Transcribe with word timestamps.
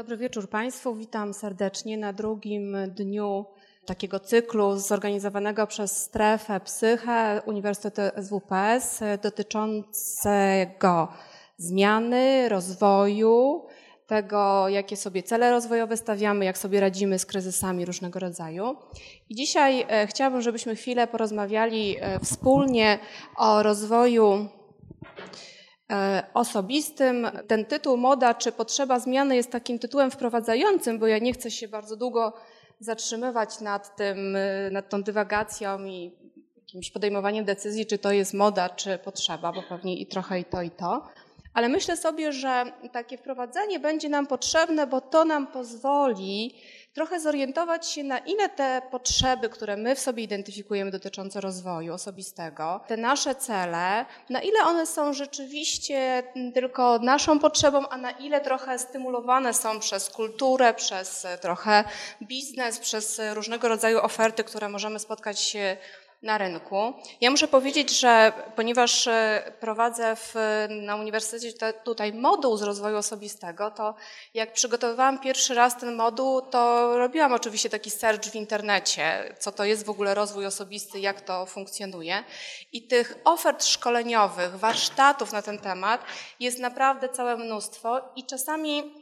Dobry 0.00 0.16
wieczór 0.16 0.48
Państwu. 0.48 0.94
Witam 0.94 1.34
serdecznie 1.34 1.98
na 1.98 2.12
drugim 2.12 2.76
dniu 2.88 3.44
takiego 3.86 4.20
cyklu 4.20 4.78
zorganizowanego 4.78 5.66
przez 5.66 6.02
Strefę 6.02 6.60
Psychę 6.60 7.42
Uniwersytetu 7.46 8.22
SWPS 8.22 9.00
dotyczącego 9.22 11.08
zmiany, 11.56 12.48
rozwoju, 12.48 13.66
tego, 14.06 14.68
jakie 14.68 14.96
sobie 14.96 15.22
cele 15.22 15.50
rozwojowe 15.50 15.96
stawiamy, 15.96 16.44
jak 16.44 16.58
sobie 16.58 16.80
radzimy 16.80 17.18
z 17.18 17.26
kryzysami 17.26 17.84
różnego 17.84 18.18
rodzaju. 18.18 18.76
I 19.28 19.34
dzisiaj 19.34 19.86
e, 19.88 20.06
chciałabym, 20.06 20.42
żebyśmy 20.42 20.76
chwilę 20.76 21.06
porozmawiali 21.06 21.96
e, 22.00 22.20
wspólnie 22.20 22.98
o 23.36 23.62
rozwoju 23.62 24.48
osobistym. 26.34 27.26
Ten 27.46 27.64
tytuł 27.64 27.96
Moda 27.96 28.34
czy 28.34 28.52
potrzeba 28.52 28.98
zmiany 28.98 29.36
jest 29.36 29.50
takim 29.50 29.78
tytułem 29.78 30.10
wprowadzającym, 30.10 30.98
bo 30.98 31.06
ja 31.06 31.18
nie 31.18 31.32
chcę 31.32 31.50
się 31.50 31.68
bardzo 31.68 31.96
długo 31.96 32.32
zatrzymywać 32.80 33.60
nad 33.60 33.96
tym, 33.96 34.36
nad 34.70 34.88
tą 34.88 35.02
dywagacją 35.02 35.84
i 35.84 36.12
jakimś 36.56 36.90
podejmowaniem 36.90 37.44
decyzji, 37.44 37.86
czy 37.86 37.98
to 37.98 38.12
jest 38.12 38.34
moda, 38.34 38.68
czy 38.68 38.98
potrzeba, 38.98 39.52
bo 39.52 39.62
pewnie 39.62 39.96
i 39.96 40.06
trochę 40.06 40.40
i 40.40 40.44
to, 40.44 40.62
i 40.62 40.70
to. 40.70 41.08
Ale 41.54 41.68
myślę 41.68 41.96
sobie, 41.96 42.32
że 42.32 42.64
takie 42.92 43.18
wprowadzenie 43.18 43.80
będzie 43.80 44.08
nam 44.08 44.26
potrzebne, 44.26 44.86
bo 44.86 45.00
to 45.00 45.24
nam 45.24 45.46
pozwoli 45.46 46.54
trochę 46.92 47.20
zorientować 47.20 47.86
się, 47.88 48.04
na 48.04 48.18
ile 48.18 48.48
te 48.48 48.82
potrzeby, 48.90 49.48
które 49.48 49.76
my 49.76 49.94
w 49.94 50.00
sobie 50.00 50.22
identyfikujemy 50.22 50.90
dotyczące 50.90 51.40
rozwoju 51.40 51.94
osobistego, 51.94 52.80
te 52.86 52.96
nasze 52.96 53.34
cele, 53.34 54.06
na 54.30 54.42
ile 54.42 54.60
one 54.64 54.86
są 54.86 55.12
rzeczywiście 55.12 56.22
tylko 56.54 56.98
naszą 56.98 57.38
potrzebą, 57.38 57.88
a 57.88 57.96
na 57.96 58.10
ile 58.10 58.40
trochę 58.40 58.78
stymulowane 58.78 59.54
są 59.54 59.80
przez 59.80 60.10
kulturę, 60.10 60.74
przez 60.74 61.26
trochę 61.40 61.84
biznes, 62.22 62.78
przez 62.78 63.20
różnego 63.34 63.68
rodzaju 63.68 63.98
oferty, 63.98 64.44
które 64.44 64.68
możemy 64.68 64.98
spotkać 64.98 65.56
na 66.22 66.38
rynku. 66.38 66.94
Ja 67.20 67.30
muszę 67.30 67.48
powiedzieć, 67.48 68.00
że 68.00 68.32
ponieważ 68.56 69.06
e, 69.06 69.52
prowadzę 69.60 70.16
w, 70.16 70.34
na 70.68 70.96
uniwersytecie 70.96 71.72
tutaj 71.72 72.12
moduł 72.12 72.56
z 72.56 72.62
rozwoju 72.62 72.96
osobistego, 72.96 73.70
to 73.70 73.94
jak 74.34 74.52
przygotowywałam 74.52 75.18
pierwszy 75.18 75.54
raz 75.54 75.76
ten 75.76 75.94
moduł, 75.94 76.40
to 76.40 76.92
robiłam 76.98 77.32
oczywiście 77.32 77.70
taki 77.70 77.90
search 77.90 78.24
w 78.24 78.34
internecie, 78.34 79.34
co 79.38 79.52
to 79.52 79.64
jest 79.64 79.84
w 79.84 79.90
ogóle 79.90 80.14
rozwój 80.14 80.46
osobisty, 80.46 81.00
jak 81.00 81.20
to 81.20 81.46
funkcjonuje. 81.46 82.24
I 82.72 82.86
tych 82.86 83.18
ofert 83.24 83.64
szkoleniowych, 83.64 84.58
warsztatów 84.58 85.32
na 85.32 85.42
ten 85.42 85.58
temat 85.58 86.04
jest 86.40 86.58
naprawdę 86.58 87.08
całe 87.08 87.36
mnóstwo 87.36 88.00
i 88.16 88.26
czasami 88.26 88.94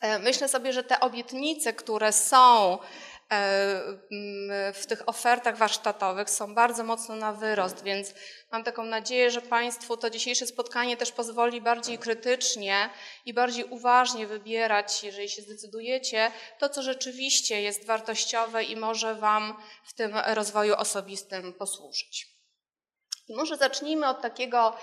e, 0.00 0.18
myślę 0.18 0.48
sobie, 0.48 0.72
że 0.72 0.84
te 0.84 1.00
obietnice, 1.00 1.72
które 1.72 2.12
są 2.12 2.78
w 4.74 4.86
tych 4.88 5.08
ofertach 5.08 5.56
warsztatowych 5.56 6.30
są 6.30 6.54
bardzo 6.54 6.84
mocno 6.84 7.16
na 7.16 7.32
wyrost, 7.32 7.82
więc 7.82 8.14
mam 8.52 8.64
taką 8.64 8.84
nadzieję, 8.84 9.30
że 9.30 9.42
Państwu 9.42 9.96
to 9.96 10.10
dzisiejsze 10.10 10.46
spotkanie 10.46 10.96
też 10.96 11.12
pozwoli 11.12 11.60
bardziej 11.60 11.98
krytycznie 11.98 12.90
i 13.24 13.34
bardziej 13.34 13.64
uważnie 13.64 14.26
wybierać, 14.26 15.04
jeżeli 15.04 15.28
się 15.28 15.42
zdecydujecie, 15.42 16.32
to, 16.58 16.68
co 16.68 16.82
rzeczywiście 16.82 17.62
jest 17.62 17.86
wartościowe 17.86 18.64
i 18.64 18.76
może 18.76 19.14
Wam 19.14 19.56
w 19.84 19.92
tym 19.92 20.16
rozwoju 20.16 20.74
osobistym 20.74 21.52
posłużyć. 21.52 22.38
I 23.28 23.34
może 23.34 23.56
zacznijmy 23.56 24.08
od 24.08 24.22
takiego 24.22 24.68
e, 24.68 24.76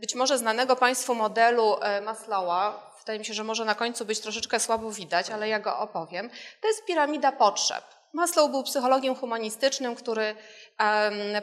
być 0.00 0.14
może 0.14 0.38
znanego 0.38 0.76
Państwu 0.76 1.14
modelu 1.14 1.76
e, 1.80 2.00
Maslowa, 2.00 2.92
wydaje 2.98 3.18
mi 3.18 3.24
się, 3.24 3.34
że 3.34 3.44
może 3.44 3.64
na 3.64 3.74
końcu 3.74 4.04
być 4.04 4.20
troszeczkę 4.20 4.60
słabo 4.60 4.90
widać, 4.90 5.30
ale 5.30 5.48
ja 5.48 5.60
go 5.60 5.78
opowiem. 5.78 6.30
To 6.60 6.68
jest 6.68 6.84
piramida 6.84 7.32
potrzeb. 7.32 7.84
Maslow 8.12 8.50
był 8.50 8.62
psychologiem 8.62 9.14
humanistycznym, 9.14 9.94
który 9.94 10.34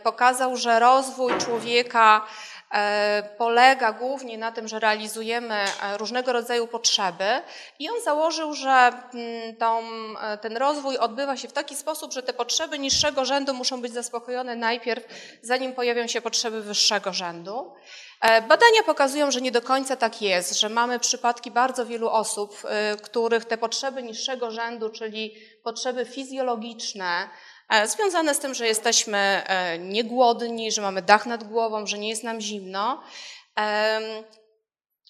pokazał, 0.03 0.57
że 0.57 0.79
rozwój 0.79 1.37
człowieka 1.37 2.25
e, 2.71 3.29
polega 3.37 3.93
głównie 3.93 4.37
na 4.37 4.51
tym, 4.51 4.67
że 4.67 4.79
realizujemy 4.79 5.55
e, 5.55 5.97
różnego 5.97 6.33
rodzaju 6.33 6.67
potrzeby 6.67 7.41
i 7.79 7.89
on 7.89 8.01
założył, 8.03 8.53
że 8.53 8.69
mm, 8.69 9.55
tą, 9.55 9.83
e, 10.21 10.37
ten 10.37 10.57
rozwój 10.57 10.97
odbywa 10.97 11.37
się 11.37 11.47
w 11.47 11.53
taki 11.53 11.75
sposób, 11.75 12.13
że 12.13 12.23
te 12.23 12.33
potrzeby 12.33 12.79
niższego 12.79 13.25
rzędu 13.25 13.53
muszą 13.53 13.81
być 13.81 13.93
zaspokojone 13.93 14.55
najpierw, 14.55 15.05
zanim 15.41 15.73
pojawią 15.73 16.07
się 16.07 16.21
potrzeby 16.21 16.61
wyższego 16.61 17.13
rzędu. 17.13 17.73
E, 18.21 18.41
badania 18.41 18.83
pokazują, 18.85 19.31
że 19.31 19.41
nie 19.41 19.51
do 19.51 19.61
końca 19.61 19.95
tak 19.95 20.21
jest, 20.21 20.59
że 20.59 20.69
mamy 20.69 20.99
przypadki 20.99 21.51
bardzo 21.51 21.85
wielu 21.85 22.09
osób, 22.09 22.57
e, 22.65 22.97
których 22.97 23.45
te 23.45 23.57
potrzeby 23.57 24.03
niższego 24.03 24.51
rzędu, 24.51 24.89
czyli 24.89 25.35
potrzeby 25.63 26.05
fizjologiczne, 26.05 27.29
e, 27.69 27.87
związane 27.87 28.35
z 28.35 28.39
tym, 28.39 28.53
że 28.53 28.67
jesteśmy 28.67 29.43
niegłodni, 29.79 30.71
że 30.71 30.81
mamy 30.81 31.01
dach 31.01 31.25
nad 31.25 31.43
głową, 31.43 31.87
że 31.87 31.97
nie 31.97 32.09
jest 32.09 32.23
nam 32.23 32.41
zimno, 32.41 33.03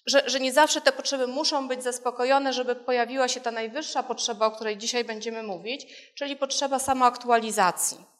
że, 0.06 0.22
że 0.26 0.40
nie 0.40 0.52
zawsze 0.52 0.80
te 0.80 0.92
potrzeby 0.92 1.26
muszą 1.26 1.68
być 1.68 1.82
zaspokojone, 1.82 2.52
żeby 2.52 2.76
pojawiła 2.76 3.28
się 3.28 3.40
ta 3.40 3.50
najwyższa 3.50 4.02
potrzeba, 4.02 4.46
o 4.46 4.50
której 4.50 4.76
dzisiaj 4.76 5.04
będziemy 5.04 5.42
mówić, 5.42 5.86
czyli 6.14 6.36
potrzeba 6.36 6.78
samoaktualizacji. 6.78 8.15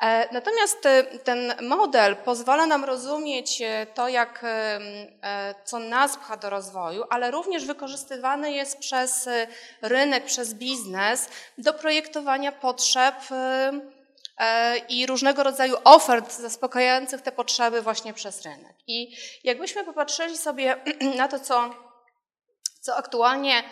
E, 0.00 0.28
natomiast 0.32 0.86
e, 0.86 1.04
ten 1.04 1.54
model 1.62 2.16
pozwala 2.16 2.66
nam 2.66 2.84
rozumieć 2.84 3.62
e, 3.62 3.86
to, 3.94 4.08
jak, 4.08 4.44
co 5.64 5.78
nas 5.78 6.16
pcha 6.16 6.36
do 6.36 6.50
rozwoju, 6.50 7.04
ale 7.10 7.30
również 7.30 7.64
wykorzystywany 7.64 8.52
jest 8.52 8.78
przez 8.78 9.28
rynek, 9.82 10.24
przez 10.24 10.54
biznes 10.54 11.28
do 11.58 11.72
projektowania 11.72 12.52
potrzeb 12.52 13.14
i 14.88 15.06
różnego 15.06 15.42
rodzaju 15.42 15.76
ofert 15.84 16.32
zaspokajających 16.32 17.22
te 17.22 17.32
potrzeby 17.32 17.82
właśnie 17.82 18.14
przez 18.14 18.42
rynek. 18.42 18.76
I 18.86 19.16
jakbyśmy 19.44 19.84
popatrzyli 19.84 20.36
sobie 20.36 20.76
na 21.18 21.28
to, 21.28 21.40
co, 21.40 21.74
co 22.80 22.96
aktualnie 22.96 23.62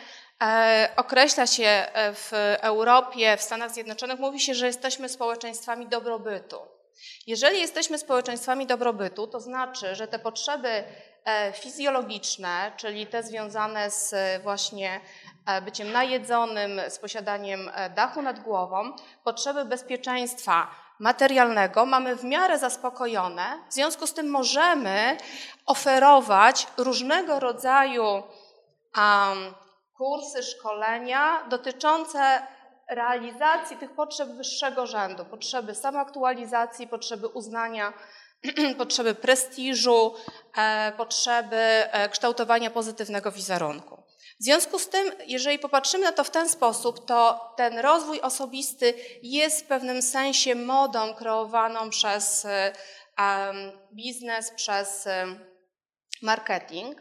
określa 0.97 1.47
się 1.47 1.65
e, 1.65 2.15
w 2.15 2.33
Europie, 2.61 3.37
w 3.37 3.43
Stanach 3.43 3.71
Zjednoczonych, 3.71 4.19
mówi 4.19 4.41
się, 4.41 4.55
że 4.55 4.67
jesteśmy 4.67 5.09
społeczeństwami 5.09 5.87
dobrobytu. 5.87 6.57
Jeżeli 7.27 7.61
jesteśmy 7.61 7.99
społeczeństwami 7.99 8.67
dobrobytu, 8.67 9.27
to 9.27 9.41
znaczy, 9.41 9.95
że 9.95 10.09
te 10.09 10.19
potrzeby 10.19 10.85
e, 11.25 11.53
fizjologiczne, 11.53 12.73
czyli 12.77 13.07
te 13.07 13.23
związane 13.23 13.91
z 13.91 14.15
właśnie 14.43 15.01
byciem 15.63 15.93
najedzonym, 15.93 16.81
z 16.89 16.99
posiadaniem 16.99 17.71
dachu 17.95 18.23
nad 18.23 18.41
głową, 18.41 18.97
potrzeby 19.25 19.65
bezpieczeństwa 19.65 20.71
materialnego 20.99 21.87
mamy 21.87 22.17
w 22.17 22.25
miarę 22.25 22.59
zaspokojone. 22.59 23.59
W 23.69 23.75
związku 23.75 24.07
z 24.07 24.15
tym 24.15 24.31
możemy 24.31 25.17
oferować 25.67 26.67
różnego 26.77 27.41
rodzaju 27.41 28.05
um, 28.05 29.55
kursy, 29.99 30.43
szkolenia 30.43 31.47
dotyczące 31.51 32.47
realizacji 32.91 33.77
tych 33.77 33.95
potrzeb 33.95 34.29
wyższego 34.29 34.87
rzędu, 34.87 35.25
potrzeby 35.25 35.75
samoaktualizacji, 35.75 36.89
potrzeby 36.89 37.29
uznania, 37.29 37.93
potrzeby 38.79 39.15
prestiżu, 39.15 40.15
e, 40.57 40.93
potrzeby 40.97 41.57
e, 41.57 42.09
kształtowania 42.09 42.71
pozytywnego 42.71 43.33
wizerunku. 43.33 44.03
W 44.41 44.45
związku 44.45 44.79
z 44.79 44.89
tym, 44.89 45.13
jeżeli 45.27 45.59
popatrzymy 45.59 46.05
na 46.05 46.13
to 46.13 46.25
w 46.25 46.31
ten 46.31 46.49
sposób, 46.49 47.07
to 47.07 47.53
ten 47.57 47.79
rozwój 47.79 48.21
osobisty 48.21 48.95
jest 49.23 49.65
w 49.65 49.69
pewnym 49.69 50.03
sensie 50.03 50.55
modą 50.55 51.15
kreowaną 51.15 51.91
przez 51.91 52.45
e, 52.45 52.73
biznes, 53.93 54.51
przez 54.51 55.09
marketing. 56.23 57.01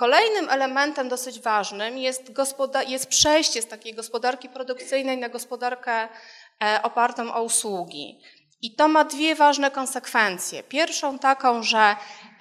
Kolejnym 0.00 0.48
elementem 0.50 1.08
dosyć 1.08 1.40
ważnym 1.40 1.98
jest, 1.98 2.32
jest, 2.86 3.06
przejście 3.06 3.62
z 3.62 3.66
takiej 3.66 3.94
gospodarki 3.94 4.48
produkcyjnej 4.48 5.18
na 5.18 5.28
gospodarkę 5.28 6.08
e, 6.62 6.80
opartą 6.82 7.34
o 7.34 7.42
usługi. 7.42 8.20
I 8.62 8.74
to 8.74 8.88
ma 8.88 9.04
dwie 9.04 9.34
ważne 9.34 9.70
konsekwencje. 9.70 10.62
Pierwszą 10.62 11.18
taką, 11.18 11.62
że 11.62 11.96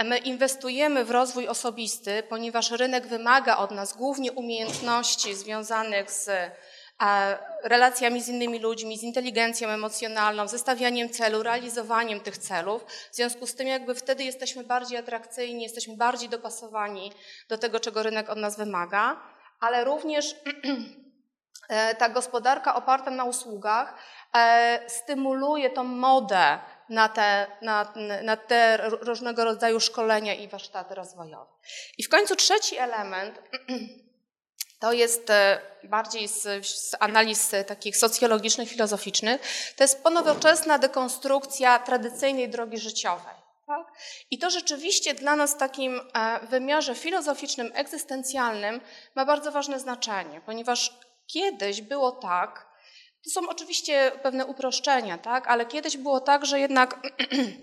my 0.05 0.17
inwestujemy 0.17 1.05
w 1.05 1.11
rozwój 1.11 1.47
osobisty, 1.47 2.23
ponieważ 2.29 2.71
rynek 2.71 3.07
wymaga 3.07 3.57
od 3.57 3.71
nas 3.71 3.93
głównie 3.93 4.31
umiejętności 4.31 5.35
związanych 5.35 6.11
z 6.11 6.51
relacjami 7.63 8.21
z 8.21 8.27
innymi 8.27 8.59
ludźmi, 8.59 8.97
z 8.97 9.03
inteligencją 9.03 9.69
emocjonalną, 9.69 10.47
zestawianiem 10.47 11.09
celu, 11.09 11.43
realizowaniem 11.43 12.19
tych 12.19 12.37
celów. 12.37 12.85
W 13.11 13.15
związku 13.15 13.47
z 13.47 13.55
tym 13.55 13.67
jakby 13.67 13.95
wtedy 13.95 14.23
jesteśmy 14.23 14.63
bardziej 14.63 14.97
atrakcyjni, 14.97 15.63
jesteśmy 15.63 15.97
bardziej 15.97 16.29
dopasowani 16.29 17.11
do 17.49 17.57
tego, 17.57 17.79
czego 17.79 18.03
rynek 18.03 18.29
od 18.29 18.37
nas 18.37 18.57
wymaga, 18.57 19.21
ale 19.59 19.83
również 19.83 20.35
e, 21.69 21.95
ta 21.95 22.09
gospodarka 22.09 22.75
oparta 22.75 23.11
na 23.11 23.23
usługach 23.23 23.95
e, 24.35 24.79
stymuluje 24.87 25.69
tą 25.69 25.83
modę 25.83 26.59
na 26.89 27.09
te, 27.09 27.47
na, 27.61 27.93
na 28.23 28.37
te 28.37 28.77
różnego 29.01 29.43
rodzaju 29.43 29.79
szkolenia 29.79 30.33
i 30.33 30.47
warsztaty 30.47 30.95
rozwojowe. 30.95 31.51
I 31.97 32.03
w 32.03 32.09
końcu 32.09 32.35
trzeci 32.35 32.77
element 32.77 33.41
to 34.79 34.93
jest 34.93 35.29
e, 35.29 35.61
bardziej 35.83 36.27
z, 36.27 36.67
z, 36.67 36.95
analiz 36.99 37.51
takich 37.67 37.97
socjologicznych, 37.97 38.69
filozoficznych, 38.69 39.41
to 39.75 39.83
jest 39.83 40.03
ponowoczesna 40.03 40.77
dekonstrukcja 40.77 41.79
tradycyjnej 41.79 42.49
drogi 42.49 42.77
życiowej. 42.77 43.33
Tak? 43.67 43.87
I 44.31 44.37
to 44.37 44.49
rzeczywiście 44.49 45.13
dla 45.13 45.35
nas 45.35 45.53
w 45.53 45.57
takim 45.57 46.01
e, 46.13 46.39
wymiarze 46.47 46.95
filozoficznym, 46.95 47.71
egzystencjalnym 47.73 48.81
ma 49.15 49.25
bardzo 49.25 49.51
ważne 49.51 49.79
znaczenie, 49.79 50.41
ponieważ 50.45 50.99
kiedyś 51.27 51.81
było 51.81 52.11
tak, 52.11 52.69
to 53.23 53.29
są 53.29 53.49
oczywiście 53.49 54.11
pewne 54.23 54.45
uproszczenia, 54.45 55.17
tak? 55.17 55.47
ale 55.47 55.65
kiedyś 55.65 55.97
było 55.97 56.19
tak, 56.19 56.45
że 56.45 56.59
jednak 56.59 56.99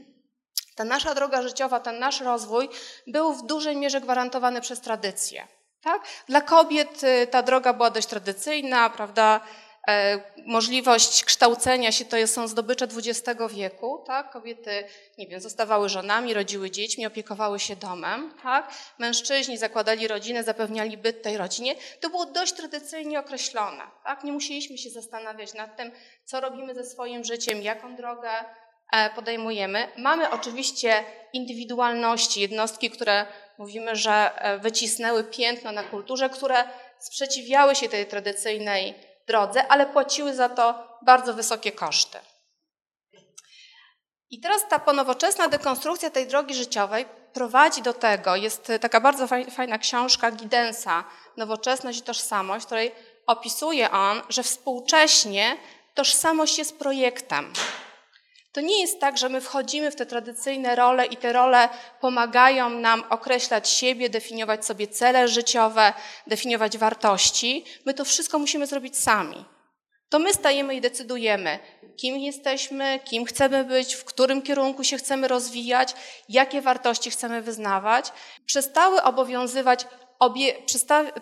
ta 0.76 0.84
nasza 0.84 1.14
droga 1.14 1.42
życiowa, 1.42 1.80
ten 1.80 1.98
nasz 1.98 2.20
rozwój 2.20 2.68
był 3.06 3.32
w 3.32 3.46
dużej 3.46 3.76
mierze 3.76 4.00
gwarantowany 4.00 4.60
przez 4.60 4.80
tradycję. 4.80 5.48
Tak? 5.86 6.02
Dla 6.28 6.40
kobiet 6.40 7.02
y, 7.02 7.26
ta 7.26 7.42
droga 7.42 7.72
była 7.72 7.90
dość 7.90 8.06
tradycyjna, 8.06 8.90
prawda? 8.90 9.40
E, 9.88 10.20
możliwość 10.46 11.24
kształcenia 11.24 11.92
się 11.92 12.04
to 12.04 12.26
są 12.26 12.48
zdobycze 12.48 12.84
XX 12.84 13.40
wieku, 13.50 14.04
tak? 14.06 14.30
Kobiety, 14.30 14.84
nie 15.18 15.26
wiem, 15.26 15.40
zostawały 15.40 15.88
żonami, 15.88 16.34
rodziły 16.34 16.70
dziećmi, 16.70 17.06
opiekowały 17.06 17.60
się 17.60 17.76
domem, 17.76 18.34
tak? 18.42 18.70
Mężczyźni 18.98 19.58
zakładali 19.58 20.08
rodzinę, 20.08 20.44
zapewniali 20.44 20.96
byt 20.96 21.22
tej 21.22 21.36
rodzinie. 21.36 21.74
To 22.00 22.10
było 22.10 22.26
dość 22.26 22.52
tradycyjnie 22.52 23.20
określone, 23.20 23.82
tak? 24.04 24.24
Nie 24.24 24.32
musieliśmy 24.32 24.78
się 24.78 24.90
zastanawiać 24.90 25.54
nad 25.54 25.76
tym, 25.76 25.92
co 26.24 26.40
robimy 26.40 26.74
ze 26.74 26.84
swoim 26.84 27.24
życiem, 27.24 27.62
jaką 27.62 27.96
drogę 27.96 28.30
e, 28.92 29.10
podejmujemy. 29.10 29.88
Mamy 29.96 30.30
oczywiście 30.30 31.04
indywidualności, 31.32 32.40
jednostki, 32.40 32.90
które 32.90 33.26
mówimy, 33.58 33.96
że 33.96 34.30
e, 34.34 34.58
wycisnęły 34.58 35.24
piętno 35.24 35.72
na 35.72 35.82
kulturze, 35.82 36.28
które 36.30 36.64
sprzeciwiały 36.98 37.74
się 37.74 37.88
tej 37.88 38.06
tradycyjnej 38.06 38.94
drodze, 39.26 39.66
ale 39.68 39.86
płaciły 39.86 40.34
za 40.34 40.48
to 40.48 40.98
bardzo 41.02 41.34
wysokie 41.34 41.72
koszty. 41.72 42.18
I 44.30 44.40
teraz 44.40 44.68
ta 44.68 44.78
ponowoczesna 44.78 45.48
dekonstrukcja 45.48 46.10
tej 46.10 46.26
drogi 46.26 46.54
życiowej 46.54 47.06
prowadzi 47.32 47.82
do 47.82 47.92
tego, 47.92 48.36
jest 48.36 48.72
taka 48.80 49.00
bardzo 49.00 49.26
fajna 49.50 49.78
książka 49.78 50.30
Gidensa, 50.30 51.04
Nowoczesność 51.36 51.98
i 51.98 52.02
tożsamość, 52.02 52.62
w 52.62 52.66
której 52.66 52.92
opisuje 53.26 53.90
on, 53.90 54.22
że 54.28 54.42
współcześnie 54.42 55.56
tożsamość 55.94 56.58
jest 56.58 56.78
projektem. 56.78 57.52
To 58.56 58.60
nie 58.60 58.80
jest 58.80 59.00
tak, 59.00 59.18
że 59.18 59.28
my 59.28 59.40
wchodzimy 59.40 59.90
w 59.90 59.96
te 59.96 60.06
tradycyjne 60.06 60.76
role 60.76 61.06
i 61.06 61.16
te 61.16 61.32
role 61.32 61.68
pomagają 62.00 62.70
nam 62.70 63.04
określać 63.10 63.68
siebie, 63.68 64.10
definiować 64.10 64.66
sobie 64.66 64.88
cele 64.88 65.28
życiowe, 65.28 65.92
definiować 66.26 66.78
wartości. 66.78 67.64
My 67.84 67.94
to 67.94 68.04
wszystko 68.04 68.38
musimy 68.38 68.66
zrobić 68.66 68.98
sami. 68.98 69.44
To 70.08 70.18
my 70.18 70.34
stajemy 70.34 70.74
i 70.74 70.80
decydujemy, 70.80 71.58
kim 71.96 72.16
jesteśmy, 72.16 73.00
kim 73.04 73.24
chcemy 73.24 73.64
być, 73.64 73.94
w 73.94 74.04
którym 74.04 74.42
kierunku 74.42 74.84
się 74.84 74.96
chcemy 74.96 75.28
rozwijać, 75.28 75.94
jakie 76.28 76.60
wartości 76.60 77.10
chcemy 77.10 77.42
wyznawać. 77.42 78.12
Przestały 78.46 79.02
obowiązywać 79.02 79.86
obie, 80.18 80.54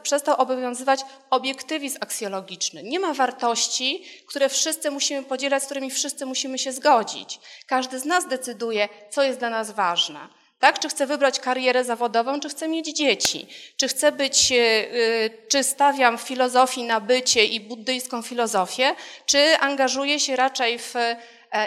przestał 0.02 0.40
obowiązywać 0.40 1.00
obiektywizm 1.30 1.98
aksjologiczny. 2.00 2.82
Nie 2.82 3.00
ma 3.00 3.14
wartości, 3.14 4.04
które 4.26 4.48
wszyscy 4.48 4.90
musimy 4.90 5.22
podzielać, 5.22 5.62
z 5.62 5.66
którymi 5.66 5.90
wszyscy 5.90 6.26
musimy 6.26 6.58
się 6.58 6.72
zgodzić. 6.72 7.40
Każdy 7.66 7.98
z 7.98 8.04
nas 8.04 8.28
decyduje, 8.28 8.88
co 9.10 9.22
jest 9.22 9.38
dla 9.38 9.50
nas 9.50 9.70
ważne. 9.70 10.28
Tak? 10.58 10.78
Czy 10.78 10.88
chcę 10.88 11.06
wybrać 11.06 11.40
karierę 11.40 11.84
zawodową, 11.84 12.40
czy 12.40 12.48
chcę 12.48 12.68
mieć 12.68 12.96
dzieci? 12.96 13.46
Czy 13.76 13.88
chcę 13.88 14.12
być, 14.12 14.52
e, 14.52 14.56
e, 14.56 15.30
czy 15.48 15.64
stawiam 15.64 16.18
filozofii 16.18 16.82
na 16.82 17.00
bycie 17.00 17.44
i 17.44 17.60
buddyjską 17.60 18.22
filozofię, 18.22 18.94
czy 19.26 19.58
angażuję 19.58 20.20
się 20.20 20.36
raczej 20.36 20.78
w 20.78 20.96
e, 20.96 21.16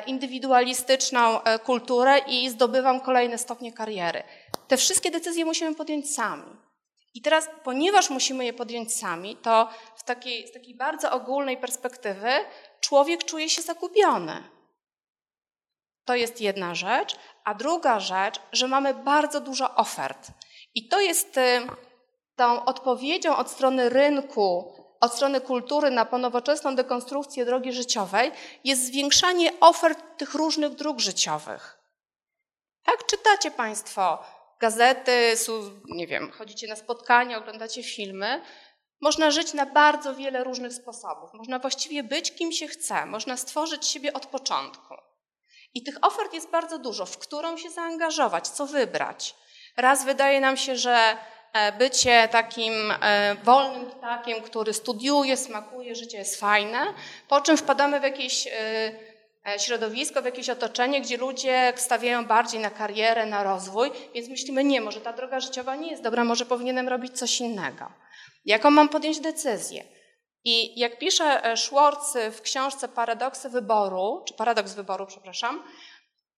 indywidualistyczną 0.05 1.39
kulturę 1.63 2.17
i 2.27 2.49
zdobywam 2.49 3.01
kolejne 3.01 3.37
stopnie 3.37 3.73
kariery? 3.73 4.23
Te 4.67 4.77
wszystkie 4.77 5.11
decyzje 5.11 5.45
musimy 5.45 5.75
podjąć 5.75 6.13
sami. 6.13 6.66
I 7.17 7.21
teraz, 7.21 7.49
ponieważ 7.63 8.09
musimy 8.09 8.45
je 8.45 8.53
podjąć 8.53 8.93
sami, 8.93 9.35
to 9.35 9.69
w 9.95 10.03
takiej, 10.03 10.47
z 10.47 10.51
takiej 10.51 10.75
bardzo 10.75 11.11
ogólnej 11.11 11.57
perspektywy 11.57 12.29
człowiek 12.79 13.23
czuje 13.23 13.49
się 13.49 13.61
zagubiony. 13.61 14.43
To 16.05 16.15
jest 16.15 16.41
jedna 16.41 16.75
rzecz. 16.75 17.15
A 17.43 17.53
druga 17.53 17.99
rzecz, 17.99 18.39
że 18.51 18.67
mamy 18.67 18.93
bardzo 18.93 19.41
dużo 19.41 19.75
ofert. 19.75 20.27
I 20.75 20.87
to 20.87 20.99
jest 20.99 21.37
y, 21.37 21.67
tą 22.35 22.65
odpowiedzią 22.65 23.35
od 23.35 23.51
strony 23.51 23.89
rynku, 23.89 24.73
od 24.99 25.13
strony 25.13 25.41
kultury 25.41 25.91
na 25.91 26.05
ponowoczesną 26.05 26.75
dekonstrukcję 26.75 27.45
drogi 27.45 27.73
życiowej, 27.73 28.31
jest 28.63 28.85
zwiększanie 28.85 29.59
ofert 29.59 30.17
tych 30.17 30.33
różnych 30.33 30.75
dróg 30.75 30.99
życiowych. 30.99 31.77
Tak 32.83 33.05
czytacie 33.05 33.51
Państwo 33.51 34.23
gazety, 34.59 35.35
nie 35.89 36.07
wiem, 36.07 36.31
chodzicie 36.31 36.67
na 36.67 36.75
spotkania, 36.75 37.37
oglądacie 37.37 37.83
filmy. 37.83 38.41
Można 39.01 39.31
żyć 39.31 39.53
na 39.53 39.65
bardzo 39.65 40.15
wiele 40.15 40.43
różnych 40.43 40.73
sposobów. 40.73 41.29
Można 41.33 41.59
właściwie 41.59 42.03
być 42.03 42.35
kim 42.35 42.51
się 42.51 42.67
chce, 42.67 43.05
można 43.05 43.37
stworzyć 43.37 43.87
siebie 43.87 44.13
od 44.13 44.25
początku. 44.25 44.95
I 45.73 45.83
tych 45.83 45.95
ofert 46.01 46.33
jest 46.33 46.49
bardzo 46.49 46.79
dużo, 46.79 47.05
w 47.05 47.17
którą 47.17 47.57
się 47.57 47.69
zaangażować, 47.69 48.47
co 48.47 48.65
wybrać. 48.65 49.35
Raz 49.77 50.05
wydaje 50.05 50.39
nam 50.39 50.57
się, 50.57 50.75
że 50.75 51.17
e, 51.53 51.71
bycie 51.71 52.27
takim 52.31 52.73
e, 53.01 53.35
wolnym 53.43 53.91
ptakiem, 53.91 54.41
który 54.41 54.73
studiuje, 54.73 55.37
smakuje, 55.37 55.95
życie 55.95 56.17
jest 56.17 56.39
fajne, 56.39 56.93
po 57.27 57.41
czym 57.41 57.57
wpadamy 57.57 57.99
w 57.99 58.03
jakieś 58.03 58.47
e, 58.47 58.51
środowisko, 59.57 60.21
w 60.21 60.25
jakieś 60.25 60.49
otoczenie, 60.49 61.01
gdzie 61.01 61.17
ludzie 61.17 61.73
stawiają 61.75 62.25
bardziej 62.25 62.59
na 62.59 62.69
karierę, 62.69 63.25
na 63.25 63.43
rozwój, 63.43 63.91
więc 64.13 64.29
myślimy, 64.29 64.63
nie, 64.63 64.81
może 64.81 65.01
ta 65.01 65.13
droga 65.13 65.39
życiowa 65.39 65.75
nie 65.75 65.91
jest 65.91 66.03
dobra, 66.03 66.23
może 66.23 66.45
powinienem 66.45 66.89
robić 66.89 67.17
coś 67.17 67.39
innego. 67.39 67.91
Jaką 68.45 68.71
mam 68.71 68.89
podjąć 68.89 69.19
decyzję? 69.19 69.83
I 70.43 70.79
jak 70.79 70.99
pisze 70.99 71.43
e, 71.43 71.57
Schwartz 71.57 72.13
w 72.31 72.41
książce 72.41 72.87
Paradoksy 72.87 73.49
wyboru, 73.49 74.23
czy 74.27 74.33
Paradoks 74.33 74.73
wyboru, 74.73 75.05
przepraszam, 75.05 75.63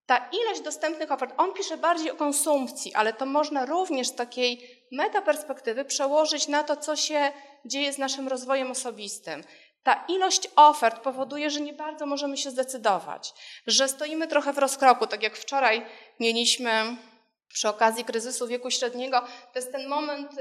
ta 0.05 0.29
ilość 0.44 0.62
dostępnych 0.62 1.12
ofert, 1.12 1.33
on 1.38 1.53
pisze 1.53 1.77
bardziej 1.77 2.12
o 2.12 2.15
konsumpcji, 2.15 2.94
ale 2.94 3.13
to 3.13 3.25
można 3.25 3.65
również 3.65 4.07
z 4.07 4.15
takiej 4.15 4.85
metaperspektywy 4.91 5.85
przełożyć 5.85 6.47
na 6.47 6.63
to, 6.63 6.75
co 6.75 6.95
się 6.95 7.31
dzieje 7.65 7.94
z 7.94 7.97
naszym 7.97 8.27
rozwojem 8.27 8.71
osobistym 8.71 9.43
ta 9.83 10.05
ilość 10.07 10.50
ofert 10.55 11.00
powoduje, 11.00 11.50
że 11.50 11.62
nie 11.62 11.74
bardzo 11.74 12.05
możemy 12.05 12.38
się 12.38 12.51
zdecydować, 12.51 13.33
że 13.67 13.88
stoimy 13.88 14.27
trochę 14.27 14.53
w 14.53 14.57
rozkroku, 14.57 15.07
tak 15.07 15.24
jak 15.24 15.38
wczoraj 15.38 15.86
mieliśmy 16.19 16.98
przy 17.53 17.69
okazji 17.69 18.05
kryzysu 18.05 18.48
wieku 18.48 18.71
średniego, 18.71 19.21
to 19.21 19.59
jest 19.59 19.71
ten 19.71 19.88
moment 19.88 20.31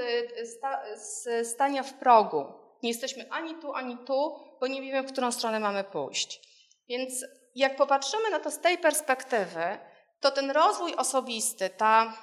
y, 1.27 1.45
stania 1.45 1.83
w 1.83 1.93
progu. 1.93 2.45
Nie 2.83 2.89
jesteśmy 2.89 3.31
ani 3.31 3.55
tu, 3.55 3.73
ani 3.73 3.97
tu, 3.97 4.39
bo 4.59 4.67
nie 4.67 4.81
wiemy, 4.81 5.07
w 5.07 5.11
którą 5.11 5.31
stronę 5.31 5.59
mamy 5.59 5.83
pójść. 5.83 6.41
Więc 6.89 7.25
jak 7.55 7.75
popatrzymy 7.75 8.29
na 8.29 8.39
to 8.39 8.51
z 8.51 8.59
tej 8.59 8.77
perspektywy, 8.77 9.77
to 10.19 10.31
ten 10.31 10.51
rozwój 10.51 10.95
osobisty, 10.95 11.69
ta 11.69 12.13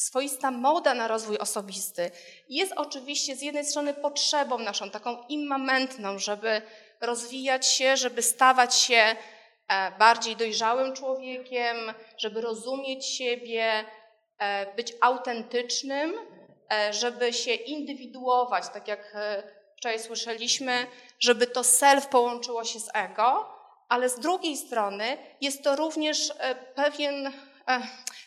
swoista 0.00 0.50
moda 0.50 0.94
na 0.94 1.08
rozwój 1.08 1.38
osobisty. 1.38 2.10
Jest 2.48 2.72
oczywiście 2.76 3.36
z 3.36 3.42
jednej 3.42 3.64
strony 3.64 3.94
potrzebą 3.94 4.58
naszą, 4.58 4.90
taką 4.90 5.24
immamentną, 5.28 6.18
żeby 6.18 6.62
rozwijać 7.00 7.66
się, 7.66 7.96
żeby 7.96 8.22
stawać 8.22 8.74
się 8.74 8.96
e, 8.96 9.16
bardziej 9.98 10.36
dojrzałym 10.36 10.92
człowiekiem, 10.92 11.76
żeby 12.18 12.40
rozumieć 12.40 13.06
siebie, 13.06 13.84
e, 14.38 14.74
być 14.74 14.94
autentycznym, 15.00 16.14
e, 16.72 16.92
żeby 16.92 17.32
się 17.32 17.54
indywiduować, 17.54 18.68
tak 18.68 18.88
jak 18.88 19.16
wczoraj 19.76 20.00
słyszeliśmy, 20.00 20.86
żeby 21.18 21.46
to 21.46 21.64
self 21.64 22.06
połączyło 22.06 22.64
się 22.64 22.80
z 22.80 22.90
ego, 22.94 23.54
ale 23.88 24.08
z 24.08 24.18
drugiej 24.18 24.56
strony 24.56 25.18
jest 25.40 25.64
to 25.64 25.76
również 25.76 26.32
pewien, 26.74 27.32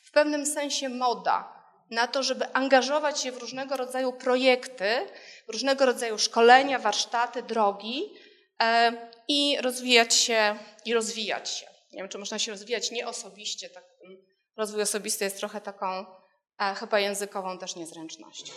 w 0.04 0.12
pewnym 0.12 0.46
sensie 0.46 0.90
moda 0.90 1.63
na 1.94 2.08
to, 2.08 2.24
żeby 2.24 2.54
angażować 2.54 3.22
się 3.22 3.32
w 3.32 3.38
różnego 3.38 3.78
rodzaju 3.78 4.14
projekty, 4.14 5.08
różnego 5.48 5.86
rodzaju 5.86 6.18
szkolenia, 6.18 6.80
warsztaty, 6.80 7.44
drogi 7.44 8.14
e, 8.62 8.94
i 9.28 9.58
rozwijać 9.62 10.14
się 10.14 10.58
i 10.86 10.94
rozwijać 10.94 11.50
się. 11.50 11.66
Nie 11.92 11.98
wiem, 11.98 12.10
czy 12.10 12.18
można 12.18 12.40
się 12.40 12.52
rozwijać 12.52 12.92
nieosobiście. 12.92 13.70
Tak, 13.70 13.84
rozwój 14.58 14.82
osobisty 14.82 15.24
jest 15.24 15.38
trochę 15.38 15.62
taką 15.62 16.06
e, 16.60 16.76
chyba 16.76 17.00
językową 17.00 17.58
też 17.58 17.76
niezręcznością. 17.76 18.54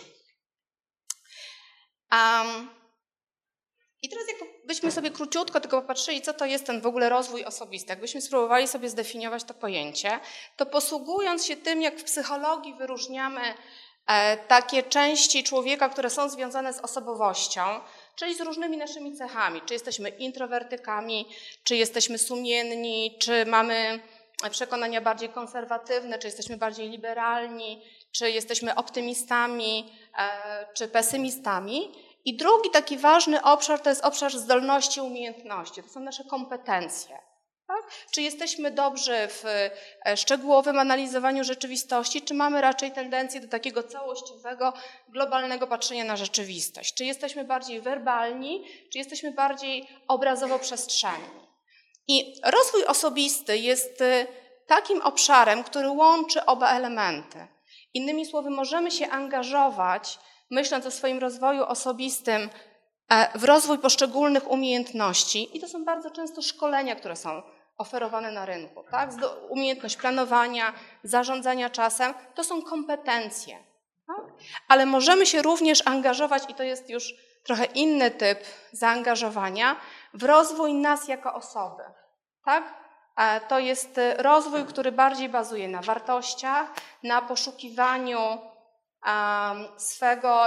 I 4.01 4.09
teraz 4.09 4.27
jak 4.27 4.37
jakbyśmy 4.67 4.91
sobie 4.91 5.11
króciutko 5.11 5.59
tylko 5.59 5.81
popatrzyli, 5.81 6.21
co 6.21 6.33
to 6.33 6.45
jest 6.45 6.65
ten 6.65 6.81
w 6.81 6.85
ogóle 6.85 7.09
rozwój 7.09 7.45
osobisty, 7.45 7.89
jakbyśmy 7.89 8.21
spróbowali 8.21 8.67
sobie 8.67 8.89
zdefiniować 8.89 9.43
to 9.43 9.53
pojęcie, 9.53 10.19
to 10.57 10.65
posługując 10.65 11.45
się 11.45 11.55
tym, 11.55 11.81
jak 11.81 11.99
w 11.99 12.03
psychologii 12.03 12.73
wyróżniamy 12.73 13.41
e, 14.07 14.37
takie 14.37 14.83
części 14.83 15.43
człowieka, 15.43 15.89
które 15.89 16.09
są 16.09 16.29
związane 16.29 16.73
z 16.73 16.79
osobowością, 16.79 17.61
czyli 18.15 18.35
z 18.35 18.41
różnymi 18.41 18.77
naszymi 18.77 19.15
cechami, 19.15 19.61
czy 19.65 19.73
jesteśmy 19.73 20.09
introwertykami, 20.09 21.27
czy 21.63 21.75
jesteśmy 21.75 22.17
sumienni, 22.17 23.17
czy 23.19 23.45
mamy 23.45 23.99
przekonania 24.51 25.01
bardziej 25.01 25.29
konserwatywne, 25.29 26.19
czy 26.19 26.27
jesteśmy 26.27 26.57
bardziej 26.57 26.89
liberalni, 26.89 27.83
czy 28.11 28.31
jesteśmy 28.31 28.75
optymistami, 28.75 29.91
e, 30.17 30.67
czy 30.73 30.87
pesymistami. 30.87 32.06
I 32.27 32.37
drugi 32.37 32.69
taki 32.69 32.97
ważny 32.97 33.41
obszar 33.41 33.79
to 33.79 33.89
jest 33.89 34.05
obszar 34.05 34.31
zdolności, 34.31 35.01
umiejętności. 35.01 35.83
To 35.83 35.89
są 35.89 35.99
nasze 35.99 36.23
kompetencje. 36.23 37.19
Tak? 37.67 37.91
Czy 38.11 38.21
jesteśmy 38.21 38.71
dobrzy 38.71 39.27
w 39.27 39.43
e, 40.05 40.17
szczegółowym 40.17 40.79
analizowaniu 40.79 41.43
rzeczywistości, 41.43 42.21
czy 42.21 42.33
mamy 42.33 42.61
raczej 42.61 42.91
tendencję 42.91 43.41
do 43.41 43.47
takiego 43.47 43.83
całościowego, 43.83 44.73
globalnego 45.09 45.67
patrzenia 45.67 46.03
na 46.03 46.15
rzeczywistość? 46.15 46.93
Czy 46.93 47.05
jesteśmy 47.05 47.43
bardziej 47.43 47.81
werbalni, 47.81 48.63
czy 48.91 48.97
jesteśmy 48.97 49.31
bardziej 49.31 49.87
obrazowo-przestrzenni? 50.07 51.47
I 52.07 52.41
rozwój 52.43 52.85
osobisty 52.85 53.57
jest 53.57 54.01
e, 54.01 54.27
takim 54.67 55.01
obszarem, 55.01 55.63
który 55.63 55.89
łączy 55.89 56.45
oba 56.45 56.71
elementy. 56.71 57.47
Innymi 57.93 58.25
słowy, 58.25 58.49
możemy 58.49 58.91
się 58.91 59.09
angażować 59.09 60.19
myśląc 60.49 60.85
o 60.85 60.91
swoim 60.91 61.19
rozwoju 61.19 61.63
osobistym, 61.63 62.49
e, 63.09 63.39
w 63.39 63.43
rozwój 63.43 63.79
poszczególnych 63.79 64.51
umiejętności 64.51 65.57
i 65.57 65.59
to 65.59 65.67
są 65.67 65.85
bardzo 65.85 66.11
często 66.11 66.41
szkolenia, 66.41 66.95
które 66.95 67.15
są 67.15 67.41
oferowane 67.77 68.31
na 68.31 68.45
rynku. 68.45 68.83
Tak? 68.91 69.09
Umiejętność 69.49 69.97
planowania, 69.97 70.73
zarządzania 71.03 71.69
czasem 71.69 72.13
to 72.35 72.43
są 72.43 72.61
kompetencje. 72.61 73.57
Tak? 74.07 74.25
Ale 74.67 74.85
możemy 74.85 75.25
się 75.25 75.41
również 75.41 75.87
angażować, 75.87 76.43
i 76.49 76.53
to 76.53 76.63
jest 76.63 76.89
już 76.89 77.13
trochę 77.43 77.65
inny 77.65 78.11
typ 78.11 78.39
zaangażowania, 78.71 79.75
w 80.13 80.23
rozwój 80.23 80.73
nas 80.73 81.07
jako 81.07 81.33
osoby. 81.33 81.83
Tak? 82.45 82.73
E, 83.17 83.41
to 83.41 83.59
jest 83.59 83.99
rozwój, 84.17 84.65
który 84.65 84.91
bardziej 84.91 85.29
bazuje 85.29 85.67
na 85.67 85.81
wartościach, 85.81 86.67
na 87.03 87.21
poszukiwaniu 87.21 88.37
swego, 89.77 90.45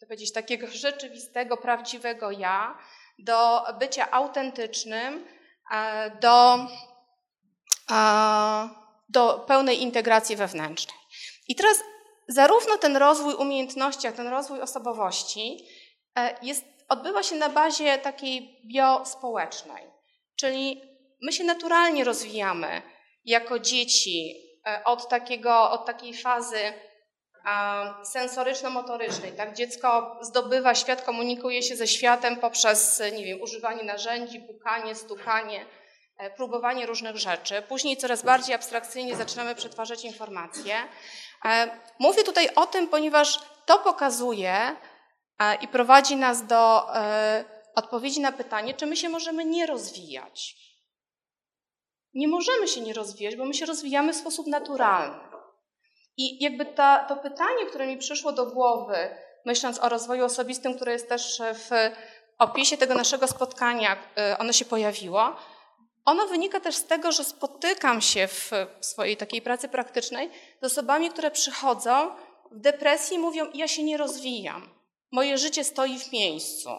to 0.00 0.06
powiedzieć, 0.06 0.32
takiego 0.32 0.66
rzeczywistego, 0.66 1.56
prawdziwego 1.56 2.30
ja, 2.30 2.78
do 3.18 3.64
bycia 3.78 4.10
autentycznym, 4.10 5.26
do, 6.20 6.58
do 9.08 9.44
pełnej 9.46 9.82
integracji 9.82 10.36
wewnętrznej. 10.36 10.98
I 11.48 11.54
teraz 11.54 11.82
zarówno 12.28 12.78
ten 12.78 12.96
rozwój 12.96 13.34
umiejętności, 13.34 14.06
jak 14.06 14.16
ten 14.16 14.28
rozwój 14.28 14.60
osobowości 14.60 15.68
e, 16.16 16.36
jest, 16.42 16.64
odbywa 16.88 17.22
się 17.22 17.36
na 17.36 17.48
bazie 17.48 17.98
takiej 17.98 18.60
biospołecznej, 18.66 19.84
czyli 20.36 20.82
my 21.22 21.32
się 21.32 21.44
naturalnie 21.44 22.04
rozwijamy 22.04 22.82
jako 23.24 23.58
dzieci 23.58 24.34
e, 24.66 24.84
od, 24.84 25.08
takiego, 25.08 25.70
od 25.70 25.86
takiej 25.86 26.14
fazy 26.14 26.72
sensoryczno-motorycznej. 28.02 29.32
Tak? 29.32 29.54
Dziecko 29.54 30.18
zdobywa 30.20 30.74
świat, 30.74 31.02
komunikuje 31.02 31.62
się 31.62 31.76
ze 31.76 31.86
światem 31.86 32.36
poprzez, 32.36 33.02
nie 33.16 33.24
wiem, 33.24 33.42
używanie 33.42 33.84
narzędzi, 33.84 34.40
pukanie, 34.40 34.94
stukanie, 34.94 35.66
e, 36.18 36.30
próbowanie 36.30 36.86
różnych 36.86 37.16
rzeczy. 37.16 37.62
Później 37.62 37.96
coraz 37.96 38.22
bardziej 38.22 38.54
abstrakcyjnie 38.54 39.16
zaczynamy 39.16 39.54
przetwarzać 39.54 40.04
informacje. 40.04 40.74
E, 41.44 41.80
mówię 41.98 42.24
tutaj 42.24 42.48
o 42.54 42.66
tym, 42.66 42.88
ponieważ 42.88 43.38
to 43.66 43.78
pokazuje 43.78 44.76
e, 45.38 45.54
i 45.54 45.68
prowadzi 45.68 46.16
nas 46.16 46.46
do 46.46 46.86
odpowiedzi 47.74 48.20
na 48.20 48.32
pytanie, 48.32 48.74
czy 48.74 48.86
my 48.86 48.96
się 48.96 49.08
możemy 49.08 49.44
nie 49.44 49.66
rozwijać. 49.66 50.56
Nie 52.14 52.28
możemy 52.28 52.68
się 52.68 52.80
nie 52.80 52.92
rozwijać, 52.92 53.36
bo 53.36 53.44
my 53.44 53.54
się 53.54 53.66
rozwijamy 53.66 54.12
w 54.12 54.16
sposób 54.16 54.46
naturalny. 54.46 55.33
I 56.16 56.44
jakby 56.44 56.66
ta, 56.66 57.04
to 57.08 57.16
pytanie, 57.16 57.66
które 57.68 57.86
mi 57.86 57.96
przyszło 57.96 58.32
do 58.32 58.46
głowy, 58.46 58.96
myśląc 59.44 59.78
o 59.78 59.88
rozwoju 59.88 60.24
osobistym, 60.24 60.74
które 60.74 60.92
jest 60.92 61.08
też 61.08 61.42
w 61.54 61.70
opisie 62.38 62.76
tego 62.76 62.94
naszego 62.94 63.28
spotkania, 63.28 63.96
y, 64.32 64.38
ono 64.38 64.52
się 64.52 64.64
pojawiło, 64.64 65.36
ono 66.04 66.26
wynika 66.26 66.60
też 66.60 66.74
z 66.74 66.84
tego, 66.84 67.12
że 67.12 67.24
spotykam 67.24 68.00
się 68.00 68.28
w 68.28 68.50
swojej 68.80 69.16
takiej 69.16 69.42
pracy 69.42 69.68
praktycznej 69.68 70.30
z 70.62 70.64
osobami, 70.64 71.10
które 71.10 71.30
przychodzą 71.30 72.10
w 72.50 72.60
depresji 72.60 73.16
i 73.16 73.20
mówią: 73.20 73.46
Ja 73.54 73.68
się 73.68 73.82
nie 73.82 73.96
rozwijam, 73.96 74.68
moje 75.10 75.38
życie 75.38 75.64
stoi 75.64 75.98
w 75.98 76.12
miejscu. 76.12 76.70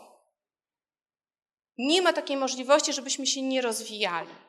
Nie 1.77 2.01
ma 2.01 2.13
takiej 2.13 2.37
możliwości, 2.37 2.93
żebyśmy 2.93 3.27
się 3.27 3.41
nie 3.41 3.61
rozwijali. 3.61 4.44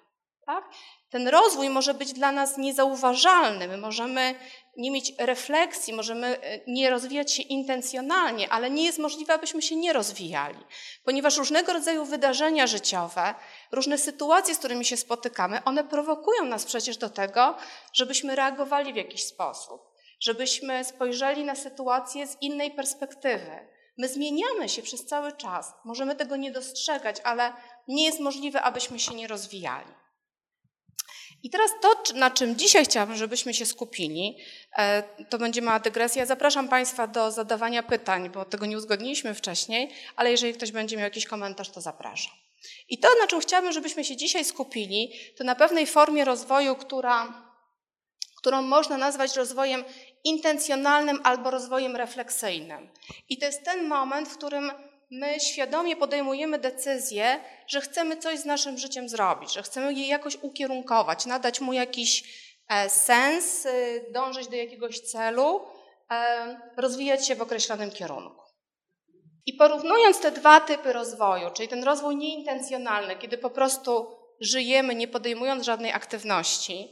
Tak? 0.46 0.64
Ten 1.10 1.28
rozwój 1.28 1.68
może 1.68 1.94
być 1.94 2.12
dla 2.12 2.32
nas 2.32 2.58
niezauważalny. 2.58 3.68
My 3.68 3.76
możemy 3.76 4.34
nie 4.76 4.90
mieć 4.90 5.12
refleksji, 5.18 5.92
możemy 5.92 6.26
e, 6.40 6.60
nie 6.66 6.90
rozwijać 6.90 7.32
się 7.32 7.42
intencjonalnie, 7.42 8.52
ale 8.52 8.70
nie 8.70 8.84
jest 8.84 8.98
możliwe, 8.98 9.34
abyśmy 9.34 9.62
się 9.62 9.76
nie 9.76 9.92
rozwijali, 9.92 10.58
ponieważ 11.04 11.36
różnego 11.36 11.72
rodzaju 11.72 12.04
wydarzenia 12.04 12.66
życiowe, 12.66 13.34
różne 13.72 13.98
sytuacje, 13.98 14.54
z 14.54 14.58
którymi 14.58 14.84
się 14.84 14.96
spotykamy, 14.96 15.64
one 15.64 15.84
prowokują 15.84 16.44
nas 16.44 16.64
przecież 16.64 16.96
do 16.96 17.10
tego, 17.10 17.54
żebyśmy 17.92 18.36
reagowali 18.36 18.92
w 18.92 18.96
jakiś 18.96 19.24
sposób, 19.24 19.82
żebyśmy 20.20 20.84
spojrzeli 20.84 21.44
na 21.44 21.54
sytuację 21.54 22.26
z 22.26 22.42
innej 22.42 22.70
perspektywy. 22.70 23.68
My 23.98 24.08
zmieniamy 24.08 24.68
się 24.68 24.82
przez 24.82 25.06
cały 25.06 25.32
czas, 25.32 25.74
możemy 25.84 26.16
tego 26.16 26.36
nie 26.36 26.50
dostrzegać, 26.50 27.16
ale 27.24 27.52
nie 27.88 28.04
jest 28.04 28.20
możliwe, 28.20 28.62
abyśmy 28.62 28.98
się 28.98 29.14
nie 29.14 29.28
rozwijali. 29.28 30.05
I 31.42 31.50
teraz 31.50 31.70
to, 31.82 32.14
na 32.14 32.30
czym 32.30 32.56
dzisiaj 32.56 32.84
chciałabym, 32.84 33.16
żebyśmy 33.16 33.54
się 33.54 33.66
skupili, 33.66 34.38
e, 34.78 35.02
to 35.30 35.38
będzie 35.38 35.62
mała 35.62 35.78
dygresja. 35.78 36.26
Zapraszam 36.26 36.68
Państwa 36.68 37.06
do 37.06 37.30
zadawania 37.30 37.82
pytań, 37.82 38.30
bo 38.30 38.44
tego 38.44 38.66
nie 38.66 38.76
uzgodniliśmy 38.76 39.34
wcześniej, 39.34 39.90
ale 40.16 40.30
jeżeli 40.30 40.54
ktoś 40.54 40.72
będzie 40.72 40.96
miał 40.96 41.04
jakiś 41.04 41.26
komentarz, 41.26 41.70
to 41.70 41.80
zapraszam. 41.80 42.32
I 42.88 42.98
to, 42.98 43.08
na 43.20 43.26
czym 43.26 43.40
chciałabym, 43.40 43.72
żebyśmy 43.72 44.04
się 44.04 44.16
dzisiaj 44.16 44.44
skupili, 44.44 45.12
to 45.38 45.44
na 45.44 45.54
pewnej 45.54 45.86
formie 45.86 46.24
rozwoju, 46.24 46.76
która, 46.76 47.42
którą 48.36 48.62
można 48.62 48.96
nazwać 48.96 49.36
rozwojem 49.36 49.84
intencjonalnym 50.24 51.20
albo 51.24 51.50
rozwojem 51.50 51.96
refleksyjnym. 51.96 52.88
I 53.28 53.38
to 53.38 53.46
jest 53.46 53.64
ten 53.64 53.88
moment, 53.88 54.28
w 54.28 54.36
którym 54.36 54.70
my 55.10 55.40
świadomie 55.40 55.96
podejmujemy 55.96 56.58
decyzję, 56.58 57.40
że 57.66 57.80
chcemy 57.80 58.16
coś 58.16 58.38
z 58.38 58.44
naszym 58.44 58.78
życiem 58.78 59.08
zrobić, 59.08 59.52
że 59.52 59.62
chcemy 59.62 59.92
je 59.92 60.08
jakoś 60.08 60.36
ukierunkować, 60.42 61.26
nadać 61.26 61.60
mu 61.60 61.72
jakiś 61.72 62.24
e, 62.68 62.90
sens, 62.90 63.66
e, 63.66 63.70
dążyć 64.12 64.48
do 64.48 64.56
jakiegoś 64.56 65.00
celu, 65.00 65.60
e, 66.10 66.60
rozwijać 66.76 67.26
się 67.26 67.34
w 67.34 67.42
określonym 67.42 67.90
kierunku. 67.90 68.42
I 69.46 69.52
porównując 69.52 70.20
te 70.20 70.30
dwa 70.30 70.60
typy 70.60 70.92
rozwoju, 70.92 71.50
czyli 71.50 71.68
ten 71.68 71.84
rozwój 71.84 72.16
nieintencjonalny, 72.16 73.16
kiedy 73.16 73.38
po 73.38 73.50
prostu 73.50 74.16
żyjemy, 74.40 74.94
nie 74.94 75.08
podejmując 75.08 75.64
żadnej 75.64 75.92
aktywności, 75.92 76.90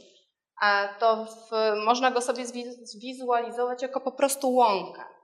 to 0.99 1.25
w, 1.25 1.51
można 1.85 2.11
go 2.11 2.21
sobie 2.21 2.45
zwizualizować 2.83 3.81
jako 3.81 4.01
po 4.01 4.11
prostu 4.11 4.53
łąkę. 4.53 5.14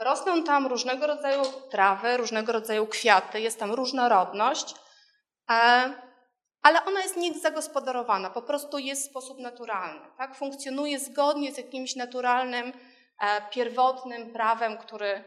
Rosną 0.00 0.44
tam 0.44 0.66
różnego 0.66 1.06
rodzaju 1.06 1.42
trawy, 1.70 2.16
różnego 2.16 2.52
rodzaju 2.52 2.86
kwiaty, 2.86 3.40
jest 3.40 3.58
tam 3.58 3.72
różnorodność, 3.72 4.74
e, 5.50 5.54
ale 6.62 6.84
ona 6.84 7.00
jest 7.00 7.16
niezagospodarowana, 7.16 8.30
po 8.30 8.42
prostu 8.42 8.78
jest 8.78 9.02
w 9.02 9.10
sposób 9.10 9.38
naturalny. 9.38 10.06
Tak? 10.18 10.34
Funkcjonuje 10.34 10.98
zgodnie 10.98 11.52
z 11.52 11.58
jakimś 11.58 11.96
naturalnym, 11.96 12.72
e, 13.20 13.42
pierwotnym 13.50 14.32
prawem, 14.32 14.78
który 14.78 15.24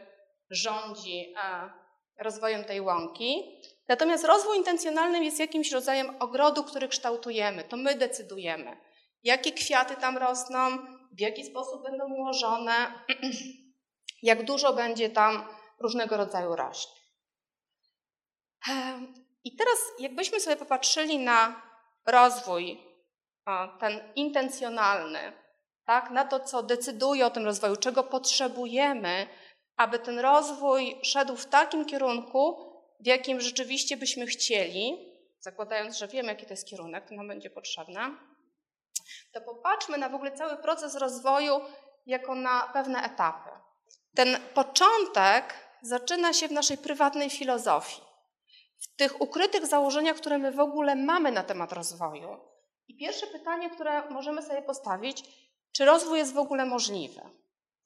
rządzi 0.50 1.34
e, 1.44 1.70
rozwojem 2.18 2.64
tej 2.64 2.80
łąki. 2.80 3.60
Natomiast 3.88 4.24
rozwój 4.24 4.56
intencjonalny 4.56 5.24
jest 5.24 5.38
jakimś 5.38 5.72
rodzajem 5.72 6.16
ogrodu, 6.20 6.64
który 6.64 6.88
kształtujemy. 6.88 7.64
To 7.64 7.76
my 7.76 7.94
decydujemy, 7.94 8.76
jakie 9.22 9.52
kwiaty 9.52 9.96
tam 9.96 10.18
rosną, 10.18 10.78
w 11.12 11.20
jaki 11.20 11.44
sposób 11.44 11.82
będą 11.82 12.14
ułożone. 12.14 12.74
jak 14.26 14.44
dużo 14.44 14.72
będzie 14.72 15.10
tam 15.10 15.48
różnego 15.80 16.16
rodzaju 16.16 16.56
roślin. 16.56 16.96
I 19.44 19.56
teraz, 19.56 19.78
jakbyśmy 19.98 20.40
sobie 20.40 20.56
popatrzyli 20.56 21.18
na 21.18 21.62
rozwój, 22.06 22.80
ten 23.80 24.12
intencjonalny, 24.14 25.32
tak, 25.84 26.10
na 26.10 26.24
to, 26.24 26.40
co 26.40 26.62
decyduje 26.62 27.26
o 27.26 27.30
tym 27.30 27.44
rozwoju, 27.44 27.76
czego 27.76 28.02
potrzebujemy 28.02 29.26
aby 29.76 29.98
ten 29.98 30.18
rozwój 30.18 30.98
szedł 31.02 31.36
w 31.36 31.46
takim 31.46 31.84
kierunku, 31.84 32.72
w 33.00 33.06
jakim 33.06 33.40
rzeczywiście 33.40 33.96
byśmy 33.96 34.26
chcieli, 34.26 35.12
zakładając, 35.40 35.98
że 35.98 36.08
wiemy, 36.08 36.28
jaki 36.28 36.46
to 36.46 36.52
jest 36.52 36.68
kierunek, 36.68 37.08
to 37.08 37.14
nam 37.14 37.28
będzie 37.28 37.50
potrzebne, 37.50 38.10
to 39.32 39.40
popatrzmy 39.40 39.98
na 39.98 40.08
w 40.08 40.14
ogóle 40.14 40.32
cały 40.32 40.56
proces 40.56 40.94
rozwoju 40.94 41.60
jako 42.06 42.34
na 42.34 42.70
pewne 42.72 43.02
etapy. 43.02 43.50
Ten 44.16 44.38
początek 44.54 45.54
zaczyna 45.82 46.32
się 46.32 46.48
w 46.48 46.52
naszej 46.52 46.78
prywatnej 46.78 47.30
filozofii, 47.30 48.00
w 48.78 48.96
tych 48.96 49.20
ukrytych 49.20 49.66
założeniach, 49.66 50.16
które 50.16 50.38
my 50.38 50.52
w 50.52 50.60
ogóle 50.60 50.96
mamy 50.96 51.32
na 51.32 51.42
temat 51.42 51.72
rozwoju. 51.72 52.36
I 52.88 52.96
pierwsze 52.96 53.26
pytanie, 53.26 53.70
które 53.70 54.10
możemy 54.10 54.42
sobie 54.42 54.62
postawić, 54.62 55.24
czy 55.72 55.84
rozwój 55.84 56.18
jest 56.18 56.34
w 56.34 56.38
ogóle 56.38 56.66
możliwy? 56.66 57.20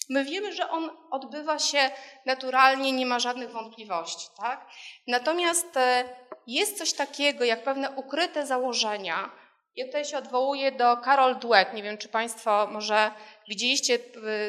My 0.09 0.25
wiemy, 0.25 0.53
że 0.53 0.71
on 0.71 0.91
odbywa 1.11 1.59
się 1.59 1.91
naturalnie, 2.27 2.93
nie 2.93 3.07
ma 3.07 3.19
żadnych 3.19 3.51
wątpliwości, 3.51 4.29
tak? 4.37 4.67
Natomiast 5.07 5.77
e, 5.77 6.05
jest 6.47 6.79
coś 6.79 6.93
takiego 6.93 7.45
jak 7.45 7.65
pewne 7.65 7.91
ukryte 7.91 8.47
założenia. 8.47 9.31
Ja 9.77 9.87
tutaj 9.87 10.05
się 10.05 10.19
odwołuję 10.19 10.73
do 10.73 10.97
Carol 10.97 11.39
Dweck. 11.39 11.73
Nie 11.73 11.83
wiem, 11.83 11.99
czy 11.99 12.09
Państwo 12.09 12.69
może 12.71 13.11
widzieliście, 13.49 13.99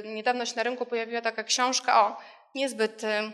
niedawno 0.04 0.46
się 0.46 0.56
na 0.56 0.64
rynku 0.64 0.86
pojawiła 0.86 1.22
taka 1.22 1.44
książka 1.44 2.08
o 2.08 2.18
niezbyt 2.56 3.04
e, 3.04 3.32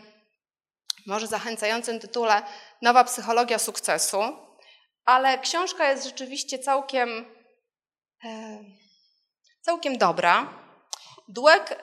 może 1.07 1.27
zachęcającym 1.27 1.99
tytule 1.99 2.41
Nowa 2.81 3.03
psychologia 3.03 3.59
sukcesu, 3.59 4.19
ale 5.05 5.39
książka 5.39 5.89
jest 5.89 6.05
rzeczywiście 6.05 6.59
całkiem, 6.59 7.25
e, 8.23 8.59
całkiem 9.61 9.97
dobra. 9.97 10.53
Dweck 11.27 11.75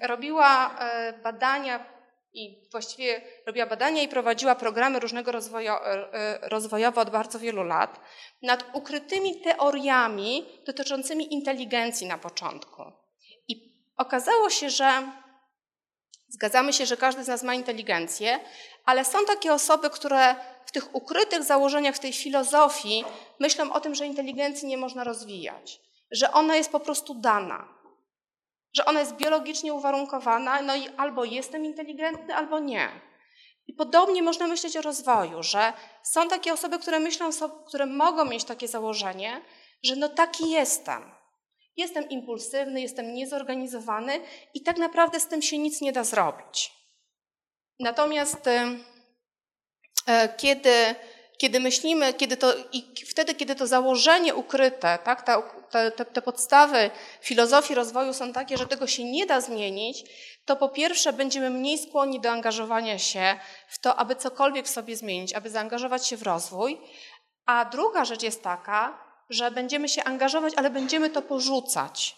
robiła 0.00 0.78
e, 0.78 1.12
badania 1.12 1.93
i 2.34 2.68
właściwie 2.70 3.20
robiła 3.46 3.66
badania 3.66 4.02
i 4.02 4.08
prowadziła 4.08 4.54
programy 4.54 5.00
różnego 5.00 5.32
rozwojo, 5.32 5.86
e, 5.86 6.12
e, 6.12 6.48
rozwojowe 6.48 7.00
od 7.00 7.10
bardzo 7.10 7.38
wielu 7.38 7.62
lat 7.62 8.00
nad 8.42 8.64
ukrytymi 8.72 9.40
teoriami 9.40 10.46
dotyczącymi 10.66 11.34
inteligencji 11.34 12.06
na 12.06 12.18
początku. 12.18 12.82
I 13.48 13.72
okazało 13.96 14.50
się, 14.50 14.70
że 14.70 15.02
zgadzamy 16.28 16.72
się, 16.72 16.86
że 16.86 16.96
każdy 16.96 17.24
z 17.24 17.28
nas 17.28 17.42
ma 17.42 17.54
inteligencję, 17.54 18.40
ale 18.84 19.04
są 19.04 19.24
takie 19.24 19.52
osoby, 19.52 19.90
które 19.90 20.36
w 20.66 20.72
tych 20.72 20.94
ukrytych 20.94 21.42
założeniach, 21.42 21.96
w 21.96 22.00
tej 22.00 22.12
filozofii 22.12 23.04
myślą 23.40 23.72
o 23.72 23.80
tym, 23.80 23.94
że 23.94 24.06
inteligencji 24.06 24.68
nie 24.68 24.76
można 24.76 25.04
rozwijać, 25.04 25.80
że 26.10 26.32
ona 26.32 26.56
jest 26.56 26.72
po 26.72 26.80
prostu 26.80 27.14
dana 27.14 27.73
że 28.76 28.84
ona 28.84 29.00
jest 29.00 29.16
biologicznie 29.16 29.74
uwarunkowana, 29.74 30.62
no 30.62 30.76
i 30.76 30.88
albo 30.96 31.24
jestem 31.24 31.64
inteligentny, 31.64 32.34
albo 32.34 32.58
nie. 32.58 32.88
I 33.66 33.74
podobnie 33.74 34.22
można 34.22 34.46
myśleć 34.46 34.76
o 34.76 34.82
rozwoju, 34.82 35.42
że 35.42 35.72
są 36.02 36.28
takie 36.28 36.52
osoby, 36.52 36.78
które 36.78 37.00
myślą, 37.00 37.30
które 37.66 37.86
mogą 37.86 38.24
mieć 38.24 38.44
takie 38.44 38.68
założenie, 38.68 39.40
że 39.82 39.96
no 39.96 40.08
taki 40.08 40.50
jestem. 40.50 41.14
Jestem 41.76 42.08
impulsywny, 42.08 42.80
jestem 42.80 43.14
niezorganizowany 43.14 44.20
i 44.54 44.62
tak 44.62 44.78
naprawdę 44.78 45.20
z 45.20 45.28
tym 45.28 45.42
się 45.42 45.58
nic 45.58 45.80
nie 45.80 45.92
da 45.92 46.04
zrobić. 46.04 46.72
Natomiast 47.80 48.46
e, 48.46 48.78
kiedy 50.36 50.94
kiedy 51.44 51.60
myślimy, 51.60 52.14
kiedy 52.14 52.36
to, 52.36 52.54
i 52.72 52.84
wtedy, 53.06 53.34
kiedy 53.34 53.54
to 53.54 53.66
założenie 53.66 54.34
ukryte, 54.34 54.98
tak, 55.04 55.22
ta, 55.22 55.42
te, 55.70 55.90
te, 55.90 56.22
podstawy 56.22 56.90
filozofii 57.20 57.74
rozwoju 57.74 58.12
są 58.12 58.32
takie, 58.32 58.56
że 58.56 58.66
tego 58.66 58.86
się 58.86 59.04
nie 59.04 59.26
da 59.26 59.40
zmienić, 59.40 60.04
to 60.44 60.56
po 60.56 60.68
pierwsze 60.68 61.12
będziemy 61.12 61.50
mniej 61.50 61.78
skłonni 61.78 62.20
do 62.20 62.30
angażowania 62.30 62.98
się 62.98 63.38
w 63.68 63.78
to, 63.78 63.96
aby 63.96 64.16
cokolwiek 64.16 64.66
w 64.66 64.70
sobie 64.70 64.96
zmienić, 64.96 65.34
aby 65.34 65.50
zaangażować 65.50 66.06
się 66.06 66.16
w 66.16 66.22
rozwój. 66.22 66.80
A 67.46 67.64
druga 67.64 68.04
rzecz 68.04 68.22
jest 68.22 68.42
taka, 68.42 68.98
że 69.30 69.50
będziemy 69.50 69.88
się 69.88 70.04
angażować, 70.04 70.52
ale 70.56 70.70
będziemy 70.70 71.10
to 71.10 71.22
porzucać, 71.22 72.16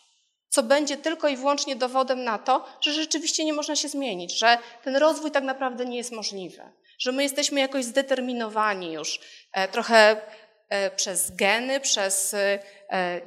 co 0.49 0.63
będzie 0.63 0.97
tylko 0.97 1.29
i 1.29 1.37
wyłącznie 1.37 1.77
dowodem 1.77 2.25
na 2.25 2.39
to, 2.39 2.65
że 2.81 2.93
rzeczywiście 2.93 3.45
nie 3.45 3.53
można 3.53 3.77
się 3.77 3.89
zmienić, 3.89 4.39
że 4.39 4.59
ten 4.85 4.97
rozwój 4.97 5.31
tak 5.31 5.45
naprawdę 5.45 5.85
nie 5.85 5.97
jest 5.97 6.13
możliwy 6.13 6.63
że 6.99 7.13
my 7.13 7.23
jesteśmy 7.23 7.61
jakoś 7.61 7.85
zdeterminowani 7.85 8.93
już 8.93 9.21
e, 9.53 9.69
trochę 9.69 10.21
e, 10.69 10.91
przez 10.91 11.37
geny, 11.37 11.81
przez 11.81 12.35
e, 12.35 12.59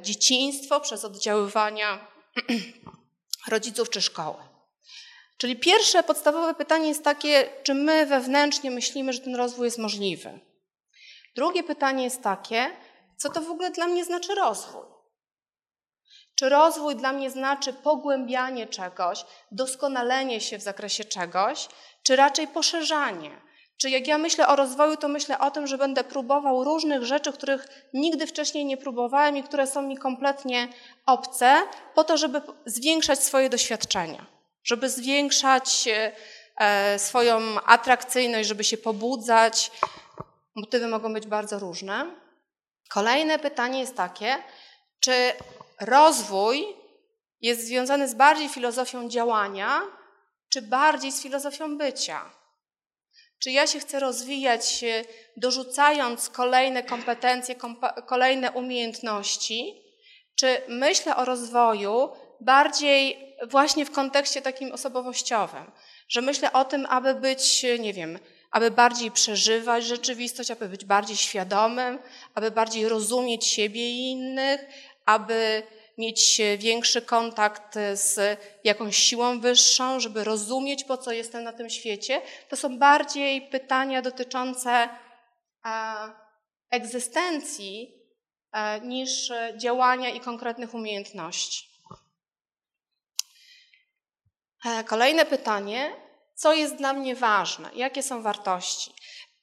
dzieciństwo, 0.00 0.80
przez 0.80 1.04
oddziaływania 1.04 2.06
rodziców 3.52 3.90
czy 3.90 4.02
szkoły. 4.02 4.50
Czyli 5.38 5.56
pierwsze 5.56 6.02
podstawowe 6.02 6.54
pytanie 6.54 6.88
jest 6.88 7.04
takie, 7.04 7.48
czy 7.62 7.74
my 7.74 8.06
wewnętrznie 8.06 8.70
myślimy, 8.70 9.12
że 9.12 9.20
ten 9.20 9.36
rozwój 9.36 9.64
jest 9.64 9.78
możliwy. 9.78 10.40
Drugie 11.34 11.62
pytanie 11.62 12.04
jest 12.04 12.22
takie, 12.22 12.70
co 13.16 13.30
to 13.30 13.40
w 13.40 13.50
ogóle 13.50 13.70
dla 13.70 13.86
mnie 13.86 14.04
znaczy 14.04 14.34
rozwój? 14.34 14.84
Czy 16.34 16.48
rozwój 16.48 16.96
dla 16.96 17.12
mnie 17.12 17.30
znaczy 17.30 17.72
pogłębianie 17.72 18.66
czegoś, 18.66 19.24
doskonalenie 19.52 20.40
się 20.40 20.58
w 20.58 20.62
zakresie 20.62 21.04
czegoś, 21.04 21.68
czy 22.02 22.16
raczej 22.16 22.48
poszerzanie? 22.48 23.49
Czy 23.80 23.90
jak 23.90 24.06
ja 24.06 24.18
myślę 24.18 24.48
o 24.48 24.56
rozwoju, 24.56 24.96
to 24.96 25.08
myślę 25.08 25.38
o 25.38 25.50
tym, 25.50 25.66
że 25.66 25.78
będę 25.78 26.04
próbował 26.04 26.64
różnych 26.64 27.04
rzeczy, 27.04 27.32
których 27.32 27.68
nigdy 27.94 28.26
wcześniej 28.26 28.64
nie 28.64 28.76
próbowałem 28.76 29.36
i 29.36 29.42
które 29.42 29.66
są 29.66 29.82
mi 29.82 29.96
kompletnie 29.96 30.68
obce, 31.06 31.62
po 31.94 32.04
to, 32.04 32.16
żeby 32.16 32.42
zwiększać 32.66 33.24
swoje 33.24 33.50
doświadczenia, 33.50 34.26
żeby 34.64 34.88
zwiększać 34.88 35.88
e, 36.56 36.98
swoją 36.98 37.40
atrakcyjność, 37.66 38.48
żeby 38.48 38.64
się 38.64 38.76
pobudzać. 38.76 39.70
Motywy 40.54 40.88
mogą 40.88 41.12
być 41.12 41.26
bardzo 41.26 41.58
różne. 41.58 42.06
Kolejne 42.88 43.38
pytanie 43.38 43.80
jest 43.80 43.96
takie, 43.96 44.36
czy 45.00 45.12
rozwój 45.80 46.66
jest 47.40 47.66
związany 47.66 48.08
z 48.08 48.14
bardziej 48.14 48.48
filozofią 48.48 49.08
działania, 49.08 49.82
czy 50.48 50.62
bardziej 50.62 51.12
z 51.12 51.22
filozofią 51.22 51.78
bycia? 51.78 52.39
Czy 53.42 53.50
ja 53.50 53.66
się 53.66 53.80
chcę 53.80 54.00
rozwijać, 54.00 54.84
dorzucając 55.36 56.30
kolejne 56.30 56.82
kompetencje, 56.82 57.54
kolejne 58.06 58.52
umiejętności? 58.52 59.82
Czy 60.34 60.62
myślę 60.68 61.16
o 61.16 61.24
rozwoju 61.24 62.08
bardziej 62.40 63.18
właśnie 63.50 63.84
w 63.84 63.90
kontekście 63.90 64.42
takim 64.42 64.72
osobowościowym? 64.72 65.70
Że 66.08 66.20
myślę 66.20 66.52
o 66.52 66.64
tym, 66.64 66.86
aby 66.86 67.14
być, 67.14 67.66
nie 67.78 67.92
wiem, 67.92 68.18
aby 68.50 68.70
bardziej 68.70 69.10
przeżywać 69.10 69.84
rzeczywistość, 69.84 70.50
aby 70.50 70.68
być 70.68 70.84
bardziej 70.84 71.16
świadomym, 71.16 71.98
aby 72.34 72.50
bardziej 72.50 72.88
rozumieć 72.88 73.46
siebie 73.46 73.90
i 73.90 74.10
innych, 74.10 74.60
aby 75.06 75.62
mieć 76.00 76.40
większy 76.58 77.02
kontakt 77.02 77.74
z 77.92 78.40
jakąś 78.64 78.96
siłą 78.96 79.40
wyższą, 79.40 80.00
żeby 80.00 80.24
rozumieć, 80.24 80.84
po 80.84 80.96
co 80.96 81.12
jestem 81.12 81.44
na 81.44 81.52
tym 81.52 81.70
świecie. 81.70 82.22
To 82.48 82.56
są 82.56 82.78
bardziej 82.78 83.42
pytania 83.42 84.02
dotyczące 84.02 84.88
egzystencji 86.70 87.94
e, 88.52 88.80
niż 88.80 89.32
działania 89.56 90.08
i 90.08 90.20
konkretnych 90.20 90.74
umiejętności. 90.74 91.68
E, 94.64 94.84
kolejne 94.84 95.26
pytanie, 95.26 95.92
co 96.34 96.52
jest 96.52 96.76
dla 96.76 96.92
mnie 96.92 97.16
ważne? 97.16 97.70
Jakie 97.74 98.02
są 98.02 98.22
wartości? 98.22 98.92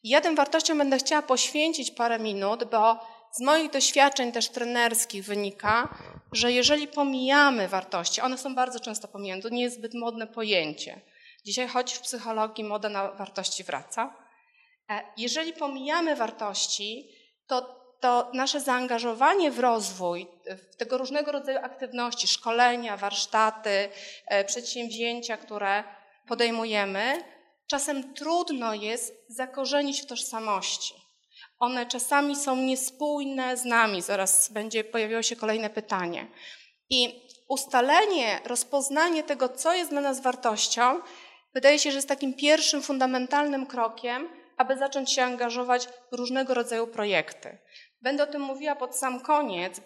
Ja 0.04 0.22
tym 0.22 0.36
wartościom 0.36 0.78
będę 0.78 0.98
chciała 0.98 1.22
poświęcić 1.22 1.92
parę 1.92 2.20
minut, 2.20 2.64
bo 2.64 3.17
z 3.38 3.42
moich 3.42 3.72
doświadczeń 3.72 4.32
też 4.32 4.50
trenerskich 4.50 5.26
wynika, 5.26 5.98
że 6.32 6.52
jeżeli 6.52 6.88
pomijamy 6.88 7.68
wartości, 7.68 8.22
one 8.22 8.38
są 8.38 8.56
bardzo 8.56 8.80
często 8.80 9.08
pomijane, 9.08 9.42
to 9.42 9.50
nie 9.50 9.62
jest 9.62 9.76
zbyt 9.76 9.94
modne 9.94 10.28
pojęcie. 10.28 11.02
Dzisiaj 11.46 11.68
choć 11.68 11.94
w 11.94 12.02
psychologii 12.02 12.64
moda 12.64 12.90
na 12.90 13.12
wartości 13.12 13.64
wraca. 13.64 14.14
E, 14.90 15.02
jeżeli 15.18 15.54
pomijamy 15.54 16.16
wartości, 16.16 17.10
to, 17.48 17.62
to 18.00 18.32
nasze 18.34 18.60
zaangażowanie 18.60 19.52
w 19.52 19.60
rozwój, 19.60 20.28
w 20.72 20.76
tego 20.76 20.98
różnego 20.98 21.32
rodzaju 21.32 21.58
aktywności, 21.58 22.28
szkolenia, 22.28 22.98
warsztaty, 22.98 23.90
e, 24.28 24.46
przedsięwzięcia, 24.46 25.38
które 25.38 25.84
podejmujemy, 26.28 27.24
czasem 27.68 28.14
trudno 28.14 28.74
jest 28.74 29.26
zakorzenić 29.30 30.02
w 30.02 30.06
tożsamości. 30.06 31.07
One 31.60 31.86
czasami 31.86 32.36
są 32.36 32.56
niespójne 32.56 33.58
z 33.58 33.66
nami. 33.66 34.02
Zaraz 34.02 34.52
będzie 34.52 34.84
pojawiło 34.84 35.22
się 35.22 35.36
kolejne 35.36 35.70
pytanie. 35.70 36.28
I 36.90 37.28
ustalenie, 37.48 38.40
rozpoznanie 38.46 39.24
tego, 39.24 39.50
co 39.50 39.74
jest 39.74 39.90
dla 39.90 40.02
nas 40.02 40.22
wartością, 40.22 41.02
wydaje 41.54 41.80
się, 41.80 41.92
że 41.92 41.98
jest 41.98 42.08
takim 42.08 42.34
pierwszym 42.34 42.82
fundamentalnym 42.82 43.66
krokiem, 43.66 44.30
aby 44.58 44.78
zacząć 44.78 45.12
się 45.12 45.24
angażować 45.24 45.88
w 46.12 46.16
różnego 46.16 46.54
rodzaju 46.54 46.88
projekty. 46.88 47.58
Będę 48.02 48.24
o 48.24 48.28
tym 48.28 48.42
mówiła 48.42 48.76
pod 48.76 48.96
sam 48.96 49.20
koniec, 49.20 49.82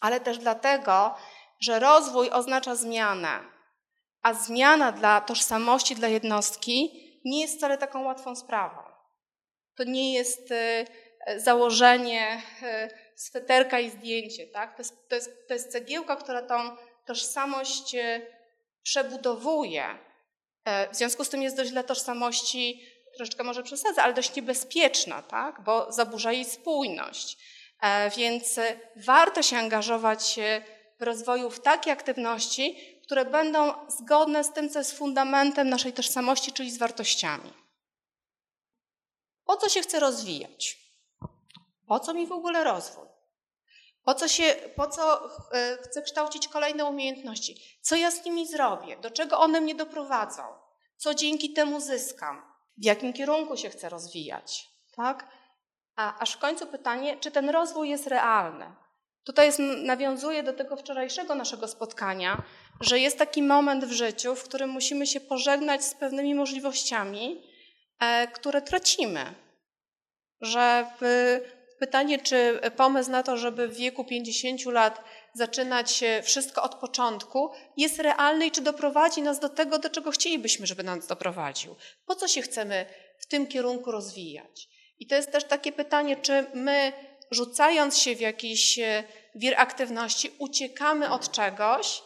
ale 0.00 0.20
też 0.20 0.38
dlatego, 0.38 1.14
że 1.60 1.78
rozwój 1.78 2.30
oznacza 2.30 2.74
zmianę. 2.74 3.56
a 4.22 4.34
zmiana 4.34 4.92
dla 4.92 5.20
tożsamości, 5.20 5.94
dla 5.94 6.08
jednostki 6.08 6.90
nie 7.24 7.40
jest 7.40 7.56
wcale 7.56 7.78
taką 7.78 8.04
łatwą 8.04 8.36
sprawą. 8.36 8.82
To 9.76 9.84
nie 9.84 10.14
jest 10.14 10.52
e, 10.52 10.84
założenie 11.36 12.42
e, 12.62 12.90
sweterka 13.16 13.80
i 13.80 13.90
zdjęcie. 13.90 14.46
Tak? 14.46 14.76
To, 14.76 14.82
jest, 14.82 15.08
to, 15.08 15.14
jest, 15.14 15.48
to 15.48 15.54
jest 15.54 15.72
cegiełka, 15.72 16.16
która 16.16 16.42
tą 16.42 16.76
tożsamość 17.06 17.94
e, 17.94 18.20
przebudowuje. 18.82 19.84
W 20.92 20.96
związku 20.96 21.24
z 21.24 21.28
tym 21.28 21.42
jest 21.42 21.56
dość 21.56 21.70
dla 21.70 21.82
tożsamości, 21.82 22.82
troszeczkę 23.16 23.44
może 23.44 23.62
przesadzę, 23.62 24.02
ale 24.02 24.14
dość 24.14 24.34
niebezpieczna, 24.36 25.22
tak? 25.22 25.60
bo 25.64 25.92
zaburza 25.92 26.32
jej 26.32 26.44
spójność. 26.44 27.38
Więc 28.16 28.60
warto 28.96 29.42
się 29.42 29.56
angażować 29.56 30.38
w 31.00 31.02
rozwoju 31.02 31.50
w 31.50 31.60
takie 31.60 31.92
aktywności, 31.92 32.76
które 33.02 33.24
będą 33.24 33.72
zgodne 33.88 34.44
z 34.44 34.52
tym, 34.52 34.70
co 34.70 34.78
jest 34.78 34.98
fundamentem 34.98 35.68
naszej 35.68 35.92
tożsamości, 35.92 36.52
czyli 36.52 36.70
z 36.70 36.78
wartościami. 36.78 37.52
Po 39.44 39.56
co 39.56 39.68
się 39.68 39.80
chcę 39.80 40.00
rozwijać? 40.00 40.85
Po 41.86 42.00
co 42.00 42.14
mi 42.14 42.26
w 42.26 42.32
ogóle 42.32 42.64
rozwój? 42.64 43.06
Po 44.04 44.14
co, 44.14 44.28
się, 44.28 44.54
po 44.76 44.86
co 44.86 45.30
e, 45.52 45.78
chcę 45.82 46.02
kształcić 46.02 46.48
kolejne 46.48 46.84
umiejętności? 46.84 47.78
Co 47.82 47.96
ja 47.96 48.10
z 48.10 48.24
nimi 48.24 48.46
zrobię? 48.46 48.96
Do 48.96 49.10
czego 49.10 49.38
one 49.38 49.60
mnie 49.60 49.74
doprowadzą? 49.74 50.42
Co 50.96 51.14
dzięki 51.14 51.52
temu 51.52 51.80
zyskam? 51.80 52.42
W 52.78 52.84
jakim 52.84 53.12
kierunku 53.12 53.56
się 53.56 53.70
chcę 53.70 53.88
rozwijać? 53.88 54.68
Tak? 54.96 55.28
A 55.96 56.18
aż 56.18 56.32
w 56.32 56.38
końcu 56.38 56.66
pytanie, 56.66 57.16
czy 57.20 57.30
ten 57.30 57.50
rozwój 57.50 57.88
jest 57.88 58.06
realny? 58.06 58.74
Tutaj 59.24 59.46
jest, 59.46 59.58
nawiązuje 59.84 60.42
do 60.42 60.52
tego 60.52 60.76
wczorajszego 60.76 61.34
naszego 61.34 61.68
spotkania, 61.68 62.42
że 62.80 62.98
jest 62.98 63.18
taki 63.18 63.42
moment 63.42 63.84
w 63.84 63.92
życiu, 63.92 64.34
w 64.34 64.44
którym 64.44 64.70
musimy 64.70 65.06
się 65.06 65.20
pożegnać 65.20 65.84
z 65.84 65.94
pewnymi 65.94 66.34
możliwościami, 66.34 67.42
e, 68.00 68.28
które 68.28 68.62
tracimy. 68.62 69.34
Że 70.40 70.86
pytanie, 71.78 72.18
czy 72.18 72.60
pomysł 72.76 73.10
na 73.10 73.22
to, 73.22 73.36
żeby 73.36 73.68
w 73.68 73.76
wieku 73.76 74.04
50 74.04 74.64
lat 74.64 75.04
zaczynać 75.34 76.04
wszystko 76.22 76.62
od 76.62 76.74
początku, 76.74 77.50
jest 77.76 77.98
realny 77.98 78.46
i 78.46 78.50
czy 78.50 78.62
doprowadzi 78.62 79.22
nas 79.22 79.40
do 79.40 79.48
tego, 79.48 79.78
do 79.78 79.90
czego 79.90 80.10
chcielibyśmy, 80.10 80.66
żeby 80.66 80.82
nas 80.82 81.06
doprowadził. 81.06 81.76
Po 82.06 82.14
co 82.14 82.28
się 82.28 82.42
chcemy 82.42 82.86
w 83.18 83.26
tym 83.26 83.46
kierunku 83.46 83.90
rozwijać? 83.90 84.68
I 84.98 85.06
to 85.06 85.14
jest 85.14 85.32
też 85.32 85.44
takie 85.44 85.72
pytanie, 85.72 86.16
czy 86.16 86.46
my 86.54 86.92
rzucając 87.30 87.98
się 87.98 88.16
w 88.16 88.20
jakiś 88.20 88.78
e, 88.78 89.04
wir 89.34 89.60
aktywności, 89.60 90.30
uciekamy 90.38 91.10
od 91.10 91.30
czegoś, 91.30 92.02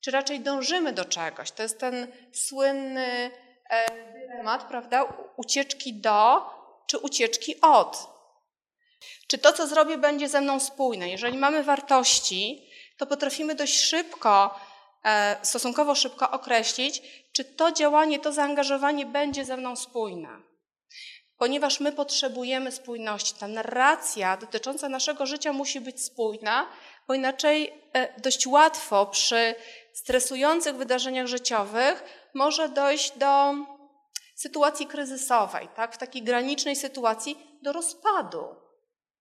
czy 0.00 0.10
raczej 0.10 0.40
dążymy 0.40 0.92
do 0.92 1.04
czegoś. 1.04 1.50
To 1.50 1.62
jest 1.62 1.80
ten 1.80 2.12
słynny 2.32 3.30
e, 3.70 3.86
dylemat, 4.12 4.64
prawda? 4.68 5.04
Ucieczki 5.36 5.94
do, 5.94 6.50
czy 6.86 6.98
ucieczki 6.98 7.60
od. 7.60 8.13
Czy 9.26 9.38
to, 9.38 9.52
co 9.52 9.66
zrobię, 9.66 9.98
będzie 9.98 10.28
ze 10.28 10.40
mną 10.40 10.60
spójne? 10.60 11.08
Jeżeli 11.08 11.38
mamy 11.38 11.62
wartości, 11.62 12.68
to 12.98 13.06
potrafimy 13.06 13.54
dość 13.54 13.80
szybko, 13.80 14.60
e, 15.04 15.36
stosunkowo 15.42 15.94
szybko 15.94 16.30
określić, 16.30 17.02
czy 17.32 17.44
to 17.44 17.72
działanie, 17.72 18.18
to 18.18 18.32
zaangażowanie 18.32 19.06
będzie 19.06 19.44
ze 19.44 19.56
mną 19.56 19.76
spójne 19.76 20.28
ponieważ 21.38 21.80
my 21.80 21.92
potrzebujemy 21.92 22.72
spójności. 22.72 23.34
Ta 23.34 23.48
narracja 23.48 24.36
dotycząca 24.36 24.88
naszego 24.88 25.26
życia 25.26 25.52
musi 25.52 25.80
być 25.80 26.04
spójna, 26.04 26.68
bo 27.08 27.14
inaczej 27.14 27.72
e, 27.92 28.20
dość 28.20 28.46
łatwo 28.46 29.06
przy 29.06 29.54
stresujących 29.94 30.76
wydarzeniach 30.76 31.26
życiowych 31.26 32.04
może 32.34 32.68
dojść 32.68 33.18
do 33.18 33.54
sytuacji 34.34 34.86
kryzysowej, 34.86 35.68
tak? 35.76 35.94
w 35.94 35.98
takiej 35.98 36.22
granicznej 36.22 36.76
sytuacji 36.76 37.58
do 37.62 37.72
rozpadu. 37.72 38.63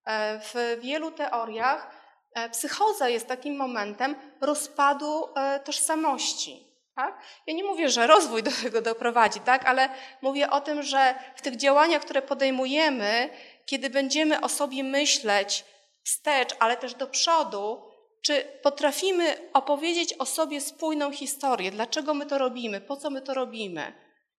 E, 0.05 0.39
w 0.39 0.79
wielu 0.81 1.11
teoriach 1.11 1.91
e, 2.33 2.49
psychoza 2.49 3.09
jest 3.09 3.27
takim 3.27 3.55
momentem 3.55 4.15
rozpadu 4.41 5.29
tożsamości. 5.63 6.73
Tak? 6.95 7.21
Ja 7.47 7.53
nie 7.53 7.63
mówię, 7.63 7.89
że 7.89 8.07
rozwój 8.07 8.43
do 8.43 8.51
tego 8.63 8.81
doprowadzi, 8.81 9.39
tak? 9.39 9.65
ale 9.65 9.89
mówię 10.21 10.49
o 10.49 10.61
tym, 10.61 10.83
że 10.83 11.15
w 11.35 11.41
tych 11.41 11.55
działaniach, 11.55 12.01
które 12.01 12.21
podejmujemy, 12.21 13.29
kiedy 13.65 13.89
będziemy 13.89 14.41
o 14.41 14.49
sobie 14.49 14.83
myśleć 14.83 15.65
wstecz, 16.03 16.55
ale 16.59 16.77
też 16.77 16.93
do 16.93 17.07
przodu, 17.07 17.81
czy 18.21 18.47
potrafimy 18.63 19.49
opowiedzieć 19.53 20.13
o 20.13 20.25
sobie 20.25 20.61
spójną 20.61 21.11
historię, 21.11 21.71
dlaczego 21.71 22.13
my 22.13 22.25
to 22.25 22.37
robimy, 22.37 22.81
po 22.81 22.97
co 22.97 23.09
my 23.09 23.21
to 23.21 23.33
robimy, 23.33 23.93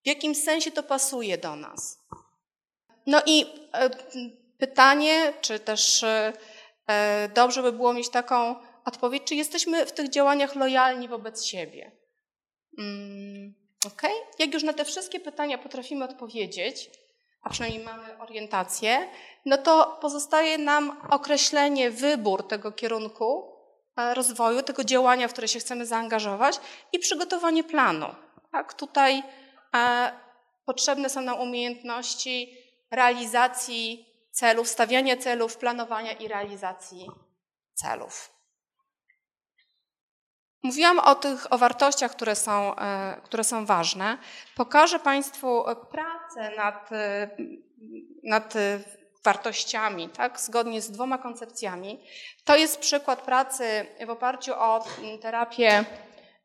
w 0.04 0.06
jakim 0.06 0.34
sensie 0.34 0.70
to 0.70 0.82
pasuje 0.82 1.38
do 1.38 1.56
nas. 1.56 1.98
No 3.06 3.22
i 3.26 3.46
e, 3.72 3.90
pytanie, 4.66 5.32
czy 5.40 5.58
też 5.58 6.02
e, 6.02 6.32
e, 6.86 7.28
dobrze 7.28 7.62
by 7.62 7.72
było 7.72 7.92
mieć 7.92 8.08
taką 8.08 8.56
odpowiedź, 8.84 9.22
czy 9.24 9.34
jesteśmy 9.34 9.86
w 9.86 9.92
tych 9.92 10.08
działaniach 10.08 10.54
lojalni 10.54 11.08
wobec 11.08 11.44
siebie. 11.44 11.92
Mm, 12.78 13.54
ok? 13.86 14.02
Jak 14.38 14.54
już 14.54 14.62
na 14.62 14.72
te 14.72 14.84
wszystkie 14.84 15.20
pytania 15.20 15.58
potrafimy 15.58 16.04
odpowiedzieć, 16.04 16.90
a 17.42 17.50
przynajmniej 17.50 17.84
mamy 17.84 18.18
orientację, 18.18 19.08
no 19.46 19.58
to 19.58 19.98
pozostaje 20.00 20.58
nam 20.58 21.00
określenie, 21.10 21.90
wybór 21.90 22.48
tego 22.48 22.72
kierunku 22.72 23.56
e, 23.96 24.14
rozwoju, 24.14 24.62
tego 24.62 24.84
działania, 24.84 25.28
w 25.28 25.32
które 25.32 25.48
się 25.48 25.58
chcemy 25.58 25.86
zaangażować 25.86 26.60
i 26.92 26.98
przygotowanie 26.98 27.64
planu. 27.64 28.06
Tak, 28.52 28.74
tutaj 28.74 29.22
potrzebne 30.64 31.10
są 31.10 31.20
nam 31.20 31.40
umiejętności 31.40 32.56
realizacji 32.90 34.13
celów, 34.34 34.68
stawiania 34.68 35.16
celów, 35.16 35.56
planowania 35.56 36.12
i 36.12 36.28
realizacji 36.28 37.06
celów. 37.74 38.34
Mówiłam 40.62 40.98
o 40.98 41.14
tych 41.14 41.52
o 41.52 41.58
wartościach, 41.58 42.10
które 42.10 42.36
są, 42.36 42.76
e, 42.76 43.20
które 43.24 43.44
są 43.44 43.66
ważne. 43.66 44.18
Pokażę 44.56 44.98
Państwu 44.98 45.64
pracę 45.90 46.56
nad, 46.56 46.92
e, 46.92 47.30
nad 48.24 48.54
wartościami, 49.24 50.08
tak, 50.08 50.40
zgodnie 50.40 50.82
z 50.82 50.90
dwoma 50.90 51.18
koncepcjami. 51.18 52.00
To 52.44 52.56
jest 52.56 52.78
przykład 52.78 53.22
pracy 53.22 53.86
w 54.06 54.10
oparciu 54.10 54.52
o 54.54 54.84
terapię 55.22 55.84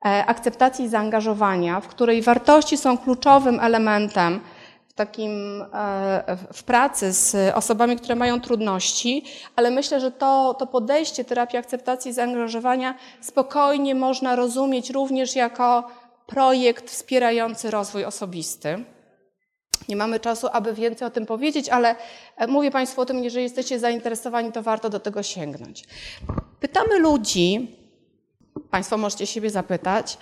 e, 0.06 0.26
akceptacji 0.26 0.86
i 0.86 0.90
zaangażowania, 0.90 1.80
w 1.80 1.88
której 1.88 2.22
wartości 2.22 2.78
są 2.78 2.98
kluczowym 2.98 3.60
elementem 3.60 4.42
takim 5.00 5.62
e, 5.74 6.38
w 6.54 6.64
pracy 6.64 7.14
z 7.14 7.56
osobami, 7.56 7.96
które 7.96 8.16
mają 8.16 8.42
trudności, 8.42 9.24
ale 9.56 9.72
myślę, 9.72 10.00
że 10.00 10.12
to, 10.12 10.54
to 10.60 10.68
podejście 10.68 11.26
terapii 11.26 11.60
akceptacji 11.60 12.12
i 12.12 12.14
zaangażowania 12.14 12.96
spokojnie 13.22 13.96
można 13.96 14.36
rozumieć 14.36 14.90
również 14.90 15.36
jako 15.36 15.90
projekt 16.28 16.90
wspierający 16.90 17.72
rozwój 17.72 18.06
osobisty. 18.06 18.84
Nie 19.90 19.96
mamy 19.96 20.20
czasu, 20.20 20.48
aby 20.52 20.74
więcej 20.74 21.08
o 21.08 21.12
tym 21.12 21.26
powiedzieć, 21.26 21.70
ale 21.70 21.96
e, 22.38 22.48
mówię 22.48 22.72
Państwu 22.72 23.02
o 23.02 23.06
tym, 23.06 23.24
jeżeli 23.24 23.44
jesteście 23.44 23.80
zainteresowani, 23.80 24.52
to 24.52 24.64
warto 24.64 24.90
do 24.90 25.00
tego 25.00 25.24
sięgnąć. 25.24 25.84
Pytamy 26.60 27.00
ludzi, 27.00 27.76
Państwo 28.72 28.98
możecie 28.98 29.28
siebie 29.28 29.50
zapytać, 29.50 30.18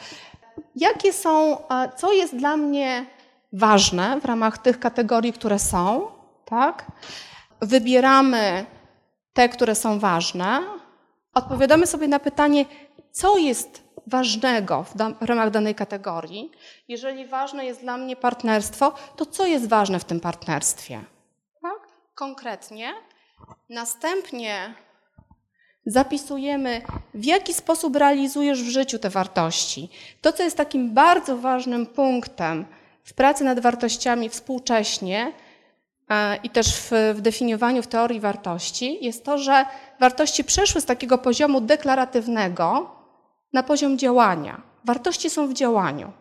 jakie 0.76 1.14
są, 1.14 1.58
co 1.98 2.14
jest 2.14 2.36
dla 2.36 2.58
mnie 2.58 3.17
ważne 3.54 4.20
w 4.22 4.26
ramach 4.26 4.58
tych 4.58 4.80
kategorii, 4.80 5.34
które 5.34 5.60
są, 5.60 6.12
tak? 6.46 6.86
Wybieramy 7.62 8.66
te, 9.34 9.50
które 9.50 9.76
są 9.76 10.00
ważne, 10.00 10.62
odpowiadamy 11.34 11.88
sobie 11.88 12.08
na 12.08 12.20
pytanie, 12.20 12.66
co 13.12 13.38
jest 13.38 13.84
ważnego 14.08 14.84
w, 14.84 15.22
ramach 15.22 15.52
danej 15.52 15.76
kategorii. 15.76 16.52
Jeżeli 16.88 17.26
ważne 17.26 17.66
jest 17.66 17.82
dla 17.82 17.98
mnie 17.98 18.16
partnerstwo, 18.16 18.94
to 19.16 19.26
co 19.26 19.46
jest 19.46 19.70
ważne 19.70 20.00
w 20.00 20.06
tym 20.06 20.20
partnerstwie? 20.20 21.04
Tak? 21.62 21.88
Konkretnie. 22.16 22.94
Następnie 23.70 24.74
zapisujemy, 25.86 26.82
w 27.14 27.26
jaki 27.26 27.54
sposób 27.54 27.96
realizujesz 27.96 28.64
w 28.64 28.70
życiu 28.70 29.00
te 29.00 29.10
wartości. 29.10 29.90
To, 30.22 30.34
co 30.34 30.44
jest 30.44 30.58
takim 30.58 30.94
bardzo 30.94 31.38
ważnym 31.38 31.86
punktem 31.86 32.66
w 33.08 33.14
pracy 33.14 33.44
nad 33.44 33.60
wartościami 33.60 34.30
współcześnie 34.30 35.32
e, 36.10 36.36
i 36.44 36.50
też 36.50 36.76
w, 36.76 36.92
w 37.16 37.22
definiowaniu 37.22 37.84
w 37.84 37.88
teorii 37.88 38.20
wartości 38.20 39.06
jest 39.06 39.26
to, 39.26 39.38
że 39.38 39.66
wartości 40.00 40.44
przeszły 40.44 40.82
z 40.82 40.86
takiego 40.86 41.18
poziomu 41.18 41.62
deklaratywnego 41.62 42.92
na 43.54 43.64
poziom 43.64 43.98
działania. 43.98 44.62
Wartości 44.86 45.30
są 45.30 45.48
w 45.48 45.54
działaniu. 45.54 46.12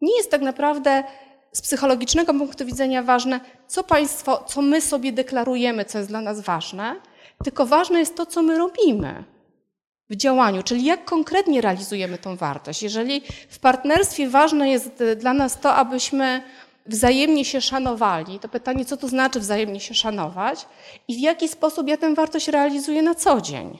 Nie 0.00 0.16
jest 0.16 0.30
tak 0.30 0.40
naprawdę 0.40 1.04
z 1.52 1.62
psychologicznego 1.62 2.34
punktu 2.34 2.66
widzenia 2.66 3.02
ważne, 3.02 3.40
co 3.66 3.84
państwo, 3.84 4.44
co 4.46 4.62
my 4.62 4.80
sobie 4.80 5.12
deklarujemy, 5.12 5.84
co 5.84 5.98
jest 5.98 6.10
dla 6.10 6.20
nas 6.20 6.40
ważne, 6.40 6.96
tylko 7.44 7.66
ważne 7.66 7.98
jest 7.98 8.16
to, 8.16 8.26
co 8.26 8.42
my 8.42 8.58
robimy. 8.58 9.24
W 10.10 10.16
działaniu, 10.16 10.62
czyli 10.62 10.84
jak 10.84 11.04
konkretnie 11.04 11.60
realizujemy 11.60 12.18
tą 12.18 12.36
wartość. 12.36 12.82
Jeżeli 12.82 13.22
w 13.48 13.58
partnerstwie 13.58 14.28
ważne 14.28 14.70
jest 14.70 15.04
dla 15.16 15.34
nas 15.34 15.60
to, 15.60 15.74
abyśmy 15.74 16.42
wzajemnie 16.86 17.44
się 17.44 17.60
szanowali, 17.60 18.38
to 18.38 18.48
pytanie, 18.48 18.84
co 18.84 18.96
to 18.96 19.08
znaczy 19.08 19.40
wzajemnie 19.40 19.80
się 19.80 19.94
szanować 19.94 20.66
i 21.08 21.16
w 21.16 21.20
jaki 21.20 21.48
sposób 21.48 21.88
ja 21.88 21.96
tę 21.96 22.14
wartość 22.14 22.48
realizuję 22.48 23.02
na 23.02 23.14
co 23.14 23.40
dzień. 23.40 23.78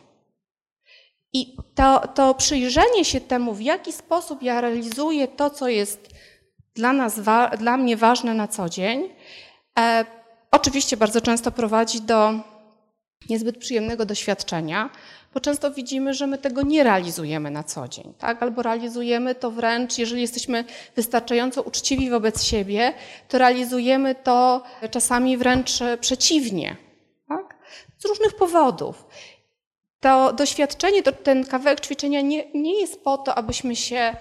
I 1.33 1.57
to, 1.75 2.09
to 2.15 2.35
przyjrzenie 2.35 3.05
się 3.05 3.21
temu, 3.21 3.55
w 3.55 3.61
jaki 3.61 3.93
sposób 3.93 4.43
ja 4.43 4.61
realizuję 4.61 5.29
to, 5.29 5.51
co 5.51 5.69
jest 5.69 6.09
dla 6.75 6.93
nas, 6.93 7.21
dla 7.59 7.77
mnie 7.77 7.97
ważne 7.97 8.35
na 8.35 8.49
co 8.49 8.69
dzień, 8.69 9.09
e, 9.79 10.05
oczywiście 10.51 10.97
bardzo 10.97 11.21
często 11.21 11.53
prowadzi 11.53 12.01
do 12.01 12.35
niezbyt 13.29 13.59
przyjemnego 13.59 14.07
doświadczenia, 14.07 14.91
bo 15.39 15.43
często 15.43 15.71
widzimy, 15.71 16.15
że 16.15 16.27
my 16.27 16.39
tego 16.39 16.63
nie 16.63 16.85
realizujemy 16.85 17.51
na 17.51 17.63
co 17.65 17.89
dzień, 17.89 18.15
tak? 18.19 18.43
Albo 18.43 18.63
realizujemy 18.63 19.35
to 19.35 19.51
wręcz, 19.51 19.99
jeżeli 19.99 20.21
jesteśmy 20.21 20.65
wystarczająco 20.97 21.63
uczciwi 21.63 22.11
wobec 22.11 22.43
siebie, 22.43 22.93
to 23.29 23.39
realizujemy 23.39 24.15
to 24.15 24.63
czasami 24.91 25.37
wręcz 25.37 25.71
przeciwnie, 26.01 26.77
tak? 27.29 27.57
Z 27.99 28.05
różnych 28.05 28.37
powodów. 28.37 29.07
To 30.01 30.33
doświadczenie, 30.33 31.03
to 31.03 31.13
ten 31.13 31.45
kawałek 31.45 31.81
ćwiczenia 31.81 32.21
nie, 32.21 32.45
nie 32.55 32.81
jest 32.81 33.05
po 33.05 33.19
to, 33.19 33.35
abyśmy 33.35 33.77
się 33.77 34.17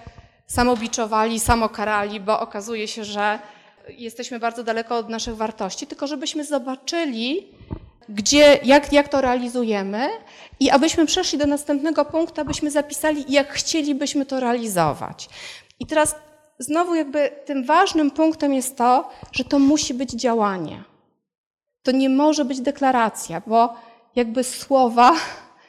samobiczowali, 0.46 1.40
samokarali, 1.40 2.20
bo 2.20 2.40
okazuje 2.40 2.88
się, 2.88 3.04
że 3.04 3.38
jesteśmy 3.88 4.38
bardzo 4.38 4.64
daleko 4.64 4.96
od 4.96 5.08
naszych 5.08 5.36
wartości, 5.36 5.86
tylko 5.86 6.06
żebyśmy 6.06 6.44
zobaczyli, 6.44 7.48
gdzie, 8.08 8.58
jak, 8.64 8.92
jak 8.92 9.08
to 9.08 9.20
realizujemy 9.20 10.08
i 10.60 10.70
abyśmy 10.70 11.06
przeszli 11.06 11.38
do 11.38 11.46
następnego 11.46 12.04
punktu, 12.04 12.40
abyśmy 12.40 12.70
zapisali, 12.70 13.24
jak 13.28 13.52
chcielibyśmy 13.52 14.26
to 14.26 14.40
realizować. 14.40 15.28
I 15.80 15.86
teraz 15.86 16.14
znowu 16.58 16.94
jakby 16.94 17.30
tym 17.44 17.64
ważnym 17.64 18.10
punktem 18.10 18.54
jest 18.54 18.76
to, 18.76 19.10
że 19.32 19.44
to 19.44 19.58
musi 19.58 19.94
być 19.94 20.10
działanie. 20.10 20.84
To 21.82 21.92
nie 21.92 22.08
może 22.08 22.44
być 22.44 22.60
deklaracja, 22.60 23.42
bo 23.46 23.74
jakby 24.16 24.44
słowa, 24.44 25.14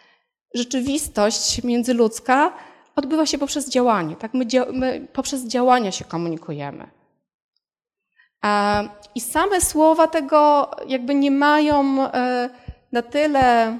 rzeczywistość 0.53 1.63
międzyludzka 1.63 2.53
odbywa 2.95 3.25
się 3.25 3.37
poprzez 3.37 3.69
działanie. 3.69 4.15
Tak? 4.15 4.33
My, 4.33 4.45
my 4.73 5.07
poprzez 5.13 5.45
działania 5.45 5.91
się 5.91 6.05
komunikujemy. 6.05 6.98
I 9.15 9.21
same 9.21 9.61
słowa 9.61 10.07
tego 10.07 10.71
jakby 10.87 11.15
nie 11.15 11.31
mają 11.31 12.01
e, 12.01 12.49
na 12.91 13.01
tyle 13.01 13.77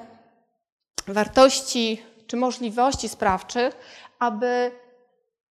wartości 1.08 2.02
czy 2.28 2.38
możliwości 2.38 3.10
sprawczych, 3.10 3.78
aby, 4.20 4.72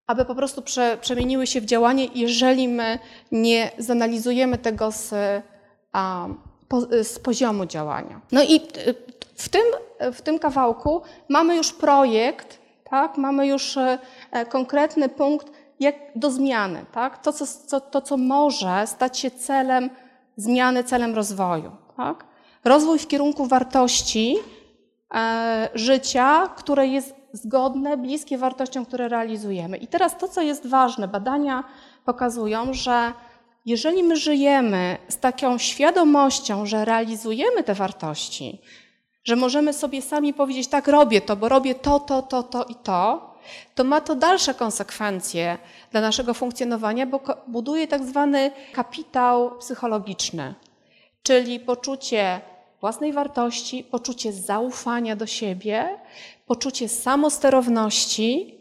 aby 0.06 0.24
po 0.24 0.34
prostu 0.34 0.62
prze, 0.62 0.98
przemieniły 1.00 1.46
się 1.46 1.60
w 1.60 1.64
działanie, 1.64 2.08
jeżeli 2.14 2.68
my 2.68 2.98
nie 3.32 3.70
zanalizujemy 3.78 4.58
tego 4.58 4.90
z, 4.90 5.14
z 7.02 7.18
poziomu 7.18 7.66
działania. 7.66 8.20
No 8.32 8.42
i 8.42 8.60
w 9.34 9.48
tym, 9.48 9.62
w 10.12 10.22
tym 10.22 10.38
kawałku 10.38 11.02
mamy 11.28 11.56
już 11.56 11.72
projekt, 11.72 12.58
tak? 12.90 13.16
mamy 13.16 13.46
już 13.46 13.76
e, 13.76 13.98
konkretny 14.48 15.08
punkt, 15.08 15.50
jak 15.80 15.94
do 16.14 16.30
zmiany, 16.30 16.84
tak? 16.92 17.22
to, 17.22 17.32
co, 17.32 17.80
to, 17.80 18.00
co 18.00 18.16
może 18.16 18.86
stać 18.86 19.18
się 19.18 19.30
celem 19.30 19.90
zmiany, 20.36 20.84
celem 20.84 21.14
rozwoju. 21.14 21.72
Tak? 21.96 22.24
Rozwój 22.64 22.98
w 22.98 23.06
kierunku 23.06 23.46
wartości 23.46 24.36
e, 25.14 25.68
życia, 25.74 26.48
które 26.56 26.86
jest 26.86 27.14
zgodne, 27.32 27.96
bliskie 27.96 28.38
wartościom, 28.38 28.86
które 28.86 29.08
realizujemy. 29.08 29.76
I 29.76 29.86
teraz 29.86 30.18
to, 30.18 30.28
co 30.28 30.42
jest 30.42 30.66
ważne, 30.66 31.08
badania 31.08 31.64
pokazują, 32.04 32.74
że 32.74 33.12
jeżeli 33.66 34.02
my 34.02 34.16
żyjemy 34.16 34.98
z 35.08 35.18
taką 35.18 35.58
świadomością, 35.58 36.66
że 36.66 36.84
realizujemy 36.84 37.64
te 37.64 37.74
wartości, 37.74 38.60
że 39.24 39.36
możemy 39.36 39.72
sobie 39.72 40.02
sami 40.02 40.34
powiedzieć, 40.34 40.68
tak, 40.68 40.88
robię 40.88 41.20
to, 41.20 41.36
bo 41.36 41.48
robię 41.48 41.74
to, 41.74 42.00
to, 42.00 42.22
to, 42.22 42.42
to 42.42 42.64
i 42.64 42.74
to, 42.74 43.34
to 43.74 43.84
ma 43.84 44.00
to 44.00 44.14
dalsze 44.14 44.54
konsekwencje 44.54 45.58
dla 45.90 46.00
naszego 46.00 46.34
funkcjonowania, 46.34 47.06
bo 47.06 47.20
buduje 47.46 47.88
tak 47.88 48.04
zwany 48.04 48.50
kapitał 48.72 49.58
psychologiczny, 49.58 50.54
czyli 51.22 51.60
poczucie 51.60 52.40
własnej 52.80 53.12
wartości, 53.12 53.84
poczucie 53.84 54.32
zaufania 54.32 55.16
do 55.16 55.26
siebie, 55.26 55.98
poczucie 56.46 56.88
samosterowności, 56.88 58.58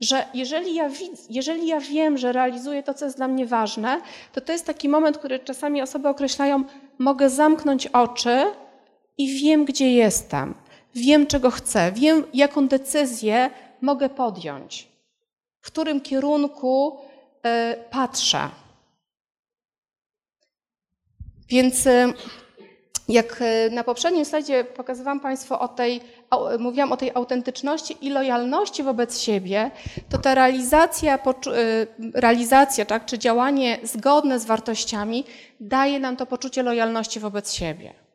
że 0.00 0.26
jeżeli 0.34 0.74
ja, 0.74 0.90
jeżeli 1.30 1.66
ja 1.66 1.80
wiem, 1.80 2.18
że 2.18 2.32
realizuję 2.32 2.82
to, 2.82 2.94
co 2.94 3.04
jest 3.04 3.16
dla 3.16 3.28
mnie 3.28 3.46
ważne, 3.46 4.00
to 4.32 4.40
to 4.40 4.52
jest 4.52 4.66
taki 4.66 4.88
moment, 4.88 5.18
który 5.18 5.38
czasami 5.38 5.82
osoby 5.82 6.08
określają, 6.08 6.64
mogę 6.98 7.30
zamknąć 7.30 7.86
oczy 7.86 8.44
i 9.18 9.40
wiem, 9.40 9.64
gdzie 9.64 9.92
jestem 9.92 10.54
wiem, 10.94 11.26
czego 11.26 11.50
chcę, 11.50 11.92
wiem, 11.92 12.24
jaką 12.34 12.68
decyzję 12.68 13.50
mogę 13.80 14.08
podjąć, 14.08 14.88
w 15.60 15.66
którym 15.66 16.00
kierunku 16.00 16.98
e, 17.42 17.76
patrzę. 17.90 18.50
Więc 21.48 21.86
e, 21.86 22.12
jak 23.08 23.42
e, 23.42 23.70
na 23.70 23.84
poprzednim 23.84 24.24
slajdzie 24.24 24.64
pokazywałam 24.64 25.20
Państwu 25.20 25.54
o 25.54 25.68
tej, 25.68 26.00
mówiłam 26.58 26.92
o 26.92 26.96
tej 26.96 27.10
autentyczności 27.14 27.96
i 28.00 28.10
lojalności 28.10 28.82
wobec 28.82 29.20
siebie, 29.20 29.70
to 30.08 30.18
ta 30.18 30.34
realizacja, 30.34 31.18
realizacja 32.14 32.84
tak, 32.84 33.06
czy 33.06 33.18
działanie 33.18 33.78
zgodne 33.82 34.40
z 34.40 34.44
wartościami 34.44 35.24
daje 35.60 36.00
nam 36.00 36.16
to 36.16 36.26
poczucie 36.26 36.62
lojalności 36.62 37.20
wobec 37.20 37.52
siebie. 37.52 38.07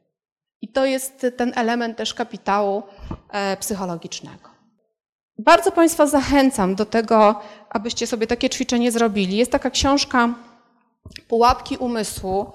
I 0.64 0.68
to 0.68 0.86
jest 0.86 1.26
ten 1.38 1.52
element 1.56 1.98
też 1.98 2.14
kapitału 2.14 2.84
e, 3.30 3.58
psychologicznego. 3.58 4.50
Bardzo 5.38 5.72
Państwa 5.72 6.08
zachęcam 6.08 6.76
do 6.76 6.86
tego, 6.86 7.42
abyście 7.70 8.08
sobie 8.08 8.28
takie 8.28 8.50
ćwiczenie 8.50 8.92
zrobili. 8.92 9.38
Jest 9.38 9.52
taka 9.52 9.70
książka 9.70 10.30
Pułapki 11.28 11.78
umysłu. 11.78 12.52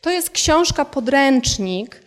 To 0.00 0.10
jest 0.10 0.30
książka 0.30 0.84
podręcznik 0.84 2.02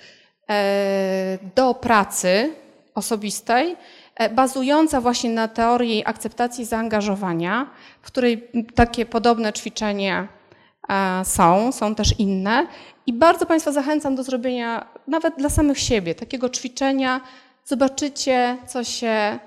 e, 0.49 1.37
do 1.55 1.73
pracy 1.73 2.53
osobistej, 2.95 3.75
e, 4.15 4.29
bazująca 4.29 5.01
właśnie 5.01 5.29
na 5.29 5.47
teorii 5.47 6.05
akceptacji 6.05 6.65
zaangażowania, 6.65 7.69
w 8.01 8.07
której 8.07 8.47
takie 8.75 9.05
podobne 9.05 9.53
ćwiczenia 9.53 10.36
są, 11.23 11.71
są 11.71 11.95
też 11.95 12.19
inne. 12.19 12.67
I 13.05 13.13
bardzo 13.13 13.45
Państwa 13.45 13.71
zachęcam 13.71 14.15
do 14.15 14.23
zrobienia, 14.23 14.87
nawet 15.07 15.35
dla 15.37 15.49
samych 15.49 15.79
siebie, 15.79 16.15
takiego 16.15 16.49
ćwiczenia. 16.49 17.21
Zobaczycie, 17.65 18.57
co 18.67 18.83
się, 18.83 19.39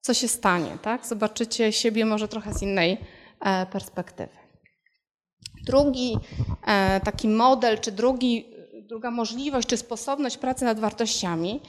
co 0.00 0.14
się 0.14 0.28
stanie, 0.28 0.78
tak? 0.82 1.06
Zobaczycie 1.06 1.72
siebie 1.72 2.04
może 2.04 2.28
trochę 2.28 2.54
z 2.54 2.62
innej 2.62 2.98
e, 3.40 3.66
perspektywy. 3.66 4.32
Drugi 5.66 6.18
e, 6.66 7.00
taki 7.00 7.28
model, 7.28 7.78
czy 7.78 7.92
drugi, 7.92 8.46
druga 8.82 9.10
możliwość, 9.10 9.68
czy 9.68 9.76
sposobność 9.76 10.36
pracy 10.36 10.64
nad 10.64 10.80
wartościami, 10.80 11.60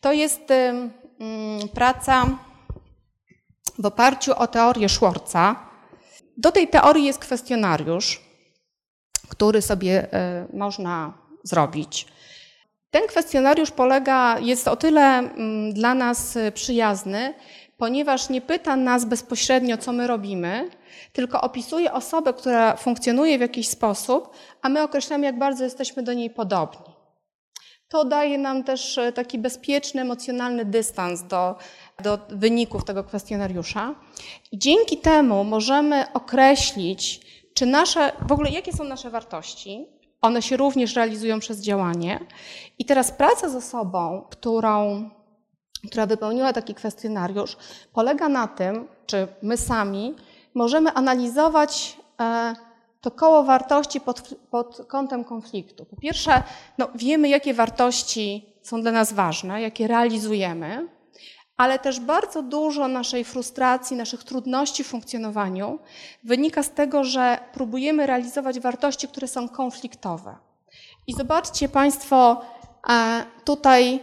to 0.00 0.12
jest 0.12 0.50
mm, 0.50 1.68
praca 1.74 2.26
w 3.78 3.86
oparciu 3.86 4.32
o 4.38 4.46
teorię 4.46 4.88
Schwarza. 4.88 5.70
Do 6.36 6.52
tej 6.52 6.68
teorii 6.68 7.04
jest 7.04 7.18
kwestionariusz, 7.18 8.29
który 9.40 9.62
sobie 9.62 10.12
e, 10.12 10.46
można 10.52 11.12
zrobić. 11.42 12.06
Ten 12.90 13.06
kwestionariusz 13.06 13.70
polega, 13.70 14.38
jest 14.38 14.68
o 14.68 14.76
tyle 14.76 15.18
mm, 15.18 15.72
dla 15.72 15.94
nas 15.94 16.38
przyjazny, 16.54 17.34
ponieważ 17.76 18.28
nie 18.28 18.40
pyta 18.40 18.76
nas 18.76 19.04
bezpośrednio, 19.04 19.78
co 19.78 19.92
my 19.92 20.06
robimy, 20.06 20.70
tylko 21.12 21.40
opisuje 21.40 21.92
osobę, 21.92 22.32
która 22.32 22.76
funkcjonuje 22.76 23.38
w 23.38 23.40
jakiś 23.40 23.68
sposób, 23.68 24.30
a 24.62 24.68
my 24.68 24.82
określamy, 24.82 25.26
jak 25.26 25.38
bardzo 25.38 25.64
jesteśmy 25.64 26.02
do 26.02 26.12
niej 26.12 26.30
podobni. 26.30 26.92
To 27.88 28.04
daje 28.04 28.38
nam 28.38 28.64
też 28.64 28.98
e, 28.98 29.12
taki 29.12 29.38
bezpieczny, 29.38 30.00
emocjonalny 30.00 30.64
dystans 30.64 31.22
do, 31.22 31.56
do 32.02 32.18
wyników 32.28 32.84
tego 32.84 33.04
kwestionariusza. 33.04 33.94
I 34.52 34.58
dzięki 34.58 34.96
temu 34.96 35.44
możemy 35.44 36.12
określić, 36.12 37.20
czy 37.54 37.66
nasze, 37.66 38.12
w 38.28 38.32
ogóle 38.32 38.50
jakie 38.50 38.72
są 38.72 38.84
nasze 38.84 39.10
wartości? 39.10 39.86
One 40.22 40.42
się 40.42 40.56
również 40.56 40.96
realizują 40.96 41.40
przez 41.40 41.60
działanie. 41.60 42.20
I 42.78 42.84
teraz 42.84 43.12
praca 43.12 43.48
z 43.48 43.54
osobą, 43.54 44.26
którą, 44.30 45.10
która 45.86 46.06
wypełniła 46.06 46.52
taki 46.52 46.74
kwestionariusz, 46.74 47.56
polega 47.92 48.28
na 48.28 48.48
tym, 48.48 48.88
czy 49.06 49.28
my 49.42 49.56
sami 49.56 50.14
możemy 50.54 50.92
analizować 50.92 51.96
e, 52.20 52.54
to 53.00 53.10
koło 53.10 53.42
wartości 53.42 54.00
pod, 54.00 54.34
pod 54.50 54.86
kątem 54.88 55.24
konfliktu. 55.24 55.84
Po 55.84 55.96
pierwsze, 55.96 56.42
no, 56.78 56.88
wiemy, 56.94 57.28
jakie 57.28 57.54
wartości 57.54 58.46
są 58.62 58.82
dla 58.82 58.92
nas 58.92 59.12
ważne, 59.12 59.60
jakie 59.60 59.86
realizujemy, 59.86 60.88
ale 61.60 61.78
też 61.78 62.00
bardzo 62.00 62.42
dużo 62.42 62.88
naszej 62.88 63.24
frustracji, 63.24 63.96
naszych 63.96 64.24
trudności 64.24 64.84
w 64.84 64.86
funkcjonowaniu 64.86 65.78
wynika 66.24 66.62
z 66.62 66.70
tego, 66.70 67.04
że 67.04 67.38
próbujemy 67.52 68.06
realizować 68.06 68.60
wartości, 68.60 69.08
które 69.08 69.28
są 69.28 69.48
konfliktowe. 69.48 70.36
I 71.06 71.12
zobaczcie 71.14 71.68
Państwo, 71.68 72.42
e, 72.90 73.24
tutaj 73.44 74.02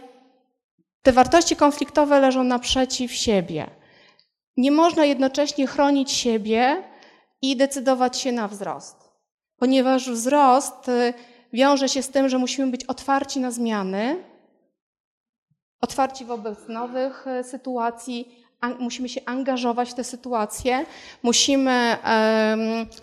te 1.02 1.12
wartości 1.12 1.56
konfliktowe 1.56 2.20
leżą 2.20 2.44
naprzeciw 2.44 3.12
siebie. 3.12 3.70
Nie 4.56 4.72
można 4.72 5.04
jednocześnie 5.04 5.66
chronić 5.66 6.12
siebie 6.12 6.82
i 7.42 7.56
decydować 7.56 8.18
się 8.18 8.32
na 8.32 8.48
wzrost, 8.48 8.96
ponieważ 9.56 10.10
wzrost 10.10 10.88
y, 10.88 11.14
wiąże 11.52 11.88
się 11.88 12.02
z 12.02 12.08
tym, 12.08 12.28
że 12.28 12.38
musimy 12.38 12.70
być 12.70 12.84
otwarci 12.84 13.40
na 13.40 13.50
zmiany, 13.50 14.24
otwarci 15.80 16.24
wobec 16.24 16.68
nowych 16.68 17.26
e, 17.26 17.44
sytuacji, 17.44 18.48
musimy 18.78 19.08
się 19.08 19.20
angażować 19.26 19.90
w 19.90 19.94
te 19.94 20.04
sytuacje, 20.04 20.86
musimy 21.22 21.96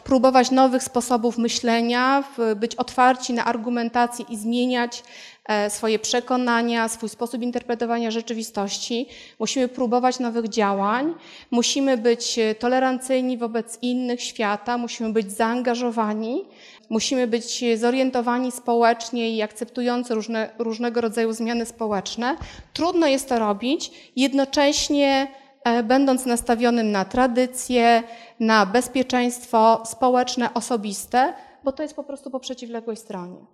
próbować 0.04 0.52
nowych 0.52 0.84
sposobów 0.84 1.38
myślenia, 1.38 2.24
być 2.56 2.76
otwarci 2.76 3.34
na 3.34 3.46
argumentację 3.46 4.26
i 4.30 4.38
zmieniać 4.38 5.04
e, 5.46 5.70
swoje 5.70 6.00
przekonania, 6.00 6.88
swój 6.88 7.10
sposób 7.10 7.42
interpretowania 7.42 8.12
rzeczywistości. 8.12 9.08
Musimy 9.40 9.68
próbować 9.68 10.20
nowych 10.20 10.50
działań, 10.50 11.14
musimy 11.52 11.98
być 11.98 12.40
e, 12.40 12.56
tolerancyjni 12.56 13.38
wobec 13.38 13.80
innych 13.82 14.22
świata, 14.22 14.78
musimy 14.78 15.14
być 15.14 15.32
zaangażowani. 15.32 16.46
Musimy 16.90 17.28
być 17.28 17.64
zorientowani 17.76 18.52
społecznie 18.52 19.30
i 19.30 19.42
akceptujący 19.42 20.16
różne, 20.16 20.50
różnego 20.58 21.02
rodzaju 21.02 21.34
zmiany 21.34 21.66
społeczne. 21.66 22.38
Trudno 22.74 23.08
jest 23.08 23.30
to 23.30 23.40
robić, 23.40 24.12
jednocześnie 24.16 25.28
e, 25.64 25.84
będąc 25.84 26.26
nastawionym 26.26 26.92
na 26.92 27.06
tradycje, 27.06 28.04
na 28.40 28.66
bezpieczeństwo 28.66 29.84
społeczne, 29.86 30.54
osobiste, 30.54 31.34
bo 31.64 31.72
to 31.72 31.84
jest 31.84 31.96
po 31.96 32.04
prostu 32.04 32.32
po 32.32 32.40
przeciwległej 32.40 32.98
stronie. 32.98 33.46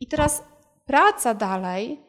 I 0.00 0.06
teraz 0.06 0.42
praca 0.86 1.34
dalej 1.34 2.00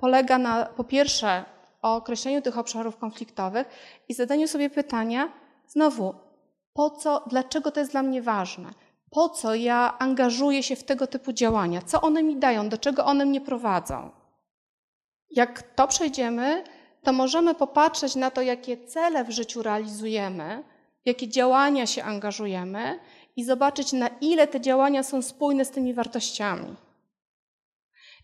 polega 0.00 0.38
na, 0.38 0.64
po 0.66 0.84
pierwsze, 0.84 1.44
określeniu 1.82 2.42
tych 2.42 2.58
obszarów 2.58 2.96
konfliktowych 2.96 3.66
i 4.08 4.14
zadaniu 4.14 4.48
sobie 4.48 4.70
pytania, 4.70 5.32
znowu, 5.68 6.14
po 6.72 6.90
co, 6.90 7.24
dlaczego 7.26 7.70
to 7.70 7.80
jest 7.80 7.92
dla 7.92 8.02
mnie 8.02 8.22
ważne? 8.22 8.70
Po 9.10 9.28
co 9.28 9.54
ja 9.54 9.98
angażuję 9.98 10.62
się 10.62 10.76
w 10.76 10.84
tego 10.84 11.06
typu 11.06 11.32
działania, 11.32 11.82
co 11.82 12.00
one 12.00 12.22
mi 12.22 12.36
dają, 12.36 12.68
do 12.68 12.78
czego 12.78 13.04
one 13.04 13.24
mnie 13.26 13.40
prowadzą. 13.40 14.10
Jak 15.30 15.62
to 15.62 15.88
przejdziemy, 15.88 16.64
to 17.02 17.12
możemy 17.12 17.54
popatrzeć 17.54 18.14
na 18.14 18.30
to, 18.30 18.42
jakie 18.42 18.86
cele 18.86 19.24
w 19.24 19.30
życiu 19.30 19.62
realizujemy, 19.62 20.62
w 21.04 21.06
jakie 21.06 21.28
działania 21.28 21.86
się 21.86 22.02
angażujemy 22.02 23.00
i 23.36 23.44
zobaczyć, 23.44 23.92
na 23.92 24.08
ile 24.20 24.46
te 24.46 24.60
działania 24.60 25.02
są 25.02 25.22
spójne 25.22 25.64
z 25.64 25.70
tymi 25.70 25.94
wartościami. 25.94 26.76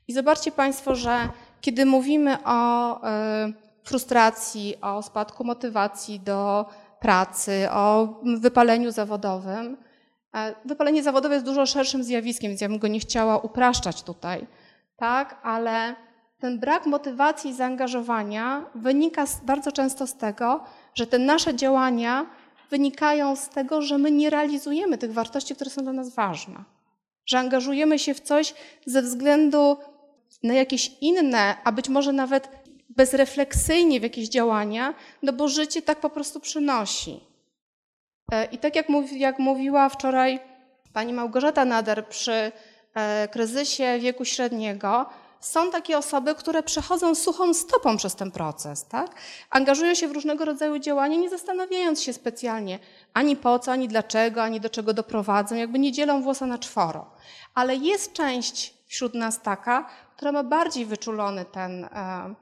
I 0.09 0.13
zobaczcie 0.13 0.53
Państwo, 0.53 0.95
że 0.95 1.29
kiedy 1.61 1.87
mówimy 1.87 2.39
o 2.45 2.97
y, 2.97 3.03
frustracji, 3.85 4.81
o 4.81 5.03
spadku 5.03 5.45
motywacji 5.45 6.21
do 6.21 6.67
pracy, 7.01 7.69
o 7.71 8.09
wypaleniu 8.41 8.91
zawodowym, 8.91 9.77
Wypalenie 10.65 11.03
zawodowe 11.03 11.35
jest 11.35 11.47
dużo 11.47 11.67
szerszym 11.67 12.05
zjawiskiem, 12.05 12.51
więc 12.51 12.61
ja 12.61 12.69
bym 12.69 12.79
go 12.79 12.89
nie 12.89 13.01
chciała 13.01 13.39
upraszczać 13.39 14.03
tutaj, 14.03 14.47
tak? 14.97 15.41
Ale 15.43 15.95
ten 16.39 16.59
brak 16.59 16.87
motywacji 16.87 17.51
i 17.51 17.55
zaangażowania 17.55 18.67
wynika 18.75 19.25
bardzo 19.43 19.73
często 19.73 20.07
z 20.07 20.15
tego, 20.17 20.65
że 20.95 21.07
te 21.07 21.19
nasze 21.19 21.55
działania 21.55 22.27
wynikają 22.71 23.37
z 23.37 23.49
tego, 23.49 23.83
że 23.83 23.99
my 23.99 24.11
nie 24.11 24.31
realizujemy 24.31 24.99
tych 24.99 25.13
wartości, 25.13 25.55
które 25.55 25.71
są 25.71 25.83
dla 25.83 25.93
nas 25.93 26.15
ważne. 26.15 26.65
Że 27.27 27.39
angażujemy 27.39 27.99
się 27.99 28.15
w 28.15 28.21
coś 28.21 28.55
ze 28.87 29.03
względu 29.03 29.77
na 30.43 30.55
jakieś 30.55 30.93
inne, 31.01 31.57
a 31.65 31.73
być 31.73 31.89
może 31.89 32.13
nawet 32.13 32.49
bezrefleksyjnie 32.89 34.01
w 34.01 34.03
jakieś 34.03 34.29
działania, 34.29 34.95
no 35.23 35.33
bo 35.33 35.49
życie 35.49 35.83
tak 35.83 36.01
po 36.01 36.11
prostu 36.11 36.41
przynosi. 36.41 37.21
E, 38.33 38.45
I 38.45 38.59
tak 38.59 38.77
jak, 38.77 38.89
mówi, 38.89 39.21
jak 39.21 39.39
mówiła 39.39 39.89
wczoraj 39.89 40.41
pani 40.93 41.13
Małgorzata 41.13 41.65
Nader 41.65 42.07
przy 42.09 42.53
e, 42.95 43.29
kryzysie 43.29 43.99
wieku 44.01 44.25
średniego, 44.25 45.07
są 45.41 45.71
takie 45.71 45.99
osoby, 45.99 46.35
które 46.35 46.63
przechodzą 46.63 47.15
suchą 47.15 47.55
stopą 47.55 47.97
przez 47.97 48.15
ten 48.15 48.31
proces, 48.31 48.85
tak? 48.85 49.11
Angażują 49.51 49.95
się 49.95 50.09
w 50.09 50.13
różnego 50.13 50.45
rodzaju 50.45 50.79
działania, 50.79 51.17
nie 51.17 51.31
zastanawiając 51.31 52.03
się 52.03 52.13
specjalnie 52.13 52.79
ani 53.15 53.37
po 53.37 53.59
co, 53.59 53.73
ani 53.73 53.89
dlaczego, 53.89 54.43
ani 54.43 54.61
do 54.61 54.71
czego 54.71 54.93
doprowadzą, 54.93 55.55
jakby 55.55 55.79
nie 55.79 55.93
dzielą 55.93 56.23
włosa 56.23 56.47
na 56.47 56.59
czworo. 56.59 57.11
Ale 57.55 57.77
jest 57.77 58.13
część 58.13 58.75
wśród 58.87 59.15
nas 59.15 59.43
taka, 59.43 59.89
która 60.17 60.33
ma 60.33 60.43
bardziej 60.43 60.87
wyczulony 60.87 61.45
ten, 61.45 61.85
e, 61.85 62.35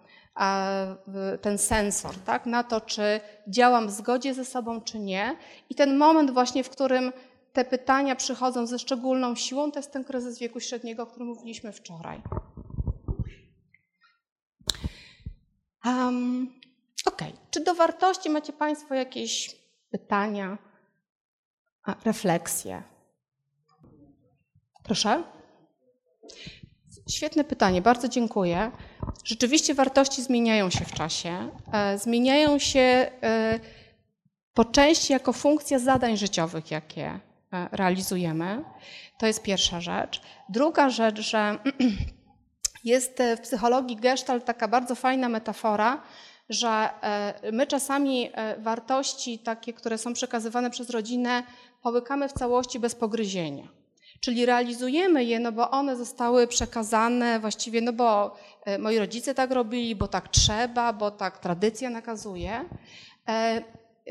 ten 1.41 1.59
sensor, 1.59 2.15
tak, 2.19 2.47
na 2.47 2.63
to, 2.65 2.81
czy 2.81 3.21
działam 3.49 3.89
w 3.89 3.91
zgodzie 3.91 4.35
ze 4.35 4.45
sobą, 4.45 4.81
czy 4.81 4.99
nie. 4.99 5.37
I 5.71 5.75
ten 5.75 5.97
moment 5.97 6.31
właśnie, 6.31 6.65
w 6.65 6.71
którym 6.71 7.13
te 7.53 7.65
pytania 7.65 8.17
przychodzą 8.17 8.67
ze 8.67 8.79
szczególną 8.79 9.35
siłą, 9.35 9.73
to 9.73 9.79
jest 9.79 9.93
ten 9.93 10.05
kryzys 10.05 10.39
wieku 10.39 10.61
średniego, 10.61 11.03
o 11.03 11.07
którym 11.07 11.29
mówiliśmy 11.29 11.73
wczoraj. 11.73 12.23
Um, 15.85 16.61
ok, 17.07 17.23
czy 17.51 17.61
do 17.61 17.75
wartości 17.75 18.31
macie 18.31 18.53
Państwo 18.53 18.95
jakieś 18.95 19.57
pytania, 19.91 20.59
refleksje? 22.05 22.83
Proszę? 24.85 25.23
Świetne 27.11 27.45
pytanie, 27.45 27.83
bardzo 27.83 28.09
dziękuję. 28.09 28.71
Rzeczywiście 29.25 29.75
wartości 29.75 30.23
zmieniają 30.23 30.71
się 30.71 30.85
w 30.85 30.93
czasie. 30.93 31.51
E, 31.73 31.99
zmieniają 31.99 32.59
się 32.59 32.81
e, 32.81 33.61
po 34.55 34.65
części 34.65 35.13
jako 35.13 35.33
funkcja 35.33 35.79
zadań 35.79 36.17
życiowych, 36.17 36.71
jakie 36.71 37.07
e, 37.07 37.69
realizujemy. 37.73 38.65
To 39.19 39.27
jest 39.27 39.43
pierwsza 39.43 39.81
rzecz. 39.81 40.21
Druga 40.49 40.91
rzecz, 40.91 41.21
że 41.21 41.59
jest 42.85 43.23
w 43.37 43.41
psychologii 43.41 43.97
gestalt 43.97 44.45
taka 44.45 44.69
bardzo 44.69 44.95
fajna 44.95 45.29
metafora, 45.29 46.03
że 46.49 46.89
my 47.53 47.67
czasami 47.67 48.31
wartości 48.59 49.39
takie, 49.39 49.73
które 49.73 49.99
są 49.99 50.13
przekazywane 50.13 50.71
przez 50.71 50.91
rodzinę, 50.91 51.43
połykamy 51.83 52.29
w 52.29 52.33
całości 52.33 52.79
bez 52.79 52.95
pogryzienia. 52.95 53.69
Czyli 54.21 54.47
realizujemy 54.47 55.25
je, 55.25 55.41
no 55.41 55.53
bo 55.53 55.71
one 55.71 55.97
zostały 55.97 56.47
przekazane 56.47 57.41
właściwie, 57.41 57.81
no 57.81 57.93
bo 57.93 58.37
e, 58.65 58.79
moi 58.79 58.99
rodzice 58.99 59.35
tak 59.35 59.51
robili, 59.51 59.97
bo 59.97 60.09
tak 60.09 60.29
trzeba, 60.29 60.93
bo 60.93 61.11
tak 61.11 61.39
tradycja 61.39 61.91
nakazuje. 61.91 62.65
E, 63.29 63.63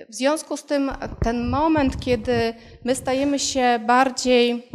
w 0.10 0.16
związku 0.16 0.58
z 0.58 0.64
tym 0.64 0.92
ten 1.24 1.50
moment, 1.50 2.00
kiedy 2.00 2.54
my 2.86 2.96
stajemy 2.96 3.40
się 3.40 3.80
bardziej 3.88 4.68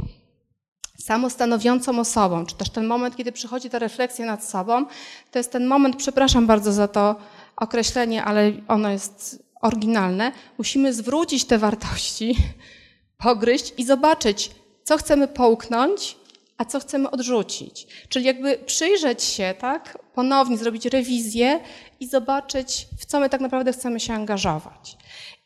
samostanowiącą 0.98 2.00
osobą, 2.00 2.46
czy 2.46 2.56
też 2.56 2.70
ten 2.70 2.86
moment, 2.86 3.16
kiedy 3.16 3.32
przychodzi 3.32 3.70
ta 3.70 3.78
refleksja 3.78 4.26
nad 4.26 4.44
sobą, 4.44 4.86
to 5.30 5.38
jest 5.38 5.52
ten 5.52 5.66
moment, 5.66 5.96
przepraszam 5.96 6.46
bardzo 6.46 6.72
za 6.72 6.88
to 6.88 7.16
określenie, 7.56 8.24
ale 8.24 8.52
ono 8.68 8.90
jest 8.90 9.44
oryginalne, 9.60 10.32
musimy 10.58 10.92
zwrócić 10.92 11.44
te 11.44 11.58
wartości, 11.58 12.36
pogryźć 13.24 13.74
i 13.76 13.84
zobaczyć, 13.84 14.50
co 14.88 14.96
chcemy 14.96 15.28
połknąć, 15.28 16.16
a 16.58 16.64
co 16.64 16.80
chcemy 16.80 17.10
odrzucić. 17.10 17.86
Czyli 18.08 18.24
jakby 18.24 18.58
przyjrzeć 18.58 19.22
się, 19.22 19.54
tak, 19.58 19.98
ponownie 20.14 20.58
zrobić 20.58 20.86
rewizję 20.86 21.60
i 22.00 22.06
zobaczyć, 22.06 22.86
w 22.98 23.04
co 23.04 23.20
my 23.20 23.28
tak 23.28 23.40
naprawdę 23.40 23.72
chcemy 23.72 24.00
się 24.00 24.14
angażować. 24.14 24.96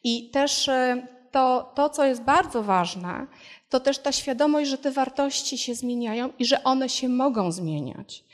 I 0.05 0.31
też 0.31 0.69
e, 0.69 1.07
to, 1.31 1.73
to, 1.75 1.89
co 1.91 2.05
jest 2.05 2.23
bardzo 2.23 2.63
ważne, 2.63 3.27
to 3.69 3.81
też 3.81 3.99
ta 3.99 4.13
świadomość, 4.13 4.71
że 4.71 4.79
te 4.79 4.91
wartości 4.91 5.59
się 5.59 5.75
zmieniają 5.75 6.33
i 6.39 6.45
że 6.45 6.65
one 6.65 6.89
się 6.89 7.09
mogą 7.09 7.53
zmieniać. 7.53 8.25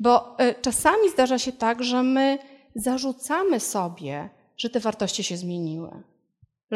Bo 0.00 0.38
e, 0.38 0.54
czasami 0.54 1.10
zdarza 1.10 1.38
się 1.38 1.52
tak, 1.52 1.82
że 1.82 2.02
my 2.02 2.38
zarzucamy 2.74 3.60
sobie, 3.60 4.28
że 4.56 4.70
te 4.70 4.80
wartości 4.80 5.24
się 5.24 5.36
zmieniły 5.36 6.13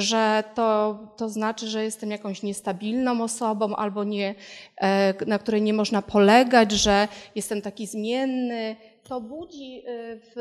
że 0.01 0.45
to, 0.55 0.99
to 1.17 1.29
znaczy, 1.29 1.67
że 1.67 1.85
jestem 1.85 2.11
jakąś 2.11 2.43
niestabilną 2.43 3.23
osobą 3.23 3.77
albo 3.77 4.05
nie, 4.05 4.35
e, 4.77 5.15
na 5.27 5.39
której 5.39 5.63
nie 5.63 5.73
można 5.73 6.03
polegać, 6.03 6.73
że 6.73 7.09
jestem 7.35 7.63
taki 7.63 7.87
zmienny. 7.87 8.77
To 9.03 9.21
budzi 9.21 9.79
e, 9.79 9.83
w 10.17 10.37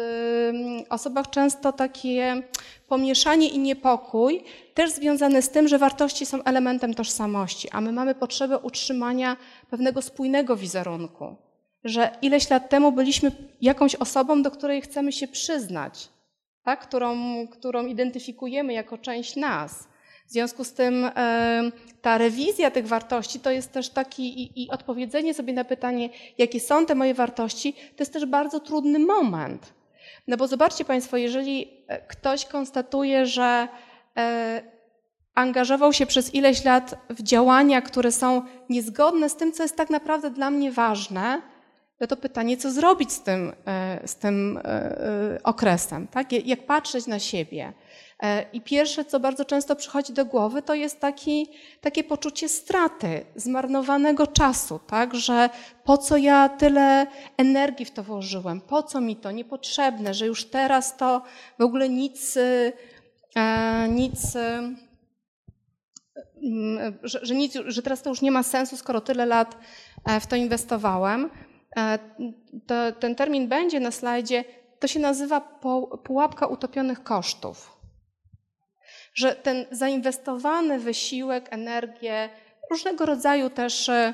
mm, 0.49 0.84
osobach 0.89 1.30
często 1.30 1.72
takie 1.72 2.41
pomieszanie 2.88 3.49
i 3.49 3.60
niepokój, 3.60 4.43
też 4.74 4.91
związane 4.91 5.41
z 5.41 5.49
tym, 5.49 5.68
że 5.68 5.78
wartości 5.78 6.26
są 6.26 6.43
elementem 6.43 6.93
tożsamości, 6.93 7.70
a 7.72 7.82
my 7.82 7.91
mamy 7.91 8.16
potrzebę 8.16 8.58
utrzymania 8.58 9.38
pewnego 9.70 10.01
spójnego 10.01 10.55
wizerunku. 10.55 11.36
Że 11.84 12.12
ileś 12.22 12.49
lat 12.49 12.70
temu 12.70 12.91
byliśmy 12.91 13.32
jakąś 13.62 13.95
osobą, 13.95 14.41
do 14.41 14.51
której 14.51 14.82
chcemy 14.82 15.12
się 15.12 15.28
przyznać 15.28 16.16
tak? 16.68 16.80
którą, 16.80 17.18
którą 17.47 17.86
identyfikujemy 17.86 18.74
jako 18.74 18.97
część 18.97 19.36
nas. 19.36 19.88
W 20.28 20.32
związku 20.32 20.63
z 20.63 20.74
tym 20.74 21.05
e, 21.15 21.72
ta 22.01 22.18
rewizja 22.18 22.72
tych 22.72 22.88
wartości 22.88 23.39
to 23.39 23.51
jest 23.51 23.72
też 23.72 23.89
taki 23.89 24.41
i, 24.43 24.63
i 24.63 24.70
odpowiedzenie 24.70 25.34
sobie 25.34 25.53
na 25.53 25.63
pytanie, 25.63 26.09
jakie 26.38 26.59
są 26.59 26.86
te 26.86 26.95
moje 26.95 27.13
wartości, 27.13 27.74
to 27.74 27.99
jest 27.99 28.13
też 28.13 28.26
bardzo 28.26 28.59
trudny 28.59 28.99
moment. 28.99 29.74
No 30.28 30.38
bo 30.38 30.47
zobaczcie 30.47 30.86
Państwo, 30.86 31.18
jeżeli 31.18 31.70
e, 31.88 32.01
ktoś 32.07 32.45
konstatuje, 32.45 33.26
że 33.26 33.68
e, 34.18 34.61
angażował 35.36 35.93
się 35.93 36.05
przez 36.05 36.34
ileś 36.34 36.65
lat 36.65 36.95
w 37.09 37.24
działania, 37.24 37.82
które 37.82 38.11
są 38.11 38.41
niezgodne 38.70 39.30
z 39.30 39.36
tym, 39.36 39.51
co 39.51 39.63
jest 39.63 39.76
tak 39.76 39.89
naprawdę 39.89 40.30
dla 40.30 40.49
mnie 40.51 40.72
ważne, 40.72 41.41
to 42.08 42.18
pytanie, 42.18 42.58
co 42.58 42.72
zrobić 42.72 43.12
z 43.12 43.22
tym, 43.22 43.54
z 44.06 44.16
tym 44.16 44.60
okresem, 45.43 46.08
tak? 46.08 46.32
Jak 46.32 46.66
patrzeć 46.66 47.08
na 47.08 47.20
siebie. 47.20 47.74
E, 48.24 48.45
I 48.54 48.62
pierwsze, 48.62 49.06
co 49.06 49.20
bardzo 49.20 49.45
często 49.45 49.76
przychodzi 49.76 50.14
do 50.14 50.26
głowy, 50.26 50.62
to 50.62 50.74
jest 50.74 51.00
taki, 51.00 51.48
takie 51.82 52.04
poczucie 52.04 52.50
straty, 52.50 53.26
zmarnowanego 53.36 54.28
czasu, 54.28 54.80
tak? 54.88 55.16
że 55.16 55.50
po 55.84 55.98
co 55.98 56.18
ja 56.18 56.50
tyle 56.50 57.08
energii 57.38 57.86
w 57.86 57.91
to 57.91 58.04
włożyłem, 58.04 58.62
po 58.62 58.84
co 58.84 59.02
mi 59.02 59.16
to 59.16 59.32
niepotrzebne, 59.32 60.14
że 60.14 60.28
już 60.28 60.45
teraz 60.45 60.98
to 60.98 61.22
w 61.60 61.62
ogóle 61.62 61.89
nic, 61.89 62.38
e, 62.38 63.88
nic 63.89 64.38
że, 67.04 67.20
że, 67.26 67.36
nic, 67.36 67.54
że 67.66 67.82
teraz 67.82 68.02
to 68.02 68.10
już 68.10 68.22
nie 68.22 68.32
ma 68.32 68.43
sensu, 68.43 68.78
skoro 68.78 69.02
tyle 69.02 69.26
lat 69.26 69.58
e, 70.06 70.20
w 70.20 70.28
to 70.28 70.36
inwestowałem. 70.36 71.30
To, 72.67 72.91
ten 72.99 73.15
termin 73.15 73.47
będzie 73.47 73.80
na 73.80 73.91
slajdzie. 73.91 74.43
To 74.80 74.88
się 74.88 74.99
nazywa 74.99 75.41
pułapka 76.03 76.47
utopionych 76.47 77.03
kosztów 77.03 77.78
że 79.17 79.36
ten 79.36 79.65
zainwestowany 79.71 80.80
wysiłek, 80.80 81.47
energię, 81.51 82.30
różnego 82.71 83.05
rodzaju 83.05 83.49
też 83.49 83.89
e, 83.89 84.13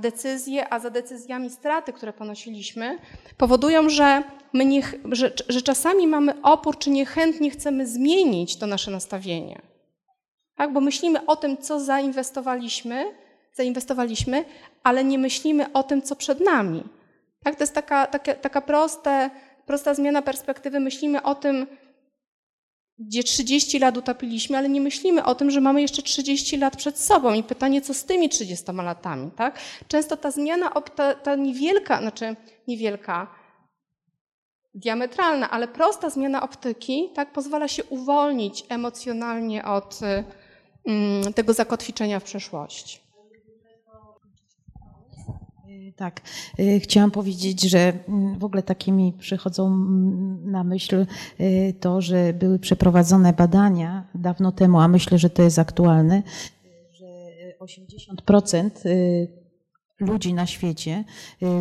decyzje, 0.00 0.72
a 0.72 0.78
za 0.78 0.90
decyzjami 0.90 1.50
straty, 1.50 1.92
które 1.92 2.12
ponosiliśmy, 2.12 2.98
powodują, 3.36 3.88
że, 3.88 4.22
my 4.52 4.64
nie, 4.64 4.82
że, 5.12 5.32
że 5.48 5.62
czasami 5.62 6.06
mamy 6.06 6.42
opór, 6.42 6.78
czy 6.78 6.90
niechętnie 6.90 7.50
chcemy 7.50 7.86
zmienić 7.86 8.56
to 8.56 8.66
nasze 8.66 8.90
nastawienie. 8.90 9.62
Tak? 10.56 10.72
Bo 10.72 10.80
myślimy 10.80 11.26
o 11.26 11.36
tym, 11.36 11.56
co 11.56 11.80
zainwestowaliśmy, 11.80 13.14
zainwestowaliśmy, 13.52 14.44
ale 14.84 15.04
nie 15.04 15.18
myślimy 15.18 15.72
o 15.72 15.82
tym, 15.82 16.02
co 16.02 16.16
przed 16.16 16.40
nami. 16.40 16.82
Tak? 17.44 17.56
To 17.56 17.62
jest 17.62 17.74
taka, 17.74 18.06
taka, 18.06 18.34
taka 18.34 18.60
proste, 18.60 19.30
prosta 19.66 19.94
zmiana 19.94 20.22
perspektywy. 20.22 20.80
Myślimy 20.80 21.22
o 21.22 21.34
tym, 21.34 21.66
gdzie 22.98 23.22
30 23.22 23.78
lat 23.78 23.96
utopiliśmy, 23.96 24.58
ale 24.58 24.68
nie 24.68 24.80
myślimy 24.80 25.24
o 25.24 25.34
tym, 25.34 25.50
że 25.50 25.60
mamy 25.60 25.82
jeszcze 25.82 26.02
30 26.02 26.56
lat 26.56 26.76
przed 26.76 26.98
sobą 26.98 27.34
i 27.34 27.42
pytanie, 27.42 27.80
co 27.82 27.94
z 27.94 28.04
tymi 28.04 28.28
30 28.28 28.72
latami, 28.72 29.30
tak? 29.36 29.58
Często 29.88 30.16
ta 30.16 30.30
zmiana, 30.30 30.70
ta, 30.70 31.14
ta 31.14 31.34
niewielka, 31.34 32.00
znaczy 32.00 32.36
niewielka, 32.68 33.26
diametralna, 34.74 35.50
ale 35.50 35.68
prosta 35.68 36.10
zmiana 36.10 36.42
optyki, 36.42 37.10
tak, 37.14 37.32
pozwala 37.32 37.68
się 37.68 37.84
uwolnić 37.84 38.64
emocjonalnie 38.68 39.64
od 39.64 40.00
mm, 40.86 41.32
tego 41.32 41.52
zakotwiczenia 41.52 42.20
w 42.20 42.24
przeszłości. 42.24 43.03
Tak, 45.92 46.20
y, 46.58 46.80
chciałam 46.80 47.10
powiedzieć, 47.10 47.62
że 47.62 47.92
mm, 48.08 48.38
w 48.38 48.44
ogóle 48.44 48.62
takimi 48.62 49.12
przychodzą 49.12 49.66
mm, 49.66 50.50
na 50.50 50.64
myśl 50.64 51.06
y, 51.40 51.74
to, 51.80 52.00
że 52.00 52.32
były 52.32 52.58
przeprowadzone 52.58 53.32
badania 53.32 54.08
dawno 54.14 54.52
temu, 54.52 54.80
a 54.80 54.88
myślę, 54.88 55.18
że 55.18 55.30
to 55.30 55.42
jest 55.42 55.58
aktualne, 55.58 56.22
że 56.92 57.06
80% 57.60 58.86
y, 58.86 59.44
ludzi 60.00 60.34
na 60.34 60.46
świecie 60.46 61.04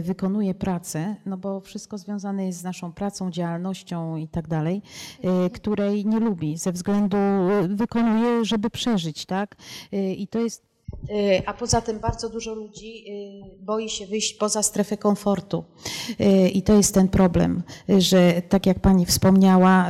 wykonuje 0.02 0.54
pracę, 0.54 1.16
no 1.26 1.38
bo 1.38 1.60
wszystko 1.60 1.98
związane 1.98 2.46
jest 2.46 2.60
z 2.60 2.64
naszą 2.64 2.94
pracą, 2.94 3.32
działalnością 3.32 4.18
i 4.18 4.28
tak 4.28 4.48
dalej, 4.48 4.82
której 5.54 6.06
nie 6.06 6.20
lubi, 6.20 6.58
ze 6.58 6.72
względu 6.72 7.18
wykonuje, 7.70 8.46
żeby 8.46 8.70
przeżyć, 8.70 9.26
tak? 9.26 9.56
I 9.92 10.28
to 10.28 10.40
jest 10.40 10.73
a 11.46 11.54
poza 11.54 11.82
tym 11.82 12.00
bardzo 12.00 12.30
dużo 12.30 12.54
ludzi 12.54 13.06
y, 13.08 13.64
boi 13.66 13.90
się 13.90 14.06
wyjść 14.06 14.34
poza 14.34 14.64
strefę 14.64 14.98
komfortu. 14.98 15.64
Y, 16.22 16.50
I 16.50 16.62
to 16.62 16.74
jest 16.74 16.94
ten 16.94 17.08
problem, 17.08 17.64
że 17.98 18.42
tak 18.50 18.66
jak 18.66 18.80
pani 18.80 19.06
wspomniała, 19.06 19.88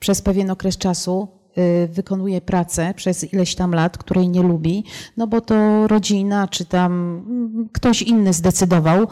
przez 0.00 0.22
pewien 0.22 0.50
okres 0.50 0.78
czasu 0.78 1.28
Y, 1.28 1.41
wykonuje 1.88 2.40
pracę 2.40 2.94
przez 2.96 3.32
ileś 3.32 3.54
tam 3.54 3.74
lat, 3.74 3.98
której 3.98 4.28
nie 4.28 4.42
lubi, 4.42 4.84
no 5.16 5.26
bo 5.26 5.40
to 5.40 5.88
rodzina, 5.88 6.48
czy 6.48 6.64
tam 6.64 6.92
mm, 6.92 7.68
ktoś 7.72 8.02
inny 8.02 8.32
zdecydował, 8.32 9.02
y, 9.02 9.08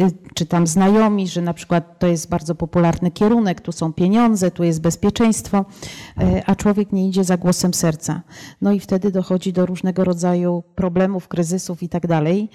y, 0.00 0.10
czy 0.34 0.46
tam 0.46 0.66
znajomi, 0.66 1.28
że 1.28 1.42
na 1.42 1.54
przykład 1.54 1.98
to 1.98 2.06
jest 2.06 2.28
bardzo 2.28 2.54
popularny 2.54 3.10
kierunek, 3.10 3.60
tu 3.60 3.72
są 3.72 3.92
pieniądze, 3.92 4.50
tu 4.50 4.64
jest 4.64 4.80
bezpieczeństwo, 4.80 5.64
a 6.46 6.54
człowiek 6.54 6.92
nie 6.92 7.08
idzie 7.08 7.24
za 7.24 7.36
głosem 7.36 7.74
serca. 7.74 8.22
No 8.60 8.72
i 8.72 8.80
wtedy 8.80 9.10
dochodzi 9.10 9.52
do 9.52 9.66
różnego 9.66 10.04
rodzaju 10.04 10.62
problemów, 10.74 11.28
kryzysów 11.28 11.82
i 11.82 11.88
tak 11.88 12.06
dalej. 12.06 12.50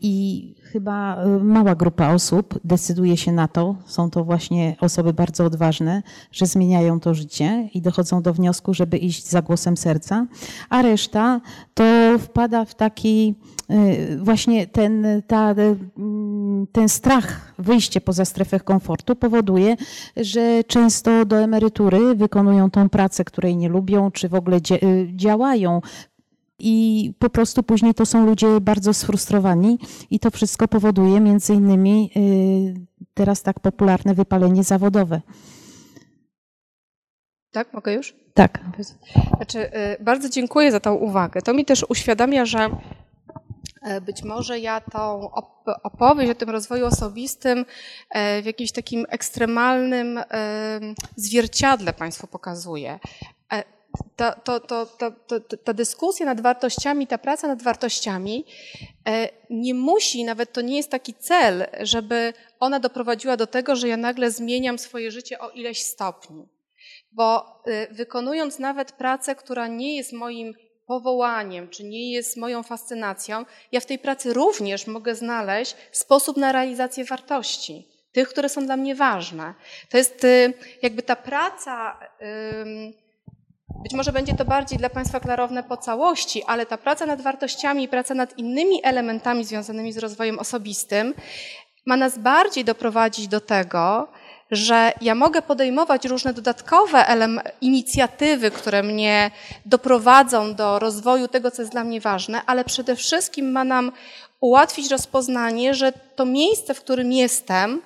I 0.00 0.54
chyba 0.72 1.24
y, 1.24 1.44
mała 1.44 1.74
grupa 1.74 2.14
osób 2.14 2.58
decyduje 2.64 3.16
się 3.16 3.32
na 3.32 3.48
to, 3.48 3.76
są 3.86 4.10
to 4.10 4.24
właśnie 4.24 4.76
osoby 4.80 5.12
bardzo 5.12 5.44
odważne, 5.44 6.02
że 6.32 6.46
zmieniają 6.46 7.00
to 7.00 7.14
życie 7.14 7.68
i 7.74 7.82
dochodzą 7.82 8.22
do 8.22 8.32
wniosku, 8.32 8.74
żeby 8.74 8.98
iść 8.98 9.28
za 9.28 9.42
głosem 9.42 9.76
serca, 9.76 10.26
a 10.70 10.82
reszta 10.82 11.40
to 11.74 11.84
wpada 12.18 12.64
w 12.64 12.74
taki 12.74 13.34
y, 13.70 14.18
właśnie 14.22 14.66
ten, 14.66 15.22
ta, 15.26 15.52
y, 15.52 15.76
ten 16.72 16.88
strach, 16.88 17.54
wyjście 17.58 18.00
poza 18.00 18.24
strefę 18.24 18.60
komfortu 18.60 19.16
powoduje, 19.16 19.76
że 20.16 20.64
często 20.64 21.24
do 21.24 21.36
emerytury 21.36 22.14
wykonują 22.14 22.70
tą 22.70 22.88
pracę, 22.88 23.24
której 23.24 23.56
nie 23.56 23.68
lubią, 23.68 24.10
czy 24.10 24.28
w 24.28 24.34
ogóle 24.34 24.58
działają 25.14 25.80
i 26.62 27.14
po 27.18 27.30
prostu 27.30 27.62
później 27.62 27.94
to 27.94 28.06
są 28.06 28.26
ludzie 28.26 28.60
bardzo 28.60 28.94
sfrustrowani 28.94 29.78
i 30.10 30.18
to 30.20 30.30
wszystko 30.30 30.68
powoduje 30.68 31.20
między 31.20 31.54
innymi 31.54 32.10
y, 32.16 32.86
teraz 33.14 33.42
tak 33.42 33.60
popularne 33.60 34.14
wypalenie 34.14 34.64
zawodowe. 34.64 35.20
Tak, 37.52 37.72
mogę 37.72 37.94
już? 37.94 38.14
Tak. 38.34 38.60
Znaczy, 39.36 39.58
y, 39.58 40.04
bardzo 40.04 40.28
dziękuję 40.28 40.72
za 40.72 40.80
tą 40.80 40.94
uwagę. 40.94 41.42
To 41.42 41.54
mi 41.54 41.64
też 41.64 41.84
uświadamia, 41.88 42.46
że 42.46 42.70
e, 43.82 44.00
być 44.00 44.22
może 44.22 44.58
ja 44.58 44.80
tą 44.80 45.30
opowieść 45.82 46.30
o 46.30 46.34
tym 46.34 46.50
rozwoju 46.50 46.86
osobistym 46.86 47.64
e, 48.10 48.42
w 48.42 48.46
jakimś 48.46 48.72
takim 48.72 49.06
ekstremalnym 49.08 50.20
zwierciadle 51.16 51.92
Państwu 51.92 52.26
pokazuję. 52.26 52.98
Ta, 54.16 54.32
to, 54.32 54.60
to, 54.60 54.86
to, 54.86 55.40
ta 55.64 55.72
dyskusja 55.72 56.26
nad 56.26 56.40
wartościami, 56.40 57.06
ta 57.06 57.18
praca 57.18 57.48
nad 57.48 57.62
wartościami 57.62 58.44
e, 59.08 59.28
nie 59.50 59.74
musi, 59.74 60.24
nawet 60.24 60.52
to 60.52 60.60
nie 60.60 60.76
jest 60.76 60.90
taki 60.90 61.14
cel, 61.14 61.66
żeby 61.80 62.32
ona 62.60 62.80
doprowadziła 62.80 63.36
do 63.36 63.46
tego, 63.46 63.76
że 63.76 63.88
ja 63.88 63.96
nagle 63.96 64.30
zmieniam 64.30 64.78
swoje 64.78 65.10
życie 65.10 65.38
o 65.38 65.50
ileś 65.50 65.82
stopni. 65.82 66.48
Bo 67.12 67.60
e, 67.66 67.94
wykonując 67.94 68.58
nawet 68.58 68.92
pracę, 68.92 69.34
która 69.34 69.66
nie 69.66 69.96
jest 69.96 70.12
moim 70.12 70.54
powołaniem, 70.86 71.68
czy 71.68 71.84
nie 71.84 72.12
jest 72.12 72.36
moją 72.36 72.62
fascynacją, 72.62 73.44
ja 73.72 73.80
w 73.80 73.86
tej 73.86 73.98
pracy 73.98 74.32
również 74.32 74.86
mogę 74.86 75.14
znaleźć 75.14 75.76
sposób 75.92 76.36
na 76.36 76.52
realizację 76.52 77.04
wartości, 77.04 77.88
tych, 78.12 78.28
które 78.28 78.48
są 78.48 78.66
dla 78.66 78.76
mnie 78.76 78.94
ważne. 78.94 79.54
To 79.90 79.96
jest 79.96 80.24
e, 80.24 80.52
jakby 80.82 81.02
ta 81.02 81.16
praca 81.16 81.98
być 83.82 83.94
może 83.94 84.12
będzie 84.12 84.34
to 84.34 84.44
bardziej 84.44 84.78
dla 84.78 84.90
Państwa 84.90 85.20
klarowne 85.20 85.62
po 85.62 85.76
całości, 85.76 86.42
ale 86.46 86.66
ta 86.66 86.78
praca 86.78 87.06
nad 87.06 87.20
wartościami 87.20 87.84
i 87.84 87.88
praca 87.88 88.14
nad 88.14 88.38
innymi 88.38 88.80
elementami 88.84 89.44
związanymi 89.44 89.92
z 89.92 89.98
rozwojem 89.98 90.38
osobistym 90.38 91.14
ma 91.86 91.96
nas 91.96 92.18
bardziej 92.18 92.64
doprowadzić 92.64 93.28
do 93.28 93.40
tego, 93.40 94.08
że 94.50 94.92
ja 95.00 95.14
mogę 95.14 95.42
podejmować 95.42 96.04
różne 96.04 96.34
dodatkowe 96.34 97.06
inicjatywy, 97.60 98.50
które 98.50 98.82
mnie 98.82 99.30
doprowadzą 99.66 100.54
do 100.54 100.78
rozwoju 100.78 101.28
tego, 101.28 101.50
co 101.50 101.62
jest 101.62 101.72
dla 101.72 101.84
mnie 101.84 102.00
ważne, 102.00 102.42
ale 102.46 102.64
przede 102.64 102.96
wszystkim 102.96 103.52
ma 103.52 103.64
nam 103.64 103.92
ułatwić 104.40 104.90
rozpoznanie, 104.90 105.74
że 105.74 105.92
to 105.92 106.24
miejsce, 106.24 106.74
w 106.74 106.80
którym 106.80 107.12
jestem, 107.12 107.82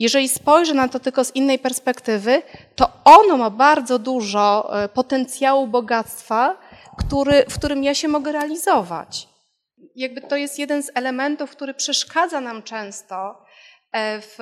jeżeli 0.00 0.28
spojrzę 0.28 0.74
na 0.74 0.88
to 0.88 1.00
tylko 1.00 1.24
z 1.24 1.36
innej 1.36 1.58
perspektywy, 1.58 2.42
to 2.76 2.92
ono 3.04 3.36
ma 3.36 3.50
bardzo 3.50 3.98
dużo 3.98 4.70
e, 4.82 4.88
potencjału 4.88 5.66
bogactwa, 5.66 6.58
który, 6.98 7.44
w 7.48 7.58
którym 7.58 7.84
ja 7.84 7.94
się 7.94 8.08
mogę 8.08 8.32
realizować. 8.32 9.28
Jakby 9.96 10.20
to 10.20 10.36
jest 10.36 10.58
jeden 10.58 10.82
z 10.82 10.90
elementów, 10.94 11.50
który 11.50 11.74
przeszkadza 11.74 12.40
nam 12.40 12.62
często 12.62 13.44
e, 13.92 14.20
w, 14.20 14.38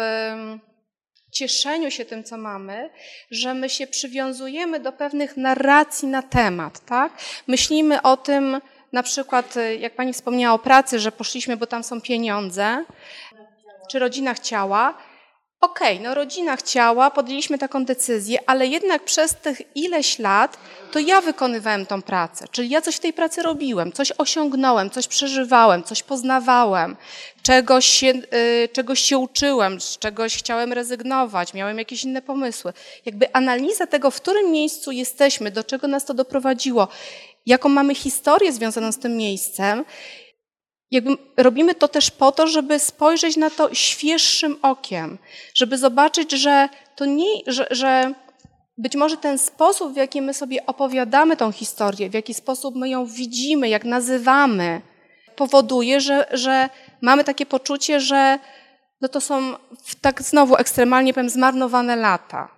cieszeniu 1.32 1.90
się 1.90 2.04
tym, 2.04 2.24
co 2.24 2.36
mamy, 2.36 2.90
że 3.30 3.54
my 3.54 3.70
się 3.70 3.86
przywiązujemy 3.86 4.80
do 4.80 4.92
pewnych 4.92 5.36
narracji 5.36 6.08
na 6.08 6.22
temat, 6.22 6.84
tak? 6.84 7.12
Myślimy 7.46 8.02
o 8.02 8.16
tym, 8.16 8.60
na 8.92 9.02
przykład, 9.02 9.54
jak 9.78 9.94
pani 9.94 10.12
wspomniała 10.12 10.54
o 10.54 10.58
pracy, 10.58 10.98
że 10.98 11.12
poszliśmy, 11.12 11.56
bo 11.56 11.66
tam 11.66 11.84
są 11.84 12.00
pieniądze, 12.00 12.84
czy 13.90 13.98
rodzina 13.98 14.34
chciała, 14.34 14.94
Okej, 15.60 15.94
okay, 15.94 16.08
no 16.08 16.14
rodzina 16.14 16.56
chciała, 16.56 17.10
podjęliśmy 17.10 17.58
taką 17.58 17.84
decyzję, 17.84 18.38
ale 18.46 18.66
jednak 18.66 19.04
przez 19.04 19.34
tych 19.34 19.76
ileś 19.76 20.18
lat 20.18 20.58
to 20.92 20.98
ja 20.98 21.20
wykonywałem 21.20 21.86
tą 21.86 22.02
pracę, 22.02 22.44
czyli 22.50 22.70
ja 22.70 22.80
coś 22.80 22.96
w 22.96 23.00
tej 23.00 23.12
pracy 23.12 23.42
robiłem, 23.42 23.92
coś 23.92 24.12
osiągnąłem, 24.18 24.90
coś 24.90 25.08
przeżywałem, 25.08 25.82
coś 25.82 26.02
poznawałem, 26.02 26.96
czegoś 27.42 27.86
się, 27.86 28.12
y, 28.34 28.68
czegoś 28.72 29.00
się 29.00 29.18
uczyłem, 29.18 29.80
z 29.80 29.98
czegoś 29.98 30.36
chciałem 30.36 30.72
rezygnować, 30.72 31.54
miałem 31.54 31.78
jakieś 31.78 32.04
inne 32.04 32.22
pomysły. 32.22 32.72
Jakby 33.06 33.32
analiza 33.32 33.86
tego, 33.86 34.10
w 34.10 34.16
którym 34.16 34.52
miejscu 34.52 34.92
jesteśmy, 34.92 35.50
do 35.50 35.64
czego 35.64 35.88
nas 35.88 36.04
to 36.04 36.14
doprowadziło, 36.14 36.88
jaką 37.46 37.68
mamy 37.68 37.94
historię 37.94 38.52
związaną 38.52 38.92
z 38.92 38.98
tym 38.98 39.16
miejscem, 39.16 39.84
jakby 40.90 41.16
robimy 41.36 41.74
to 41.74 41.88
też 41.88 42.10
po 42.10 42.32
to, 42.32 42.46
żeby 42.46 42.78
spojrzeć 42.78 43.36
na 43.36 43.50
to 43.50 43.74
świeższym 43.74 44.56
okiem, 44.62 45.18
żeby 45.54 45.78
zobaczyć, 45.78 46.32
że 46.32 46.68
to 46.96 47.04
nie, 47.04 47.26
że, 47.46 47.66
że 47.70 48.14
być 48.78 48.96
może 48.96 49.16
ten 49.16 49.38
sposób, 49.38 49.92
w 49.92 49.96
jaki 49.96 50.22
my 50.22 50.34
sobie 50.34 50.66
opowiadamy 50.66 51.36
tą 51.36 51.52
historię, 51.52 52.10
w 52.10 52.14
jaki 52.14 52.34
sposób 52.34 52.74
my 52.74 52.88
ją 52.88 53.06
widzimy, 53.06 53.68
jak 53.68 53.84
nazywamy, 53.84 54.80
powoduje, 55.36 56.00
że, 56.00 56.26
że 56.32 56.68
mamy 57.00 57.24
takie 57.24 57.46
poczucie, 57.46 58.00
że 58.00 58.38
no 59.00 59.08
to 59.08 59.20
są 59.20 59.54
tak 60.00 60.22
znowu 60.22 60.56
ekstremalnie 60.56 61.14
powiem 61.14 61.30
zmarnowane 61.30 61.96
lata. 61.96 62.57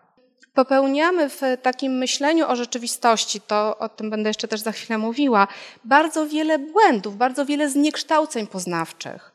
Popełniamy 0.54 1.28
w 1.28 1.40
takim 1.62 1.92
myśleniu 1.92 2.48
o 2.48 2.56
rzeczywistości, 2.56 3.40
to 3.40 3.78
o 3.78 3.88
tym 3.88 4.10
będę 4.10 4.30
jeszcze 4.30 4.48
też 4.48 4.60
za 4.60 4.72
chwilę 4.72 4.98
mówiła, 4.98 5.46
bardzo 5.84 6.26
wiele 6.26 6.58
błędów, 6.58 7.16
bardzo 7.16 7.46
wiele 7.46 7.68
zniekształceń 7.68 8.46
poznawczych. 8.46 9.32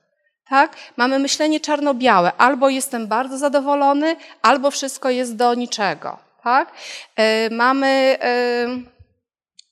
Tak? 0.50 0.76
Mamy 0.98 1.20
myślenie 1.20 1.60
czarno-białe. 1.60 2.32
Albo 2.38 2.70
jestem 2.70 3.08
bardzo 3.08 3.38
zadowolony, 3.38 4.16
albo 4.42 4.72
wszystko 4.72 5.10
jest 5.10 5.36
do 5.36 5.54
niczego. 5.54 6.18
Tak? 6.44 6.72
E, 7.16 7.50
mamy 7.50 8.18
e, 8.22 8.68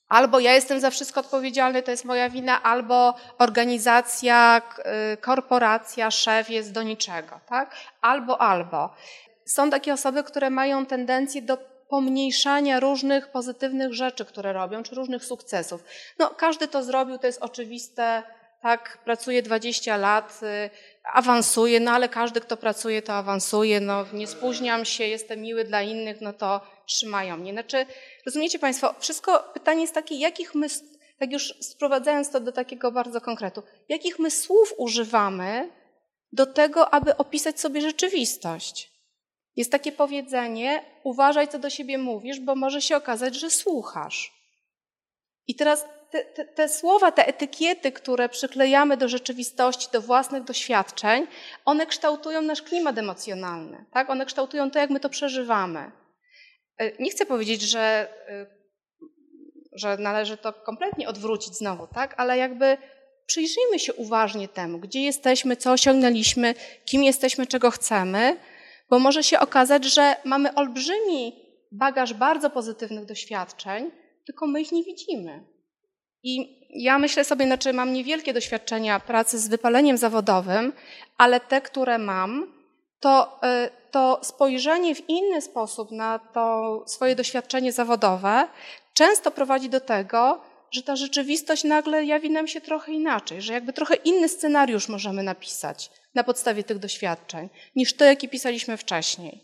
albo 0.09 0.39
ja 0.39 0.53
jestem 0.53 0.79
za 0.79 0.89
wszystko 0.89 1.19
odpowiedzialny, 1.19 1.83
to 1.83 1.91
jest 1.91 2.05
moja 2.05 2.29
wina, 2.29 2.63
albo 2.63 3.13
organizacja, 3.37 4.61
e, 4.77 5.17
korporacja, 5.17 6.11
szef 6.11 6.49
jest 6.49 6.71
do 6.71 6.83
niczego. 6.83 7.39
Tak? 7.49 7.75
Albo, 8.01 8.41
albo 8.41 8.89
są 9.45 9.69
takie 9.69 9.93
osoby, 9.93 10.23
które 10.23 10.49
mają 10.49 10.85
tendencję 10.85 11.41
do 11.41 11.57
pomniejszania 11.89 12.79
różnych 12.79 13.27
pozytywnych 13.27 13.93
rzeczy, 13.93 14.25
które 14.25 14.53
robią, 14.53 14.83
czy 14.83 14.95
różnych 14.95 15.25
sukcesów. 15.25 15.83
No, 16.19 16.29
każdy 16.29 16.67
to 16.67 16.83
zrobił, 16.83 17.17
to 17.17 17.27
jest 17.27 17.41
oczywiste, 17.41 18.23
tak, 18.61 18.97
pracuje 19.05 19.41
20 19.41 19.97
lat, 19.97 20.39
y, 20.43 20.69
awansuje, 21.13 21.79
no 21.79 21.91
ale 21.91 22.09
każdy, 22.09 22.41
kto 22.41 22.57
pracuje, 22.57 23.01
to 23.01 23.13
awansuje, 23.13 23.79
no 23.79 24.05
nie 24.13 24.27
spóźniam 24.27 24.85
się, 24.85 25.03
jestem 25.03 25.41
miły 25.41 25.63
dla 25.63 25.81
innych, 25.81 26.21
no 26.21 26.33
to 26.33 26.61
trzymają 26.85 27.37
mnie. 27.37 27.51
Znaczy, 27.51 27.85
rozumiecie 28.25 28.59
Państwo, 28.59 28.95
wszystko, 28.99 29.51
pytanie 29.53 29.81
jest 29.81 29.93
takie, 29.93 30.15
jakich 30.15 30.55
my, 30.55 30.67
tak 31.19 31.31
już 31.31 31.53
sprowadzając 31.61 32.31
to 32.31 32.39
do 32.39 32.51
takiego 32.51 32.91
bardzo 32.91 33.21
konkretu, 33.21 33.63
jakich 33.89 34.19
my 34.19 34.31
słów 34.31 34.73
używamy 34.77 35.69
do 36.31 36.45
tego, 36.45 36.93
aby 36.93 37.17
opisać 37.17 37.59
sobie 37.59 37.81
rzeczywistość? 37.81 38.92
Jest 39.55 39.71
takie 39.71 39.91
powiedzenie: 39.91 40.83
uważaj, 41.03 41.47
co 41.47 41.59
do 41.59 41.69
siebie 41.69 41.97
mówisz, 41.97 42.39
bo 42.39 42.55
może 42.55 42.81
się 42.81 42.97
okazać, 42.97 43.35
że 43.35 43.49
słuchasz. 43.49 44.33
I 45.47 45.55
teraz 45.55 45.85
te, 46.11 46.23
te, 46.23 46.45
te, 46.45 46.69
słowa, 46.69 47.11
te 47.11 47.27
etykiety, 47.27 47.91
które 47.91 48.29
przyklejamy 48.29 48.97
do 48.97 49.07
rzeczywistości, 49.07 49.87
do 49.93 50.01
własnych 50.01 50.43
doświadczeń, 50.43 51.27
one 51.65 51.85
kształtują 51.85 52.41
nasz 52.41 52.61
klimat 52.61 52.97
emocjonalny. 52.97 53.85
Tak? 53.93 54.09
One 54.09 54.25
kształtują 54.25 54.71
to, 54.71 54.79
jak 54.79 54.89
my 54.89 54.99
to 54.99 55.09
przeżywamy. 55.09 55.91
E, 56.77 57.03
nie 57.03 57.11
chcę 57.11 57.25
powiedzieć, 57.25 57.61
że, 57.61 58.07
e, 58.27 58.45
że 59.71 59.97
należy 59.97 60.37
to 60.37 60.53
kompletnie 60.53 61.07
odwrócić 61.07 61.57
znowu, 61.57 61.87
tak? 61.87 62.13
ale 62.17 62.37
jakby 62.37 62.77
przyjrzyjmy 63.25 63.79
się 63.79 63.93
uważnie 63.93 64.47
temu, 64.47 64.79
gdzie 64.79 65.01
jesteśmy, 65.01 65.57
co 65.57 65.71
osiągnęliśmy, 65.71 66.53
kim 66.85 67.03
jesteśmy, 67.03 67.47
czego 67.47 67.71
chcemy 67.71 68.37
bo 68.93 68.99
może 68.99 69.23
się 69.23 69.39
okazać, 69.39 69.85
że 69.85 70.15
mamy 70.23 70.53
olbrzymi 70.53 71.35
bagaż 71.71 72.13
bardzo 72.13 72.49
pozytywnych 72.49 73.05
doświadczeń, 73.05 73.91
tylko 74.25 74.47
my 74.47 74.61
ich 74.61 74.71
nie 74.71 74.83
widzimy. 74.83 75.43
I 76.23 76.59
ja 76.69 76.99
myślę 76.99 77.23
sobie, 77.23 77.45
znaczy 77.45 77.73
mam 77.73 77.93
niewielkie 77.93 78.33
doświadczenia 78.33 78.99
pracy 78.99 79.39
z 79.39 79.47
wypaleniem 79.47 79.97
zawodowym, 79.97 80.73
ale 81.17 81.39
te, 81.39 81.61
które 81.61 81.97
mam, 81.97 82.53
to, 82.99 83.39
y, 83.65 83.69
to 83.91 84.19
spojrzenie 84.23 84.95
w 84.95 85.09
inny 85.09 85.41
sposób 85.41 85.91
na 85.91 86.19
to 86.19 86.83
swoje 86.87 87.15
doświadczenie 87.15 87.71
zawodowe 87.71 88.47
często 88.93 89.31
prowadzi 89.31 89.69
do 89.69 89.79
tego, 89.79 90.41
że 90.71 90.83
ta 90.83 90.95
rzeczywistość 90.95 91.63
nagle 91.63 92.05
jawi 92.05 92.29
nam 92.29 92.47
się 92.47 92.61
trochę 92.61 92.91
inaczej, 92.91 93.41
że 93.41 93.53
jakby 93.53 93.73
trochę 93.73 93.95
inny 93.95 94.29
scenariusz 94.29 94.89
możemy 94.89 95.23
napisać 95.23 96.02
na 96.15 96.23
podstawie 96.23 96.63
tych 96.63 96.79
doświadczeń, 96.79 97.49
niż 97.75 97.93
to, 97.93 98.05
jaki 98.05 98.29
pisaliśmy 98.29 98.77
wcześniej. 98.77 99.43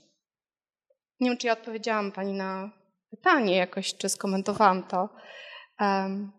Nie 1.20 1.30
wiem, 1.30 1.38
czy 1.38 1.48
ja 1.48 1.54
odpowiedziałam 1.54 2.12
Pani 2.12 2.34
na 2.34 2.70
pytanie 3.10 3.56
jakoś, 3.56 3.94
czy 3.98 4.10
skomentowałam 4.10 4.84
to. 4.84 5.10
Um, 5.80 6.32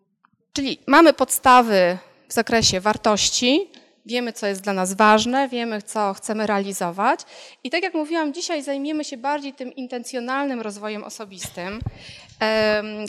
czyli 0.53 0.79
mamy 0.87 1.13
podstawy 1.13 1.99
w 2.29 2.33
zakresie 2.33 2.81
wartości, 2.81 3.71
wiemy, 4.07 4.33
co 4.33 4.47
jest 4.47 4.63
dla 4.63 4.73
nas 4.73 4.95
ważne, 4.95 5.49
wiemy, 5.49 5.83
co 5.83 6.15
chcemy 6.15 6.47
realizować. 6.47 7.21
I 7.65 7.71
tak 7.71 7.83
jak 7.83 7.95
mówiłam, 7.95 8.35
dzisiaj 8.35 8.63
zajmiemy 8.63 9.05
się 9.05 9.17
bardziej 9.17 9.53
tym 9.53 9.75
intencjonalnym 9.75 10.61
rozwojem 10.61 11.05
osobistym, 11.05 11.81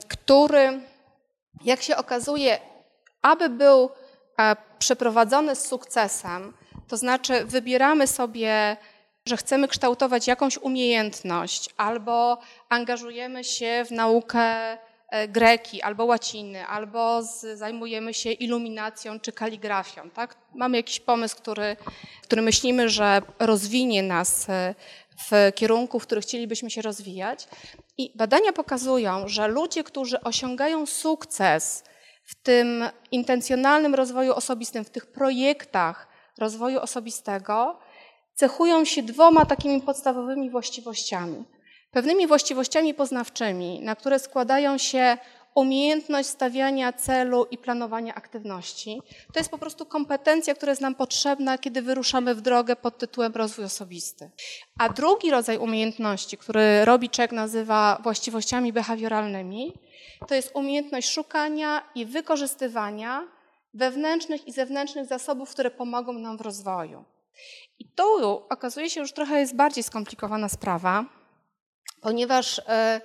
który, 0.08 0.82
jak 1.66 1.82
się 1.82 1.98
okazuje, 1.98 2.60
aby 3.22 3.50
był 3.50 3.90
e, 4.40 4.56
przeprowadzony 4.80 5.56
z 5.56 5.66
sukcesem, 5.66 6.54
to 6.92 6.98
znaczy, 6.98 7.46
wybieramy 7.46 8.08
sobie, 8.08 8.78
że 9.26 9.38
chcemy 9.38 9.68
kształtować 9.68 10.28
jakąś 10.28 10.58
umiejętność, 10.58 11.70
albo 11.78 12.38
angażujemy 12.70 13.44
się 13.44 13.84
w 13.88 13.92
naukę 13.92 14.42
e, 14.42 15.28
greki, 15.28 15.82
albo 15.82 16.06
łaciny, 16.06 16.68
albo 16.68 17.24
z, 17.24 17.58
zajmujemy 17.58 18.14
się 18.14 18.32
iluminacją 18.32 19.20
czy 19.20 19.32
kaligrafią. 19.32 20.10
Tak? 20.10 20.36
Mamy 20.56 20.78
jakiś 20.78 21.00
pomysł, 21.00 21.38
który, 21.38 21.76
który 22.24 22.42
myślimy, 22.42 22.90
że 22.90 23.22
rozwinie 23.40 24.04
nas 24.04 24.50
e, 24.50 24.76
w 25.30 25.52
kierunku, 25.56 26.00
w 26.00 26.04
którym 26.04 26.22
chcielibyśmy 26.22 26.72
się 26.72 26.82
rozwijać. 26.82 27.48
I 27.98 28.12
badania 28.16 28.54
pokazują, 28.54 29.28
że 29.28 29.48
ludzie, 29.48 29.84
którzy 29.84 30.22
osiągają 30.22 30.86
sukces 30.86 31.84
w 32.24 32.36
tym 32.36 32.84
intencjonalnym 33.12 33.96
rozwoju 33.96 34.34
osobistym, 34.34 34.86
w 34.86 34.90
tych 34.90 35.06
projektach, 35.06 36.11
rozwoju 36.38 36.80
osobistego 36.80 37.80
cechują 38.34 38.86
się 38.86 39.04
dwoma 39.04 39.46
takimi 39.46 39.82
podstawowymi 39.82 40.50
właściwościami. 40.50 41.44
Pewnymi 41.92 42.28
właściwościami 42.28 42.94
poznawczymi, 42.94 43.80
na 43.82 43.96
które 43.96 44.20
składają 44.20 44.78
się 44.78 45.18
umiejętność 45.56 46.30
stawiania 46.30 46.94
celu 46.94 47.46
i 47.52 47.58
planowania 47.58 48.16
aktywności. 48.16 49.02
To 49.34 49.40
jest 49.40 49.50
po 49.50 49.58
prostu 49.58 49.86
kompetencja, 49.86 50.56
która 50.56 50.70
jest 50.70 50.82
nam 50.82 50.96
potrzebna, 50.96 51.58
kiedy 51.58 51.82
wyruszamy 51.82 52.36
w 52.36 52.42
drogę 52.42 52.76
pod 52.76 52.98
tytułem 52.98 53.34
rozwój 53.36 53.66
osobisty. 53.66 54.30
A 54.80 54.90
drugi 54.90 55.32
rodzaj 55.32 55.58
umiejętności, 55.58 56.38
który 56.38 56.86
Robiczek 56.86 57.32
nazywa 57.32 58.00
właściwościami 58.04 58.74
behawioralnymi, 58.74 59.74
to 60.28 60.36
jest 60.36 60.56
umiejętność 60.56 61.10
szukania 61.10 61.82
i 61.96 62.06
wykorzystywania 62.06 63.28
wewnętrznych 63.74 64.48
i 64.48 64.52
zewnętrznych 64.52 65.06
zasobów, 65.06 65.50
które 65.50 65.72
pomogą 65.72 66.14
nam 66.14 66.38
w 66.38 66.42
rozwoju. 66.42 67.06
I 67.80 67.86
tu 67.86 68.26
okazuje 68.50 68.90
się 68.90 69.02
już 69.02 69.14
trochę 69.14 69.40
jest 69.40 69.56
bardziej 69.56 69.84
skomplikowana 69.84 70.50
sprawa, 70.50 71.06
ponieważ 72.02 72.62
e, 72.68 73.02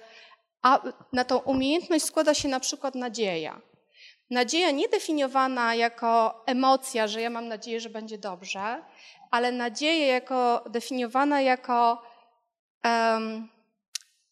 na 1.12 1.24
tą 1.24 1.38
umiejętność 1.38 2.04
składa 2.04 2.34
się 2.34 2.48
na 2.48 2.60
przykład 2.60 2.94
nadzieja. 2.94 3.60
Nadzieja 4.30 4.70
nie 4.70 4.88
definiowana 4.88 5.74
jako 5.74 6.42
emocja, 6.46 7.06
że 7.06 7.20
ja 7.20 7.30
mam 7.30 7.48
nadzieję, 7.48 7.80
że 7.80 7.90
będzie 7.90 8.18
dobrze, 8.18 8.84
ale 9.30 9.52
nadzieja 9.52 10.06
jako 10.06 10.64
definiowana 10.70 11.40
jako 11.40 12.02
um, 12.84 13.48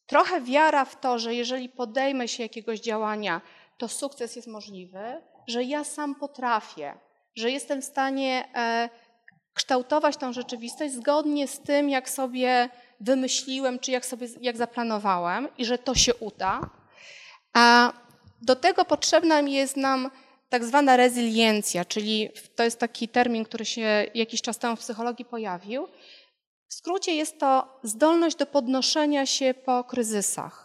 trochę 0.06 0.40
wiara 0.40 0.84
w 0.84 1.00
to, 1.00 1.18
że 1.18 1.34
jeżeli 1.34 1.68
podejmę 1.68 2.28
się 2.28 2.42
jakiegoś 2.42 2.80
działania, 2.80 3.40
to 3.78 3.88
sukces 3.88 4.36
jest 4.36 4.48
możliwy, 4.48 5.22
że 5.46 5.64
ja 5.64 5.84
sam 5.84 6.14
potrafię, 6.14 6.94
że 7.36 7.50
jestem 7.50 7.82
w 7.82 7.84
stanie 7.84 8.48
e, 8.54 8.88
kształtować 9.54 10.16
tą 10.16 10.32
rzeczywistość 10.32 10.94
zgodnie 10.94 11.48
z 11.48 11.60
tym, 11.60 11.88
jak 11.88 12.10
sobie 12.10 12.68
wymyśliłem, 13.00 13.78
czy 13.78 13.90
jak 13.90 14.06
sobie 14.06 14.26
jak 14.40 14.56
zaplanowałem 14.56 15.48
i 15.58 15.64
że 15.64 15.78
to 15.78 15.94
się 15.94 16.14
uda. 16.14 16.70
A 17.52 17.92
do 18.42 18.56
tego 18.56 18.84
potrzebna 18.84 19.40
jest 19.40 19.76
nam 19.76 20.10
tak 20.48 20.64
zwana 20.64 20.96
rezyliencja, 20.96 21.84
czyli 21.84 22.30
to 22.56 22.62
jest 22.62 22.78
taki 22.78 23.08
termin, 23.08 23.44
który 23.44 23.64
się 23.64 24.06
jakiś 24.14 24.42
czas 24.42 24.58
temu 24.58 24.76
w 24.76 24.80
psychologii 24.80 25.24
pojawił. 25.24 25.88
W 26.68 26.74
skrócie 26.74 27.14
jest 27.14 27.40
to 27.40 27.78
zdolność 27.82 28.36
do 28.36 28.46
podnoszenia 28.46 29.26
się 29.26 29.54
po 29.54 29.84
kryzysach. 29.84 30.63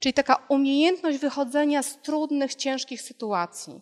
Czyli 0.00 0.12
taka 0.12 0.46
umiejętność 0.48 1.18
wychodzenia 1.18 1.82
z 1.82 2.02
trudnych, 2.02 2.54
ciężkich 2.54 3.02
sytuacji. 3.02 3.80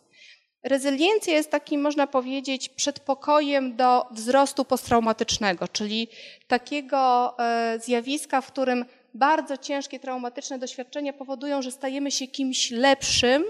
Rezyliencja 0.63 1.35
jest 1.35 1.51
takim, 1.51 1.81
można 1.81 2.07
powiedzieć, 2.07 2.69
przedpokojem 2.69 3.77
do 3.77 4.07
wzrostu 4.11 4.65
posttraumatycznego, 4.65 5.69
czyli 5.69 6.09
takiego 6.47 7.35
e, 7.39 7.79
zjawiska, 7.79 8.41
w 8.41 8.47
którym 8.47 8.85
bardzo 9.15 9.57
ciężkie, 9.57 10.01
traumatyczne 10.01 10.59
doświadczenia 10.59 11.13
powodują, 11.13 11.63
że 11.63 11.71
stajemy 11.71 12.11
się 12.11 12.27
kimś 12.27 12.71
lepszym, 12.71 13.45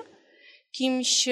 kimś 0.70 1.28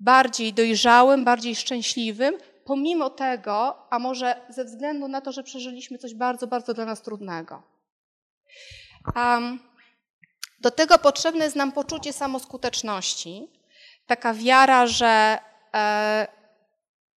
bardziej 0.00 0.52
dojrzałym, 0.52 1.24
bardziej 1.24 1.56
szczęśliwym, 1.56 2.34
pomimo 2.64 3.10
tego, 3.10 3.76
a 3.90 3.98
może 3.98 4.40
ze 4.48 4.64
względu 4.64 5.08
na 5.08 5.20
to, 5.20 5.32
że 5.32 5.42
przeżyliśmy 5.42 5.98
coś 5.98 6.14
bardzo, 6.14 6.46
bardzo 6.46 6.74
dla 6.74 6.84
nas 6.84 7.02
trudnego. 7.02 7.62
Um, 9.16 9.58
do 10.62 10.70
tego 10.70 10.98
potrzebne 10.98 11.44
jest 11.44 11.56
nam 11.56 11.72
poczucie 11.72 12.12
samoskuteczności, 12.12 13.48
taka 14.06 14.34
wiara, 14.34 14.86
że 14.86 15.38
e, 15.74 16.26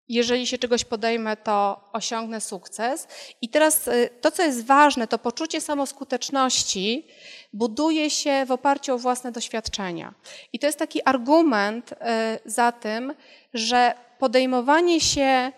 jeżeli 0.10 0.48
się 0.48 0.58
czegoś 0.58 0.86
podejmę, 0.86 1.38
to 1.38 1.82
osiągnę 1.94 2.42
sukces. 2.42 3.08
I 3.42 3.50
teraz 3.50 3.88
e, 3.88 4.10
to, 4.10 4.32
co 4.32 4.44
jest 4.44 4.66
ważne, 4.66 5.08
to 5.08 5.18
poczucie 5.18 5.62
samoskuteczności 5.62 7.08
buduje 7.54 8.10
się 8.10 8.46
w 8.46 8.52
oparciu 8.52 8.94
o 8.94 8.98
własne 8.98 9.32
doświadczenia. 9.32 10.14
I 10.54 10.60
to 10.60 10.68
jest 10.68 10.80
taki 10.80 11.02
argument 11.06 11.94
e, 11.94 12.40
za 12.46 12.72
tym, 12.72 13.14
że 13.54 13.94
podejmowanie 14.20 15.02
się 15.02 15.52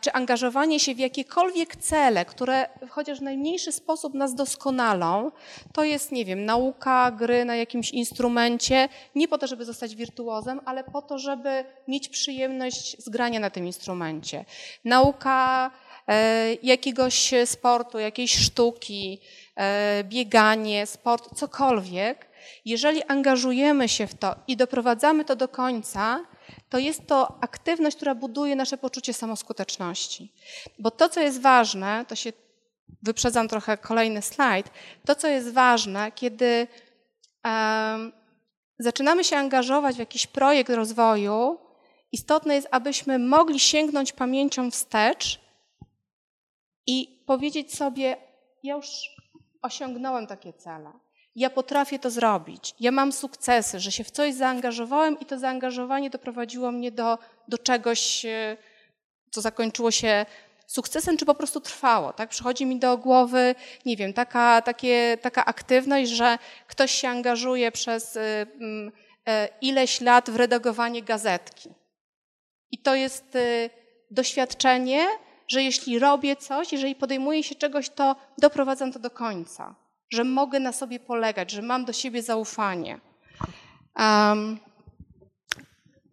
czy 0.00 0.12
angażowanie 0.12 0.80
się 0.80 0.94
w 0.94 0.98
jakiekolwiek 0.98 1.76
cele, 1.76 2.24
które 2.24 2.68
chociaż 2.88 3.18
w 3.18 3.22
najmniejszy 3.22 3.72
sposób 3.72 4.14
nas 4.14 4.34
doskonalą, 4.34 5.30
to 5.72 5.84
jest, 5.84 6.12
nie 6.12 6.24
wiem, 6.24 6.44
nauka, 6.44 7.10
gry 7.10 7.44
na 7.44 7.56
jakimś 7.56 7.90
instrumencie, 7.90 8.88
nie 9.14 9.28
po 9.28 9.38
to, 9.38 9.46
żeby 9.46 9.64
zostać 9.64 9.96
wirtuozem, 9.96 10.60
ale 10.64 10.84
po 10.84 11.02
to, 11.02 11.18
żeby 11.18 11.64
mieć 11.88 12.08
przyjemność 12.08 13.04
z 13.04 13.08
grania 13.08 13.40
na 13.40 13.50
tym 13.50 13.66
instrumencie. 13.66 14.44
Nauka 14.84 15.70
e, 16.08 16.54
jakiegoś 16.62 17.34
sportu, 17.44 17.98
jakiejś 17.98 18.36
sztuki, 18.38 19.20
e, 19.56 20.04
bieganie, 20.04 20.86
sport, 20.86 21.38
cokolwiek, 21.38 22.26
jeżeli 22.64 23.02
angażujemy 23.02 23.88
się 23.88 24.06
w 24.06 24.14
to 24.14 24.34
i 24.48 24.56
doprowadzamy 24.56 25.24
to 25.24 25.36
do 25.36 25.48
końca, 25.48 26.20
to 26.72 26.78
jest 26.78 27.06
to 27.06 27.42
aktywność, 27.42 27.96
która 27.96 28.14
buduje 28.14 28.56
nasze 28.56 28.78
poczucie 28.78 29.12
samoskuteczności. 29.12 30.32
Bo 30.78 30.90
to, 30.90 31.08
co 31.08 31.20
jest 31.20 31.40
ważne, 31.40 32.04
to 32.08 32.16
się 32.16 32.32
wyprzedzam 33.02 33.48
trochę 33.48 33.78
kolejny 33.78 34.22
slajd, 34.22 34.70
to, 35.06 35.14
co 35.14 35.28
jest 35.28 35.52
ważne, 35.52 36.12
kiedy 36.12 36.66
um, 37.44 38.12
zaczynamy 38.78 39.24
się 39.24 39.36
angażować 39.36 39.96
w 39.96 39.98
jakiś 39.98 40.26
projekt 40.26 40.70
rozwoju, 40.70 41.58
istotne 42.12 42.54
jest, 42.54 42.68
abyśmy 42.70 43.18
mogli 43.18 43.60
sięgnąć 43.60 44.12
pamięcią 44.12 44.70
wstecz 44.70 45.40
i 46.86 47.24
powiedzieć 47.26 47.74
sobie, 47.74 48.16
ja 48.62 48.74
już 48.74 48.86
osiągnąłem 49.62 50.26
takie 50.26 50.52
cele 50.52 50.92
ja 51.36 51.50
potrafię 51.50 51.98
to 51.98 52.10
zrobić, 52.10 52.74
ja 52.80 52.90
mam 52.90 53.12
sukcesy, 53.12 53.80
że 53.80 53.92
się 53.92 54.04
w 54.04 54.10
coś 54.10 54.34
zaangażowałem 54.34 55.20
i 55.20 55.26
to 55.26 55.38
zaangażowanie 55.38 56.10
doprowadziło 56.10 56.72
mnie 56.72 56.90
do, 56.90 57.18
do 57.48 57.58
czegoś, 57.58 58.24
e, 58.24 58.56
co 59.30 59.40
zakończyło 59.40 59.90
się 59.90 60.26
sukcesem, 60.66 61.16
czy 61.16 61.26
po 61.26 61.34
prostu 61.34 61.60
trwało. 61.60 62.12
Tak? 62.12 62.30
Przychodzi 62.30 62.66
mi 62.66 62.78
do 62.78 62.98
głowy, 62.98 63.54
nie 63.86 63.96
wiem, 63.96 64.12
taka, 64.12 64.62
takie, 64.62 65.18
taka 65.22 65.44
aktywność, 65.44 66.10
że 66.10 66.38
ktoś 66.66 66.92
się 66.92 67.08
angażuje 67.08 67.72
przez 67.72 68.16
e, 68.16 68.46
e, 69.28 69.48
ileś 69.60 70.00
lat 70.00 70.30
w 70.30 70.36
redagowanie 70.36 71.02
gazetki. 71.02 71.68
I 72.70 72.78
to 72.78 72.94
jest 72.94 73.38
doświadczenie, 74.10 75.06
że 75.48 75.62
jeśli 75.62 75.98
robię 75.98 76.36
coś, 76.36 76.72
jeżeli 76.72 76.94
podejmuję 76.94 77.42
się 77.42 77.54
czegoś, 77.54 77.90
to 77.90 78.16
doprowadzam 78.38 78.92
to 78.92 78.98
do 78.98 79.10
końca 79.10 79.81
że 80.12 80.24
mogę 80.24 80.60
na 80.60 80.72
sobie 80.72 81.00
polegać, 81.00 81.50
że 81.50 81.62
mam 81.62 81.84
do 81.84 81.92
siebie 81.92 82.22
zaufanie. 82.22 83.00
Um, 83.98 84.58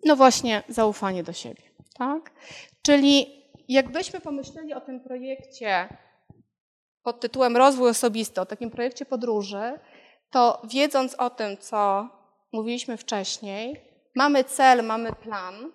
no 0.06 0.16
właśnie, 0.16 0.64
zaufanie 0.68 1.24
do 1.24 1.34
siebie. 1.34 1.64
Tak? 1.98 2.32
Czyli 2.82 3.44
jakbyśmy 3.68 4.20
pomyśleli 4.20 4.74
o 4.74 4.82
tym 4.82 5.00
projekcie 5.00 5.88
pod 7.04 7.20
tytułem 7.20 7.58
Rozwój 7.58 7.90
osobisty, 7.90 8.42
o 8.42 8.46
takim 8.46 8.72
projekcie 8.72 9.06
podróży, 9.06 9.80
to 10.32 10.62
wiedząc 10.64 11.16
o 11.16 11.30
tym, 11.30 11.58
co 11.58 12.10
mówiliśmy 12.54 12.98
wcześniej, 12.98 13.82
mamy 14.16 14.44
cel, 14.44 14.84
mamy 14.84 15.14
plan. 15.14 15.72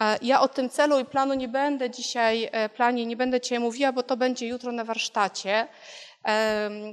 E, 0.00 0.18
ja 0.22 0.40
o 0.40 0.48
tym 0.48 0.70
celu 0.70 1.00
i 1.00 1.04
planu 1.04 1.34
nie 1.34 1.48
będę 1.48 1.90
dzisiaj, 1.90 2.48
e, 2.52 2.68
planie 2.68 3.06
nie 3.06 3.16
będę 3.16 3.40
dzisiaj 3.40 3.60
mówiła, 3.60 3.92
bo 3.92 4.02
to 4.02 4.16
będzie 4.16 4.48
jutro 4.48 4.72
na 4.72 4.84
warsztacie. 4.84 5.68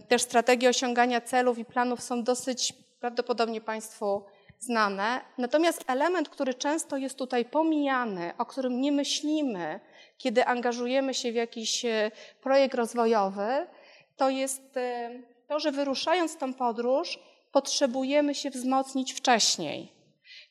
Też 0.08 0.22
strategie 0.22 0.70
osiągania 0.70 1.22
celów 1.22 1.58
i 1.58 1.66
planów 1.66 2.02
są 2.02 2.24
dosyć 2.24 2.74
prawdopodobnie 3.00 3.62
Państwu 3.62 4.24
znane. 4.60 5.22
Natomiast 5.38 5.84
element, 5.88 6.30
który 6.30 6.54
często 6.54 6.98
jest 6.98 7.18
tutaj 7.18 7.46
pomijany, 7.46 8.34
o 8.38 8.46
którym 8.46 8.82
nie 8.82 8.92
myślimy, 8.92 9.80
kiedy 10.18 10.46
angażujemy 10.46 11.14
się 11.14 11.32
w 11.32 11.36
jakiś 11.36 11.86
e, 11.86 12.12
projekt 12.42 12.76
rozwojowy, 12.76 13.68
to 14.16 14.30
jest 14.30 14.78
e, 14.78 15.10
to, 15.48 15.60
że 15.60 15.72
wyruszając 15.72 16.38
tą 16.38 16.54
podróż, 16.54 17.20
potrzebujemy 17.52 18.36
się 18.36 18.50
wzmocnić 18.50 19.14
wcześniej. 19.14 19.92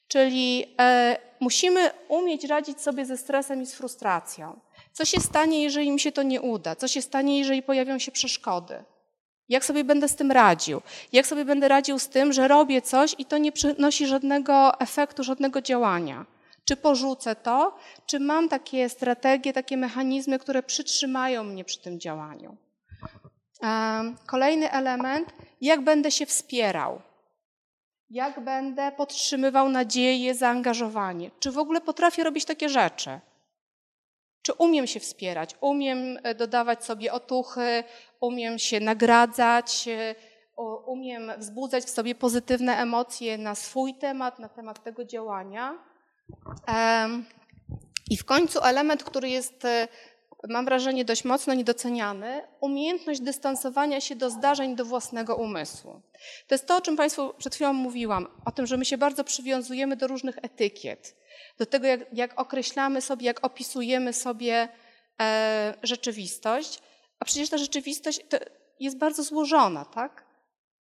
Czyli 0.09 0.75
e, 0.81 1.17
musimy 1.41 1.91
umieć 2.09 2.45
radzić 2.45 2.81
sobie 2.81 3.07
ze 3.07 3.17
stresem 3.17 3.63
i 3.63 3.67
z 3.67 3.75
frustracją. 3.75 4.61
Co 4.97 5.05
się 5.05 5.21
stanie, 5.21 5.63
jeżeli 5.63 5.91
mi 5.91 6.01
się 6.01 6.13
to 6.13 6.23
nie 6.23 6.41
uda? 6.41 6.77
Co 6.77 6.89
się 6.89 7.03
stanie, 7.03 7.39
jeżeli 7.39 7.63
pojawią 7.63 7.99
się 7.99 8.13
przeszkody? 8.13 8.85
Jak 9.49 9.65
sobie 9.65 9.85
będę 9.85 10.09
z 10.09 10.17
tym 10.17 10.33
radził? 10.33 10.83
Jak 11.13 11.27
sobie 11.27 11.45
będę 11.45 11.69
radził 11.69 11.99
z 11.99 12.09
tym, 12.09 12.33
że 12.33 12.49
robię 12.49 12.83
coś 12.83 13.15
i 13.19 13.25
to 13.25 13.39
nie 13.39 13.53
przynosi 13.53 14.07
żadnego 14.07 14.81
efektu, 14.81 15.25
żadnego 15.25 15.63
działania? 15.63 16.27
Czy 16.65 16.77
porzucę 16.77 17.35
to, 17.35 17.77
czy 18.07 18.21
mam 18.21 18.49
takie 18.49 18.89
strategie, 18.89 19.53
takie 19.53 19.77
mechanizmy, 19.77 20.39
które 20.39 20.63
przytrzymają 20.63 21.45
mnie 21.45 21.65
przy 21.65 21.83
tym 21.83 22.01
działaniu? 22.01 22.57
Kolejny 24.27 24.71
element, 24.71 25.29
jak 25.61 25.81
będę 25.81 26.11
się 26.11 26.27
wspierał? 26.27 27.01
Jak 28.11 28.41
będę 28.41 28.93
podtrzymywał 28.93 29.69
nadzieję, 29.69 30.35
zaangażowanie? 30.35 31.31
Czy 31.41 31.53
w 31.53 31.59
ogóle 31.59 31.81
potrafię 31.81 32.25
robić 32.25 32.45
takie 32.45 32.69
rzeczy? 32.69 33.21
Czy 34.47 34.53
umiem 34.53 34.87
się 34.87 35.01
wspierać, 35.01 35.57
umiem 35.61 36.19
e, 36.23 36.35
dodawać 36.35 36.85
sobie 36.85 37.13
otuchy, 37.13 37.85
umiem 38.21 38.59
się 38.59 38.81
nagradzać, 38.81 39.89
e, 39.89 40.15
umiem 40.87 41.33
wzbudzać 41.39 41.85
w 41.85 41.91
sobie 41.91 42.15
pozytywne 42.15 42.77
emocje 42.77 43.39
na 43.39 43.55
swój 43.55 43.95
temat, 43.95 44.39
na 44.39 44.49
temat 44.49 44.83
tego 44.83 45.05
działania. 45.05 45.79
I 48.11 48.17
w 48.17 48.25
końcu 48.25 48.61
element, 48.61 49.05
który 49.05 49.29
jest, 49.29 49.65
e, 49.65 49.89
mam 50.49 50.65
wrażenie, 50.65 51.05
dość 51.05 51.25
mocno 51.25 51.55
niedoceniany, 51.55 52.43
umiejętność 52.61 53.21
dystansowania 53.21 54.01
się 54.01 54.17
do 54.17 54.31
zdarzeń 54.31 54.77
do 54.77 54.85
własnego 54.85 55.37
umysłu. 55.37 56.01
To 56.47 56.55
jest 56.55 56.67
to, 56.67 56.77
o 56.77 56.81
czym 56.81 56.97
Państwu 56.97 57.35
przed 57.39 57.55
chwilą 57.55 57.73
mówiłam, 57.73 58.27
o 58.45 58.53
tym, 58.53 58.67
że 58.67 58.77
my 58.77 58.85
się 58.85 58.99
bardzo 58.99 59.25
przywiązujemy 59.25 59.97
do 59.97 60.07
różnych 60.07 60.39
etykiet 60.43 61.17
do 61.59 61.67
tego, 61.67 61.87
jak, 61.87 62.01
jak 62.13 62.41
określamy 62.41 63.01
sobie, 63.01 63.27
jak 63.27 63.47
opisujemy 63.47 64.13
sobie 64.13 64.69
e, 65.21 65.75
rzeczywistość. 65.83 66.83
A 67.21 67.25
przecież 67.25 67.49
ta 67.49 67.59
rzeczywistość 67.59 68.21
jest 68.81 68.99
bardzo 68.99 69.23
złożona, 69.23 69.85
tak? 69.85 70.27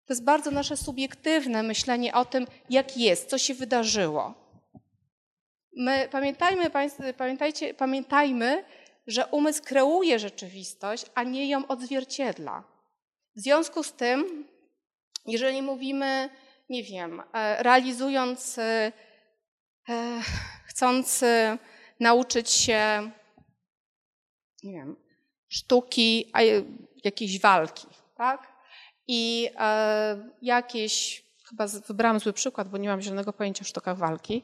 To 0.06 0.12
jest 0.12 0.24
bardzo 0.24 0.50
nasze 0.50 0.76
subiektywne 0.76 1.62
myślenie 1.62 2.14
o 2.14 2.24
tym, 2.24 2.46
jak 2.70 2.96
jest, 2.96 3.30
co 3.30 3.38
się 3.38 3.54
wydarzyło. 3.54 4.34
My 5.76 6.08
pamiętajmy, 6.10 6.70
pamiętajcie, 7.16 7.74
pamiętajmy, 7.74 8.64
że 9.06 9.26
umysł 9.26 9.62
kreuje 9.64 10.18
rzeczywistość, 10.18 11.06
a 11.14 11.22
nie 11.22 11.48
ją 11.48 11.66
odzwierciedla. 11.66 12.64
W 13.36 13.40
związku 13.40 13.82
z 13.82 13.92
tym, 13.92 14.48
jeżeli 15.26 15.62
mówimy, 15.62 16.30
nie 16.68 16.82
wiem, 16.82 17.22
e, 17.32 17.62
realizując 17.62 18.58
e, 18.58 18.92
chcąc 20.64 21.24
nauczyć 22.00 22.50
się, 22.50 23.10
nie 24.62 24.72
wiem, 24.72 24.96
sztuki, 25.48 26.32
jakiejś 27.04 27.40
walki, 27.40 27.86
tak? 28.16 28.52
I 29.08 29.50
e, 29.58 30.30
jakieś, 30.42 31.24
chyba 31.48 31.66
wybrałam 31.66 32.20
zły 32.20 32.32
przykład, 32.32 32.68
bo 32.68 32.78
nie 32.78 32.88
mam 32.88 33.02
zielonego 33.02 33.32
pojęcia 33.32 33.62
o 33.62 33.64
sztukach 33.64 33.98
walki, 33.98 34.42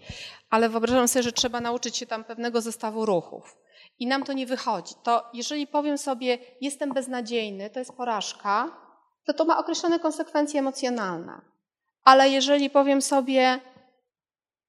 ale 0.51 0.69
wyobrażam 0.69 1.09
sobie, 1.09 1.23
że 1.23 1.33
trzeba 1.33 1.61
nauczyć 1.61 1.97
się 1.97 2.07
tam 2.07 2.25
pewnego 2.25 2.61
zestawu 2.61 3.07
ruchów. 3.07 3.62
I 3.99 4.07
nam 4.07 4.25
to 4.25 4.33
nie 4.33 4.47
wychodzi. 4.47 4.95
To 5.03 5.25
jeżeli 5.35 5.67
powiem 5.67 5.99
sobie, 5.99 6.39
jestem 6.61 6.93
beznadziejny, 6.93 7.71
to 7.71 7.79
jest 7.79 7.93
porażka, 7.93 8.71
to 9.25 9.33
to 9.33 9.45
ma 9.45 9.59
określone 9.59 9.99
konsekwencje 9.99 10.61
emocjonalne. 10.61 11.41
Ale 12.05 12.31
jeżeli 12.31 12.71
powiem 12.71 13.03
sobie, 13.03 13.61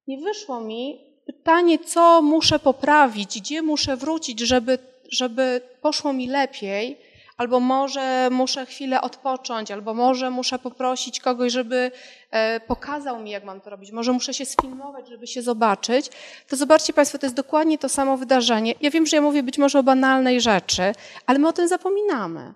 nie 0.07 0.17
wyszło 0.17 0.61
mi, 0.61 1.13
pytanie, 1.25 1.79
co 1.79 2.21
muszę 2.21 2.59
poprawić, 2.59 3.41
gdzie 3.41 3.61
muszę 3.61 3.97
wrócić, 3.97 4.39
żeby, 4.39 4.77
żeby 5.11 5.61
poszło 5.81 6.13
mi 6.13 6.27
lepiej, 6.27 6.97
albo 7.43 7.59
może 7.59 8.29
muszę 8.31 8.65
chwilę 8.65 9.01
odpocząć, 9.01 9.71
albo 9.71 9.93
może 9.93 10.29
muszę 10.29 10.59
poprosić 10.59 11.19
kogoś, 11.19 11.51
żeby 11.51 11.91
e, 12.31 12.59
pokazał 12.59 13.19
mi, 13.19 13.31
jak 13.31 13.43
mam 13.43 13.61
to 13.61 13.69
robić, 13.69 13.91
może 13.91 14.11
muszę 14.11 14.33
się 14.33 14.45
sfilmować, 14.45 15.09
żeby 15.09 15.27
się 15.27 15.41
zobaczyć, 15.41 16.09
to 16.47 16.55
zobaczcie 16.55 16.93
Państwo, 16.93 17.17
to 17.17 17.25
jest 17.25 17.35
dokładnie 17.35 17.77
to 17.77 17.89
samo 17.89 18.17
wydarzenie. 18.17 18.75
Ja 18.81 18.91
wiem, 18.91 19.05
że 19.05 19.15
ja 19.17 19.21
mówię 19.21 19.43
być 19.43 19.57
może 19.57 19.79
o 19.79 19.83
banalnej 19.83 20.41
rzeczy, 20.41 20.93
ale 21.25 21.39
my 21.39 21.47
o 21.47 21.53
tym 21.53 21.67
zapominamy, 21.67 22.53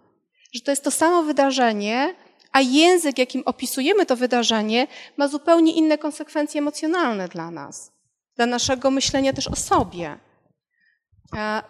że 0.53 0.61
to 0.61 0.71
jest 0.71 0.83
to 0.83 0.91
samo 0.91 1.23
wydarzenie, 1.23 2.15
a 2.51 2.61
język, 2.61 3.17
jakim 3.17 3.43
opisujemy 3.45 4.05
to 4.05 4.15
wydarzenie, 4.15 4.88
ma 5.17 5.27
zupełnie 5.27 5.71
inne 5.73 5.97
konsekwencje 5.97 6.59
emocjonalne 6.59 7.27
dla 7.27 7.51
nas, 7.51 7.91
dla 8.35 8.45
naszego 8.45 8.91
myślenia 8.91 9.33
też 9.33 9.47
o 9.47 9.55
sobie. 9.55 10.26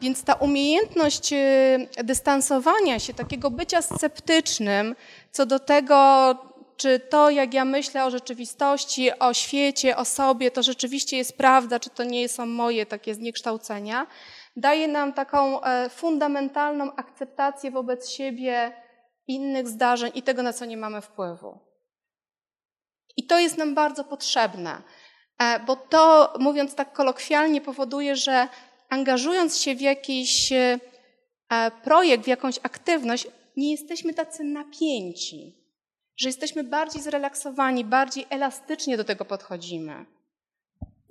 Więc 0.01 0.24
ta 0.24 0.34
umiejętność 0.34 1.34
y, 1.34 2.03
dystansowania 2.03 2.99
się, 2.99 3.14
takiego 3.14 3.51
bycia 3.51 3.82
sceptycznym 3.82 4.95
co 5.32 5.45
do 5.45 5.60
tego, 5.60 6.36
czy 6.78 6.99
to, 6.99 7.30
jak 7.30 7.53
ja 7.53 7.66
myślę 7.66 8.05
o 8.05 8.12
rzeczywistości, 8.12 9.20
o 9.20 9.34
świecie, 9.34 9.97
o 9.97 10.05
sobie, 10.05 10.51
to 10.51 10.64
rzeczywiście 10.64 11.18
jest 11.18 11.38
prawda, 11.38 11.80
czy 11.80 11.89
to 11.89 12.03
nie 12.03 12.30
są 12.30 12.45
moje 12.45 12.86
takie 12.86 13.16
zniekształcenia, 13.16 14.08
daje 14.55 14.88
nam 14.88 15.14
taką 15.14 15.64
e, 15.64 15.89
fundamentalną 15.89 16.95
akceptację 16.95 17.72
wobec 17.72 18.10
siebie, 18.10 18.74
innych 19.28 19.68
zdarzeń 19.68 20.12
i 20.16 20.24
tego, 20.24 20.43
na 20.43 20.53
co 20.53 20.66
nie 20.66 20.78
mamy 20.78 21.01
wpływu. 21.01 21.60
I 23.18 23.28
to 23.28 23.39
jest 23.39 23.58
nam 23.58 23.76
bardzo 23.76 24.03
potrzebne, 24.03 24.82
e, 25.39 25.60
bo 25.60 25.76
to, 25.76 26.34
mówiąc 26.39 26.76
tak 26.76 26.93
kolokwialnie, 26.93 27.62
powoduje, 27.62 28.16
że 28.16 28.47
angażując 28.90 29.58
się 29.58 29.76
w 29.76 29.82
jakiś 29.82 30.52
e, 30.52 30.80
projekt, 31.84 32.24
w 32.24 32.28
jakąś 32.28 32.60
aktywność, 32.64 33.28
nie 33.58 33.72
jesteśmy 33.72 34.14
tacy 34.14 34.44
napięci, 34.44 35.56
że 36.18 36.30
jesteśmy 36.30 36.64
bardziej 36.64 37.02
zrelaksowani, 37.02 37.86
bardziej 37.86 38.26
elastycznie 38.30 38.98
do 38.98 39.04
tego 39.04 39.26
podchodzimy. 39.26 40.06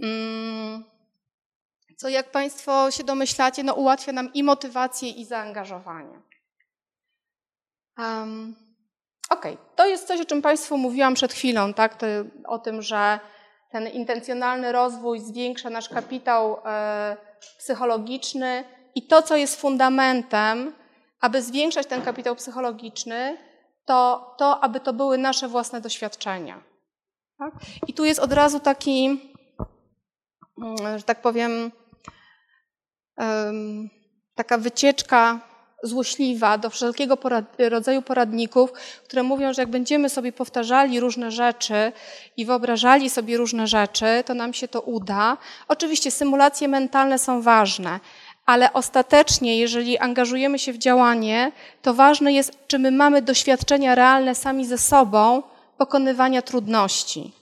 Mm, 0.03 0.85
co, 1.97 2.09
jak 2.09 2.31
Państwo 2.31 2.91
się 2.91 3.05
domyślacie, 3.05 3.62
no, 3.62 3.74
ułatwia 3.74 4.12
nam 4.12 4.33
i 4.35 4.43
motywację, 4.43 5.09
i 5.09 5.24
zaangażowanie. 5.24 6.20
Um, 7.99 8.57
Okej, 9.31 9.53
okay. 9.53 9.66
to 9.77 9.87
jest 9.87 10.07
coś, 10.07 10.20
o 10.20 10.24
czym 10.24 10.43
Państwu 10.43 10.79
mówiłam 10.79 11.14
przed 11.14 11.33
chwilą, 11.33 11.74
tak? 11.74 11.97
To, 11.97 12.07
o 12.45 12.59
tym, 12.59 12.83
że 12.83 13.20
ten 13.70 13.86
intencjonalny 13.88 14.72
rozwój 14.72 15.20
zwiększa 15.20 15.70
nasz 15.70 15.88
kapitał 15.88 16.58
e, 16.64 17.16
psychologiczny 17.58 18.64
i 18.94 19.06
to, 19.06 19.22
co 19.22 19.36
jest 19.36 19.60
fundamentem, 19.60 20.72
aby 21.20 21.42
zwiększać 21.42 21.86
ten 21.86 22.02
kapitał 22.02 22.36
psychologiczny, 22.36 23.38
to 23.84 24.34
to, 24.38 24.64
aby 24.64 24.80
to 24.80 24.92
były 24.92 25.18
nasze 25.18 25.48
własne 25.48 25.80
doświadczenia. 25.80 26.62
Tak? 27.38 27.54
I 27.86 27.94
tu 27.94 28.04
jest 28.04 28.20
od 28.20 28.32
razu 28.32 28.60
taki, 28.60 29.20
mm, 30.62 30.98
że 30.98 31.04
tak 31.04 31.22
powiem, 31.22 31.72
taka 34.34 34.58
wycieczka 34.58 35.40
złośliwa 35.83 36.59
do 36.59 36.70
wszelkiego 36.70 37.16
porad, 37.16 37.45
rodzaju 37.59 38.03
poradników, 38.03 38.72
które 39.05 39.22
mówią, 39.22 39.53
że 39.53 39.62
jak 39.62 39.70
będziemy 39.70 40.09
sobie 40.09 40.33
powtarzali 40.33 41.01
różne 41.01 41.31
rzeczy 41.31 41.93
i 42.37 42.47
wyobrażali 42.47 43.11
sobie 43.11 43.37
różne 43.37 43.66
rzeczy, 43.66 44.07
to 44.27 44.35
nam 44.35 44.55
się 44.55 44.68
to 44.68 44.81
uda. 44.81 45.37
Oczywiście 45.68 46.11
symulacje 46.11 46.68
mentalne 46.68 47.18
są 47.18 47.43
ważne, 47.43 48.01
ale 48.47 48.72
ostatecznie, 48.72 49.59
jeżeli 49.59 49.99
angażujemy 49.99 50.59
się 50.59 50.72
w 50.72 50.79
działanie, 50.79 51.53
to 51.83 51.95
ważne 51.95 52.33
jest, 52.33 52.53
czy 52.66 52.79
my 52.79 52.91
mamy 52.91 53.22
doświadczenia 53.22 53.95
realne 53.95 54.35
sami 54.35 54.66
ze 54.66 54.79
sobą 54.79 55.43
pokonywania 55.79 56.43
trudności, 56.43 57.33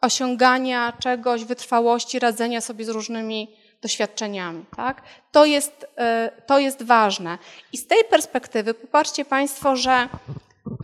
osiągania 0.00 0.92
czegoś, 0.98 1.44
wytrwałości, 1.44 2.18
radzenia 2.18 2.60
sobie 2.60 2.84
z 2.84 2.88
różnymi 2.88 3.48
doświadczeniami. 3.86 4.64
Tak? 4.76 5.02
To, 5.32 5.44
jest, 5.44 5.86
e, 5.96 6.30
to 6.46 6.58
jest 6.58 6.82
ważne. 6.82 7.38
I 7.72 7.76
z 7.78 7.86
tej 7.86 8.04
perspektywy 8.04 8.74
popatrzcie 8.74 9.24
Państwo, 9.24 9.76
że 9.76 10.08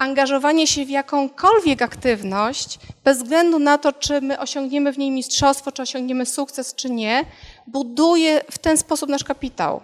angażowanie 0.01 0.67
się 0.67 0.85
w 0.85 0.91
jakąkolwiek 0.91 1.83
aktywność, 1.83 2.79
bez 3.05 3.19
względu 3.19 3.59
na 3.59 3.79
to, 3.79 3.93
czy 3.93 4.21
my 4.21 4.39
osiągniemy 4.39 4.93
w 4.93 4.99
niej 4.99 5.11
mistrzostwo, 5.11 5.73
czy 5.73 5.83
osiągniemy 5.83 6.27
sukces, 6.27 6.75
czy 6.75 6.91
nie, 6.91 7.25
buduje 7.67 8.41
w 8.51 8.59
ten 8.59 8.77
sposób 8.77 9.11
nasz 9.11 9.25
kapitał. 9.25 9.83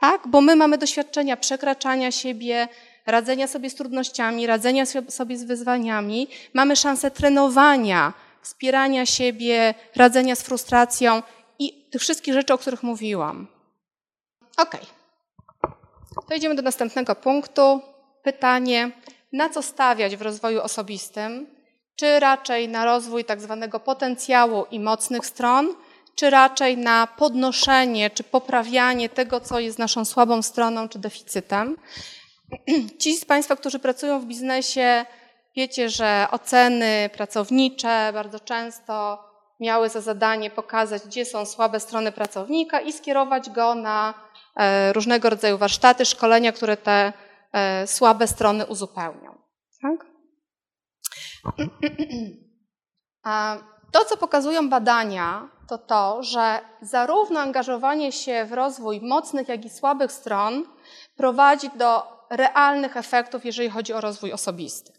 Tak? 0.00 0.28
Bo 0.28 0.40
my 0.40 0.56
mamy 0.56 0.78
doświadczenia 0.78 1.36
przekraczania 1.36 2.10
siebie, 2.10 2.68
radzenia 3.06 3.46
sobie 3.46 3.70
z 3.70 3.74
trudnościami, 3.74 4.46
radzenia 4.46 4.84
sobie 5.08 5.36
z 5.36 5.44
wyzwaniami, 5.44 6.28
mamy 6.54 6.76
szansę 6.76 7.10
trenowania, 7.10 8.12
wspierania 8.42 9.06
siebie, 9.06 9.74
radzenia 9.96 10.34
z 10.34 10.42
frustracją 10.42 11.22
tych 11.94 12.02
wszystkich 12.02 12.34
rzeczy, 12.34 12.54
o 12.54 12.58
których 12.58 12.82
mówiłam. 12.82 13.46
Ok. 14.56 14.76
To 16.28 16.34
idziemy 16.34 16.54
do 16.54 16.62
następnego 16.62 17.14
punktu. 17.14 17.80
Pytanie, 18.22 18.90
na 19.32 19.48
co 19.48 19.62
stawiać 19.62 20.16
w 20.16 20.22
rozwoju 20.22 20.60
osobistym? 20.60 21.46
Czy 21.96 22.20
raczej 22.20 22.68
na 22.68 22.84
rozwój 22.84 23.24
tak 23.24 23.40
zwanego 23.40 23.80
potencjału 23.80 24.64
i 24.70 24.80
mocnych 24.80 25.26
stron, 25.26 25.74
czy 26.14 26.30
raczej 26.30 26.78
na 26.78 27.06
podnoszenie, 27.06 28.10
czy 28.10 28.24
poprawianie 28.24 29.08
tego, 29.08 29.40
co 29.40 29.60
jest 29.60 29.78
naszą 29.78 30.04
słabą 30.04 30.42
stroną, 30.42 30.88
czy 30.88 30.98
deficytem? 30.98 31.76
Ci 33.00 33.16
z 33.16 33.24
Państwa, 33.24 33.56
którzy 33.56 33.78
pracują 33.78 34.20
w 34.20 34.24
biznesie, 34.24 35.04
wiecie, 35.56 35.90
że 35.90 36.26
oceny 36.30 37.10
pracownicze 37.12 38.10
bardzo 38.14 38.40
często 38.40 39.18
miały 39.64 39.88
za 39.88 40.00
zadanie 40.00 40.50
pokazać, 40.50 41.02
gdzie 41.06 41.24
są 41.24 41.46
słabe 41.46 41.80
strony 41.80 42.12
pracownika 42.12 42.80
i 42.80 42.92
skierować 42.92 43.50
go 43.50 43.74
na 43.74 44.14
e, 44.56 44.92
różnego 44.92 45.30
rodzaju 45.30 45.58
warsztaty, 45.58 46.04
szkolenia, 46.04 46.52
które 46.52 46.76
te 46.76 47.12
e, 47.52 47.86
słabe 47.86 48.26
strony 48.26 48.66
uzupełnią. 48.66 49.38
Tak? 49.82 50.04
To, 53.92 54.04
co 54.04 54.16
pokazują 54.16 54.68
badania, 54.68 55.48
to 55.68 55.78
to, 55.78 56.22
że 56.22 56.60
zarówno 56.82 57.40
angażowanie 57.40 58.12
się 58.12 58.44
w 58.44 58.52
rozwój 58.52 59.00
mocnych, 59.00 59.48
jak 59.48 59.64
i 59.64 59.70
słabych 59.70 60.12
stron 60.12 60.64
prowadzi 61.16 61.70
do 61.76 62.02
realnych 62.30 62.96
efektów, 62.96 63.44
jeżeli 63.44 63.70
chodzi 63.70 63.92
o 63.92 64.00
rozwój 64.00 64.32
osobisty. 64.32 64.92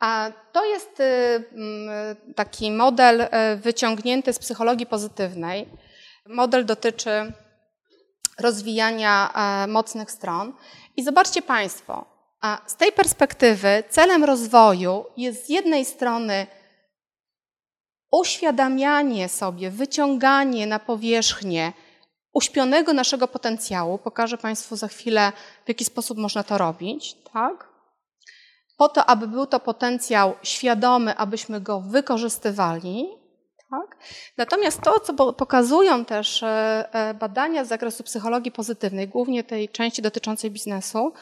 A 0.00 0.30
to 0.52 0.64
jest 0.64 1.00
y, 1.00 1.04
mm, 1.52 2.16
taki 2.36 2.70
model 2.70 3.20
y, 3.20 3.28
wyciągnięty 3.56 4.32
z 4.32 4.38
psychologii 4.38 4.86
pozytywnej. 4.86 5.68
Model 6.26 6.66
dotyczy 6.66 7.32
rozwijania 8.38 9.32
e, 9.34 9.66
mocnych 9.66 10.10
stron. 10.10 10.52
I 10.96 11.04
zobaczcie 11.04 11.42
Państwo, 11.42 12.04
z 12.66 12.76
tej 12.76 12.92
perspektywy 12.92 13.82
celem 13.88 14.24
rozwoju 14.24 15.04
jest 15.16 15.46
z 15.46 15.48
jednej 15.48 15.84
strony 15.84 16.46
uświadamianie 18.10 19.28
sobie, 19.28 19.70
wyciąganie 19.70 20.66
na 20.66 20.78
powierzchnię 20.78 21.72
uśpionego 22.32 22.92
naszego 22.92 23.28
potencjału. 23.28 23.98
Pokażę 23.98 24.38
Państwu 24.38 24.76
za 24.76 24.88
chwilę, 24.88 25.32
w 25.64 25.68
jaki 25.68 25.84
sposób 25.84 26.18
można 26.18 26.42
to 26.42 26.58
robić. 26.58 27.16
Tak? 27.32 27.68
Po 28.78 28.88
to, 28.88 29.06
aby 29.06 29.28
był 29.28 29.46
to 29.46 29.60
potencjał 29.60 30.34
świadomy, 30.42 31.16
abyśmy 31.16 31.60
go 31.60 31.80
wykorzystywali. 31.80 33.08
Tak? 33.70 33.96
Natomiast 34.36 34.80
to, 34.80 35.00
co 35.00 35.32
pokazują 35.32 36.04
też 36.04 36.42
e, 36.42 36.48
e, 36.92 37.14
badania 37.14 37.64
z 37.64 37.68
zakresu 37.68 38.04
psychologii 38.04 38.52
pozytywnej, 38.52 39.08
głównie 39.08 39.44
tej 39.44 39.68
części 39.68 40.02
dotyczącej 40.02 40.50
biznesu, 40.50 41.12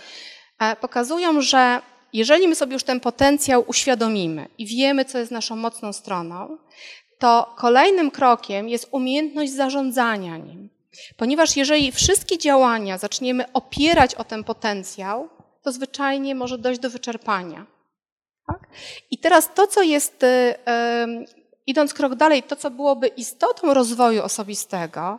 e, 0.59 0.76
pokazują, 0.76 1.40
że 1.40 1.80
jeżeli 2.12 2.48
my 2.48 2.54
sobie 2.54 2.72
już 2.72 2.84
ten 2.84 3.00
potencjał 3.00 3.64
uświadomimy 3.66 4.48
i 4.59 4.66
wiemy, 4.66 5.04
co 5.04 5.18
jest 5.18 5.30
naszą 5.30 5.57
mocną 5.57 5.92
stroną, 5.92 6.59
to 7.18 7.54
kolejnym 7.57 8.11
krokiem 8.11 8.68
jest 8.68 8.88
umiejętność 8.90 9.52
zarządzania 9.52 10.36
nim. 10.36 10.70
Ponieważ 11.16 11.57
jeżeli 11.57 11.92
wszystkie 11.92 12.38
działania 12.38 12.98
zaczniemy 12.98 13.52
opierać 13.52 14.14
o 14.14 14.24
ten 14.24 14.44
potencjał, 14.44 15.28
to 15.67 15.73
zwyczajnie 15.73 16.35
może 16.35 16.59
dojść 16.59 16.81
do 16.81 16.91
wyczerpania. 16.91 17.67
Tak? 18.47 18.61
I 19.11 19.19
teraz 19.19 19.55
to, 19.55 19.67
co 19.67 19.83
jest, 19.83 20.25
idąc 21.67 21.95
krok 21.95 22.14
dalej, 22.14 22.43
to, 22.43 22.57
co 22.57 22.71
byłoby 22.71 23.07
istotą 23.07 23.75
rozwoju 23.75 24.23
osobistego, 24.23 25.19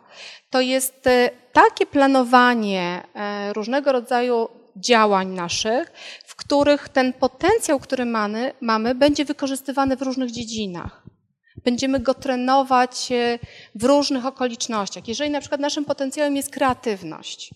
to 0.50 0.60
jest 0.60 1.08
takie 1.52 1.86
planowanie 1.86 3.02
e, 3.14 3.52
różnego 3.52 3.92
rodzaju 3.92 4.48
działań 4.76 5.28
naszych, 5.28 5.92
w 6.24 6.36
których 6.36 6.88
ten 6.88 7.12
potencjał, 7.12 7.78
który 7.78 8.04
mamy, 8.04 8.52
mamy 8.60 8.94
będzie 8.94 9.24
wykorzystywany 9.24 9.96
w 9.96 10.02
różnych 10.02 10.30
dziedzinach. 10.30 11.02
Będziemy 11.64 12.00
go 12.00 12.14
trenować 12.14 13.12
e, 13.12 13.38
w 13.74 13.84
różnych 13.84 14.26
okolicznościach. 14.26 15.08
Jeżeli 15.08 15.30
na 15.30 15.40
przykład 15.40 15.60
naszym 15.60 15.84
potencjałem 15.84 16.36
jest 16.36 16.50
kreatywność, 16.50 17.50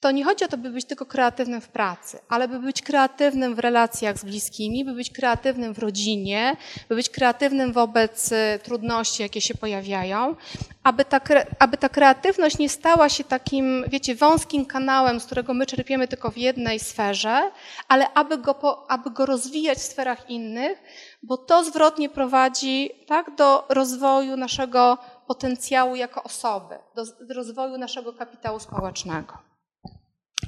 to 0.00 0.10
nie 0.10 0.24
chodzi 0.24 0.44
o 0.44 0.48
to, 0.48 0.56
by 0.56 0.70
być 0.70 0.84
tylko 0.84 1.06
kreatywnym 1.06 1.60
w 1.60 1.68
pracy, 1.68 2.18
ale 2.28 2.48
by 2.48 2.58
być 2.58 2.82
kreatywnym 2.82 3.54
w 3.54 3.58
relacjach 3.58 4.18
z 4.18 4.24
bliskimi, 4.24 4.84
by 4.84 4.92
być 4.92 5.10
kreatywnym 5.10 5.74
w 5.74 5.78
rodzinie, 5.78 6.56
by 6.88 6.94
być 6.94 7.10
kreatywnym 7.10 7.72
wobec 7.72 8.32
y, 8.32 8.58
trudności, 8.62 9.22
jakie 9.22 9.40
się 9.40 9.54
pojawiają, 9.54 10.36
aby 10.84 11.04
ta, 11.04 11.20
aby 11.58 11.76
ta 11.76 11.88
kreatywność 11.88 12.58
nie 12.58 12.68
stała 12.68 13.08
się 13.08 13.24
takim, 13.24 13.84
wiecie, 13.88 14.14
wąskim 14.14 14.66
kanałem, 14.66 15.20
z 15.20 15.26
którego 15.26 15.54
my 15.54 15.66
czerpiemy 15.66 16.08
tylko 16.08 16.30
w 16.30 16.36
jednej 16.36 16.78
sferze, 16.78 17.50
ale 17.88 18.12
aby 18.12 18.38
go, 18.38 18.86
aby 18.90 19.10
go 19.10 19.26
rozwijać 19.26 19.78
w 19.78 19.82
sferach 19.82 20.30
innych, 20.30 20.82
bo 21.22 21.36
to 21.36 21.64
zwrotnie 21.64 22.08
prowadzi 22.08 22.90
tak, 23.06 23.34
do 23.36 23.66
rozwoju 23.68 24.36
naszego 24.36 24.98
potencjału 25.26 25.96
jako 25.96 26.22
osoby, 26.22 26.74
do 26.96 27.34
rozwoju 27.34 27.78
naszego 27.78 28.12
kapitału 28.12 28.60
społecznego. 28.60 29.47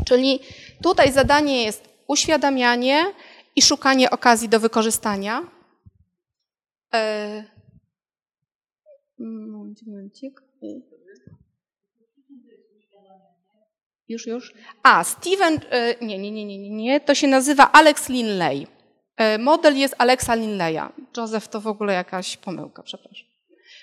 Czyli 0.07 0.41
tutaj 0.83 1.13
zadanie 1.13 1.65
jest 1.65 1.89
uświadamianie 2.07 3.07
i 3.57 3.63
szukanie 3.63 4.11
okazji 4.11 4.49
do 4.49 4.61
wykorzystania. 4.61 5.43
E. 6.95 7.45
Już, 14.09 14.27
już. 14.27 14.55
A, 14.83 15.05
Steven, 15.05 15.61
e, 15.71 15.95
nie, 16.05 16.19
nie, 16.19 16.31
nie, 16.33 16.47
nie, 16.47 16.71
nie, 16.71 17.01
to 17.01 17.15
się 17.15 17.29
nazywa 17.29 17.73
Alex 17.73 18.09
Linley. 18.09 18.67
E, 19.17 19.39
model 19.39 19.77
jest 19.77 19.95
Alexa 19.99 20.35
Linleya. 20.35 20.89
Joseph 21.17 21.49
to 21.49 21.61
w 21.61 21.67
ogóle 21.67 21.93
jakaś 21.93 22.37
pomyłka, 22.37 22.83
przepraszam. 22.83 23.29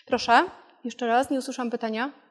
Proszę, 0.06 0.46
jeszcze 0.84 1.08
raz, 1.08 1.30
nie 1.30 1.38
usłyszałam 1.38 1.72
pytania. 1.72 2.27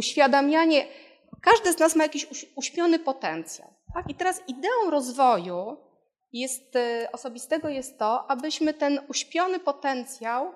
Uświadamianie, 0.00 0.86
każdy 1.42 1.72
z 1.72 1.78
nas 1.78 1.96
ma 1.96 2.02
jakiś 2.02 2.26
uśpiony 2.56 2.98
potencjał. 2.98 3.68
Tak? 3.94 4.10
I 4.10 4.14
teraz 4.14 4.42
ideą 4.48 4.90
rozwoju 4.90 5.76
jest, 6.32 6.76
y, 6.76 7.08
osobistego 7.12 7.68
jest 7.68 7.98
to, 7.98 8.30
abyśmy 8.30 8.74
ten 8.74 9.00
uśpiony 9.08 9.58
potencjał, 9.58 10.52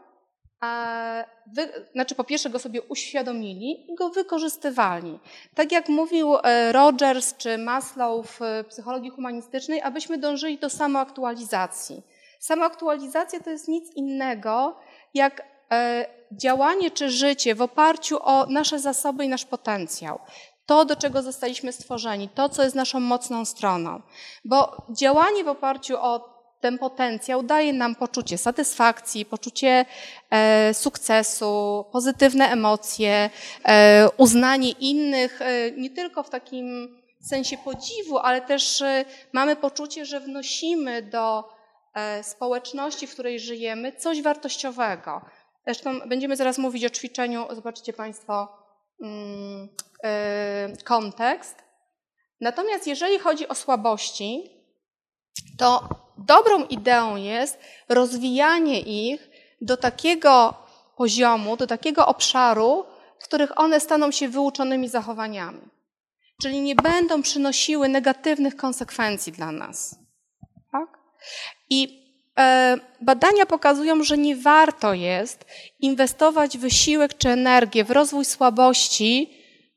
wy, 1.55 1.69
znaczy 1.93 2.15
po 2.15 2.25
pierwsze 2.25 2.51
go 2.51 2.59
sobie 2.59 2.83
uświadomili 2.83 3.93
i 3.93 3.95
go 3.95 4.09
wykorzystywali. 4.09 5.19
Tak 5.55 5.73
jak 5.73 5.89
mówił 5.89 6.37
e, 6.37 6.73
Rogers 6.73 7.37
czy 7.37 7.59
Maslow 7.59 8.39
w 8.41 8.65
psychologii 8.69 9.11
humanistycznej, 9.11 9.81
abyśmy 9.83 10.19
dążyli 10.19 10.59
do 10.59 10.71
samoaktualizacji. 10.71 12.03
Samoaktualizacja 12.41 13.41
to 13.41 13.51
jest 13.51 13.69
nic 13.69 13.95
innego 13.97 14.77
jak 15.15 15.55
E, 15.75 16.07
działanie 16.37 16.91
czy 16.91 17.11
życie 17.11 17.55
w 17.55 17.63
oparciu 17.63 18.19
o 18.23 18.47
nasze 18.47 18.79
zasoby 18.79 19.25
i 19.25 19.29
nasz 19.29 19.45
potencjał. 19.45 20.19
To, 20.67 20.85
do 20.85 20.97
czego 20.97 21.23
zostaliśmy 21.23 21.73
stworzeni, 21.73 22.29
to, 22.29 22.49
co 22.49 22.63
jest 22.63 22.77
naszą 22.77 23.01
mocną 23.01 23.45
stroną. 23.45 24.03
Bo 24.45 24.77
działanie 24.91 25.45
w 25.45 25.49
oparciu 25.49 25.97
o 25.97 26.35
ten 26.61 26.79
potencjał 26.79 27.43
daje 27.43 27.73
nam 27.73 27.95
poczucie 27.95 28.39
satysfakcji, 28.39 29.25
poczucie 29.25 29.85
e, 30.31 30.75
sukcesu, 30.75 31.85
pozytywne 31.93 32.49
emocje, 32.49 33.31
e, 33.65 34.09
uznanie 34.17 34.71
innych, 34.71 35.43
e, 35.43 35.71
nie 35.71 35.91
tylko 35.91 36.23
w 36.23 36.31
takim 36.31 36.97
sensie 37.21 37.57
podziwu, 37.59 38.19
ale 38.19 38.41
też 38.41 38.83
e, 38.83 39.05
mamy 39.33 39.57
poczucie, 39.57 40.05
że 40.05 40.21
wnosimy 40.21 41.03
do 41.03 41.45
e, 41.95 42.23
społeczności, 42.23 43.07
w 43.07 43.13
której 43.13 43.41
żyjemy, 43.41 43.93
coś 43.93 44.23
wartościowego. 44.23 45.21
Zresztą 45.67 46.01
będziemy 46.01 46.37
zaraz 46.37 46.59
mówić 46.59 46.85
o 46.85 46.91
ćwiczeniu, 46.91 47.47
zobaczycie 47.51 47.93
Państwo 47.93 48.49
mm, 49.03 49.69
yy, 50.03 50.83
kontekst. 50.85 51.57
Natomiast 52.41 52.87
jeżeli 52.87 53.19
chodzi 53.19 53.49
o 53.49 53.55
słabości, 53.55 54.51
to 55.59 55.89
dobrą 56.19 56.65
ideą 56.65 57.17
jest 57.17 57.59
rozwijanie 57.89 58.81
ich 58.81 59.31
do 59.61 59.77
takiego 59.77 60.55
poziomu, 60.97 61.57
do 61.57 61.67
takiego 61.67 62.07
obszaru, 62.07 62.85
w 63.19 63.25
których 63.25 63.59
one 63.61 63.81
staną 63.81 64.11
się 64.11 64.29
wyuczonymi 64.29 64.89
zachowaniami. 64.89 65.61
Czyli 66.43 66.61
nie 66.61 66.75
będą 66.75 67.23
przynosiły 67.23 67.89
negatywnych 67.89 68.57
konsekwencji 68.57 69.33
dla 69.33 69.53
nas. 69.53 69.97
Tak? 70.73 70.99
I 71.71 72.04
badania 73.01 73.47
pokazują, 73.47 74.05
że 74.05 74.19
nie 74.19 74.37
warto 74.37 74.95
jest 74.95 75.45
inwestować 75.81 76.59
wysiłek 76.59 77.19
czy 77.19 77.29
energię 77.29 77.85
w 77.85 77.91
rozwój 77.91 78.25
słabości, 78.25 79.31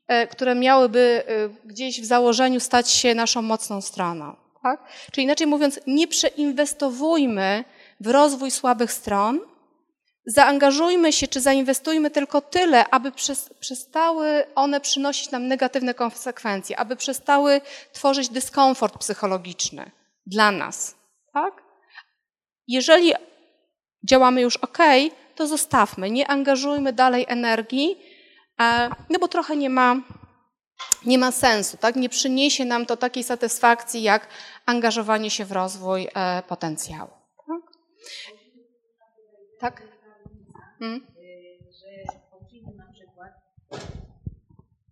e, 0.08 0.26
które 0.26 0.54
miałyby 0.54 1.22
e, 1.26 1.48
gdzieś 1.64 2.00
w 2.00 2.04
założeniu 2.04 2.60
stać 2.60 2.90
się 2.90 3.14
naszą 3.14 3.42
mocną 3.42 3.80
stroną. 3.80 4.36
Tak? 4.62 4.80
Czyli 5.12 5.24
inaczej 5.24 5.46
mówiąc, 5.46 5.80
nie 5.86 6.08
przeinwestowujmy 6.08 7.64
w 8.00 8.06
rozwój 8.06 8.50
słabych 8.50 8.92
stron, 8.92 9.40
zaangażujmy 10.26 11.12
się 11.12 11.28
czy 11.28 11.40
zainwestujmy 11.40 12.10
tylko 12.10 12.40
tyle, 12.40 12.88
aby 12.90 13.12
przestały 13.60 14.44
one 14.54 14.80
przynosić 14.80 15.30
nam 15.30 15.46
negatywne 15.46 15.94
konsekwencje, 15.94 16.78
aby 16.78 16.96
przestały 16.96 17.60
tworzyć 17.92 18.28
dyskomfort 18.28 18.98
psychologiczny 18.98 19.90
dla 20.26 20.50
nas. 20.50 20.94
Tak? 21.32 21.67
Jeżeli 22.68 23.12
działamy 24.04 24.40
już 24.40 24.56
ok, 24.56 24.78
to 25.34 25.46
zostawmy, 25.46 26.10
nie 26.10 26.26
angażujmy 26.26 26.92
dalej 26.92 27.24
energii, 27.28 27.96
e, 28.60 28.90
no 29.10 29.18
bo 29.18 29.28
trochę 29.28 29.56
nie 29.56 29.70
ma, 29.70 29.96
nie 31.06 31.18
ma 31.18 31.32
sensu, 31.32 31.76
tak? 31.76 31.96
Nie 31.96 32.08
przyniesie 32.08 32.64
nam 32.64 32.86
to 32.86 32.96
takiej 32.96 33.24
satysfakcji, 33.24 34.02
jak 34.02 34.28
angażowanie 34.66 35.30
się 35.30 35.44
w 35.44 35.52
rozwój 35.52 36.08
e, 36.14 36.42
potencjału. 36.42 37.10
Tak? 37.46 37.62
tak? 39.60 39.82
Hmm? 40.78 41.17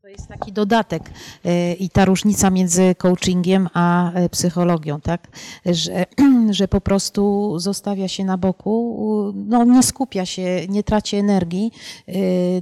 To 0.07 0.11
jest 0.11 0.29
taki 0.29 0.53
dodatek 0.53 1.11
e, 1.45 1.73
i 1.73 1.91
ta 1.91 2.05
różnica 2.05 2.51
między 2.51 2.95
coachingiem 2.95 3.69
a 3.75 4.13
e, 4.13 4.29
psychologią, 4.29 5.01
tak? 5.01 5.29
Że, 5.65 6.07
że 6.51 6.69
po 6.69 6.81
prostu 6.81 7.53
zostawia 7.59 8.09
się 8.09 8.25
na 8.25 8.39
boku, 8.39 9.33
no 9.35 9.65
nie 9.65 9.83
skupia 9.83 10.27
się, 10.27 10.67
nie 10.69 10.83
traci 10.83 11.17
energii 11.17 11.73
e, 12.07 12.13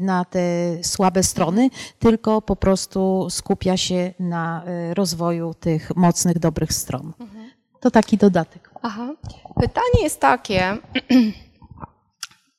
na 0.01 0.25
te 0.25 0.41
słabe 0.83 1.23
strony, 1.23 1.71
tylko 1.99 2.43
po 2.43 2.57
prostu 2.57 3.27
skupia 3.31 3.77
się 3.77 4.15
na 4.19 4.65
rozwoju 4.95 5.55
tych 5.55 5.97
mocnych, 5.97 6.39
dobrych 6.39 6.73
stron. 6.73 7.13
Mhm. 7.21 7.51
To 7.81 7.91
taki 7.91 8.17
dodatek. 8.17 8.71
Aha. 8.83 9.15
Pytanie 9.61 10.03
jest 10.03 10.21
takie, 10.21 10.77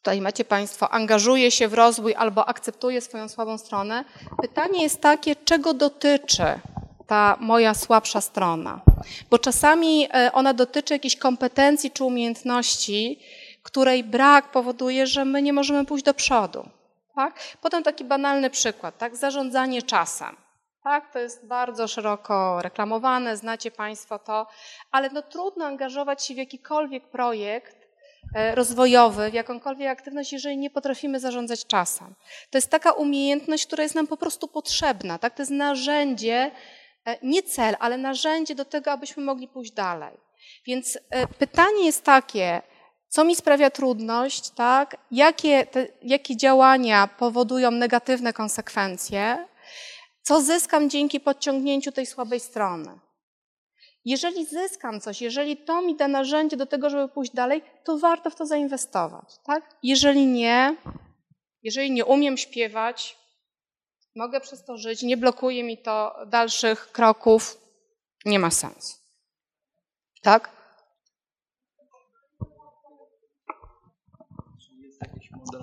tutaj 0.05 0.21
macie 0.21 0.45
Państwo, 0.45 0.89
angażuje 0.89 1.51
się 1.51 1.67
w 1.67 1.73
rozwój 1.73 2.15
albo 2.15 2.49
akceptuje 2.49 3.01
swoją 3.01 3.29
słabą 3.29 3.57
stronę. 3.57 4.05
Pytanie 4.41 4.83
jest 4.83 5.01
takie, 5.01 5.35
czego 5.35 5.73
dotyczy 5.73 6.43
ta 7.07 7.37
moja 7.39 7.73
słabsza 7.73 8.21
strona? 8.21 8.81
Bo 9.29 9.39
czasami 9.39 10.07
e, 10.13 10.31
ona 10.33 10.53
dotyczy 10.53 10.93
jakiejś 10.93 11.15
kompetencji 11.15 11.91
czy 11.91 12.03
umiejętności, 12.03 13.19
której 13.63 14.03
brak 14.03 14.51
powoduje, 14.51 15.07
że 15.07 15.25
my 15.25 15.41
nie 15.41 15.53
możemy 15.53 15.85
pójść 15.85 16.05
do 16.05 16.13
przodu. 16.13 16.69
Tak? 17.15 17.39
Potem 17.61 17.83
taki 17.83 18.03
banalny 18.03 18.49
przykład, 18.49 18.97
tak? 18.97 19.15
zarządzanie 19.15 19.81
czasem. 19.81 20.35
Tak, 20.83 21.13
to 21.13 21.19
jest 21.19 21.45
bardzo 21.45 21.87
szeroko 21.87 22.61
reklamowane, 22.61 23.37
znacie 23.37 23.71
Państwo 23.71 24.19
to, 24.19 24.47
ale 24.91 25.09
no 25.09 25.21
trudno 25.21 25.65
angażować 25.65 26.25
się 26.25 26.33
w 26.33 26.37
jakikolwiek 26.37 27.07
projekt, 27.07 27.84
rozwojowy, 28.55 29.31
w 29.31 29.33
jakąkolwiek 29.33 29.87
aktywność, 29.87 30.33
jeżeli 30.33 30.57
nie 30.57 30.69
potrafimy 30.69 31.19
zarządzać 31.19 31.65
czasem. 31.65 32.15
To 32.49 32.57
jest 32.57 32.69
taka 32.69 32.91
umiejętność, 32.91 33.65
która 33.65 33.83
jest 33.83 33.95
nam 33.95 34.07
po 34.07 34.17
prostu 34.17 34.47
potrzebna. 34.47 35.19
Tak? 35.19 35.35
To 35.35 35.41
jest 35.41 35.51
narzędzie, 35.51 36.51
e, 37.05 37.17
nie 37.23 37.43
cel, 37.43 37.75
ale 37.79 37.97
narzędzie 37.97 38.55
do 38.55 38.65
tego, 38.65 38.91
abyśmy 38.91 39.23
mogli 39.23 39.47
pójść 39.47 39.71
dalej. 39.71 40.17
Więc 40.65 40.97
e, 41.09 41.27
pytanie 41.27 41.85
jest 41.85 42.03
takie, 42.03 42.61
co 43.09 43.23
mi 43.23 43.35
sprawia 43.35 43.69
trudność, 43.69 44.49
tak? 44.49 44.97
Jakie, 45.11 45.65
te, 45.65 45.87
jakie 46.01 46.37
działania 46.37 47.07
powodują 47.07 47.71
negatywne 47.71 48.33
konsekwencje, 48.33 49.47
co 50.21 50.41
zyskam 50.41 50.89
dzięki 50.89 51.19
podciągnięciu 51.19 51.91
tej 51.91 52.05
słabej 52.05 52.39
strony. 52.39 52.99
Jeżeli 54.05 54.45
zyskam 54.45 55.01
coś, 55.01 55.21
jeżeli 55.21 55.57
to 55.57 55.81
mi 55.81 55.95
da 55.95 56.07
narzędzie 56.07 56.57
do 56.57 56.65
tego, 56.65 56.89
żeby 56.89 57.13
pójść 57.13 57.31
dalej, 57.31 57.61
to 57.83 57.97
warto 57.97 58.29
w 58.29 58.35
to 58.35 58.45
zainwestować. 58.45 59.39
Tak? 59.43 59.75
Jeżeli 59.83 60.25
nie, 60.27 60.75
jeżeli 61.63 61.91
nie 61.91 62.05
umiem 62.05 62.37
śpiewać, 62.37 63.17
mogę 64.15 64.41
przez 64.41 64.63
to 64.63 64.77
żyć, 64.77 65.03
nie 65.03 65.17
blokuje 65.17 65.63
mi 65.63 65.77
to 65.77 66.15
dalszych 66.27 66.91
kroków, 66.91 67.57
nie 68.25 68.39
ma 68.39 68.51
sensu. 68.51 68.97
Tak? 70.21 70.55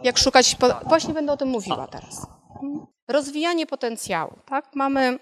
Jak 0.02 0.18
szukać. 0.18 0.56
Właśnie 0.86 1.14
będę 1.14 1.32
o 1.32 1.36
tym 1.36 1.48
mówiła 1.48 1.86
teraz. 1.86 2.26
Rozwijanie 3.08 3.66
potencjału. 3.66 4.38
Tak? 4.46 4.74
Mamy 4.74 5.18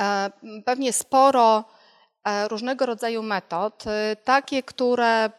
e, 0.00 0.30
pewnie 0.64 0.92
sporo 0.92 1.64
różnego 2.48 2.86
rodzaju 2.86 3.22
metod, 3.22 3.84
e, 3.86 4.16
takie, 4.16 4.62
które 4.62 5.30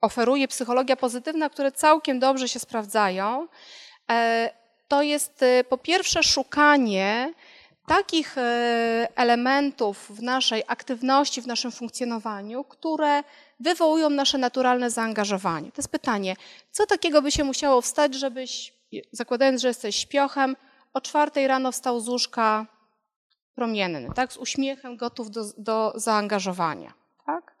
oferuje 0.00 0.48
psychologia 0.48 0.96
pozytywna, 0.96 1.50
które 1.50 1.72
całkiem 1.72 2.18
dobrze 2.18 2.48
się 2.48 2.58
sprawdzają. 2.58 3.48
To 4.88 5.02
jest 5.02 5.44
po 5.68 5.78
pierwsze 5.78 6.22
szukanie 6.22 7.34
takich 7.86 8.36
elementów 9.14 10.06
w 10.10 10.22
naszej 10.22 10.62
aktywności, 10.66 11.42
w 11.42 11.46
naszym 11.46 11.72
funkcjonowaniu, 11.72 12.64
które 12.64 13.22
wywołują 13.60 14.10
nasze 14.10 14.38
naturalne 14.38 14.90
zaangażowanie. 14.90 15.72
To 15.72 15.78
jest 15.78 15.88
pytanie, 15.88 16.36
co 16.70 16.86
takiego 16.86 17.22
by 17.22 17.32
się 17.32 17.44
musiało 17.44 17.80
wstać, 17.80 18.14
żebyś, 18.14 18.72
zakładając, 19.12 19.60
że 19.60 19.68
jesteś 19.68 19.96
śpiochem, 19.96 20.56
o 20.94 21.00
czwartej 21.00 21.46
rano 21.46 21.72
wstał 21.72 22.00
z 22.00 22.08
łóżka 22.08 22.66
promienny, 23.56 24.08
tak? 24.14 24.32
z 24.32 24.36
uśmiechem, 24.36 24.96
gotów 24.96 25.30
do, 25.30 25.44
do 25.58 25.92
zaangażowania. 25.94 26.92
Tak? 27.26 27.56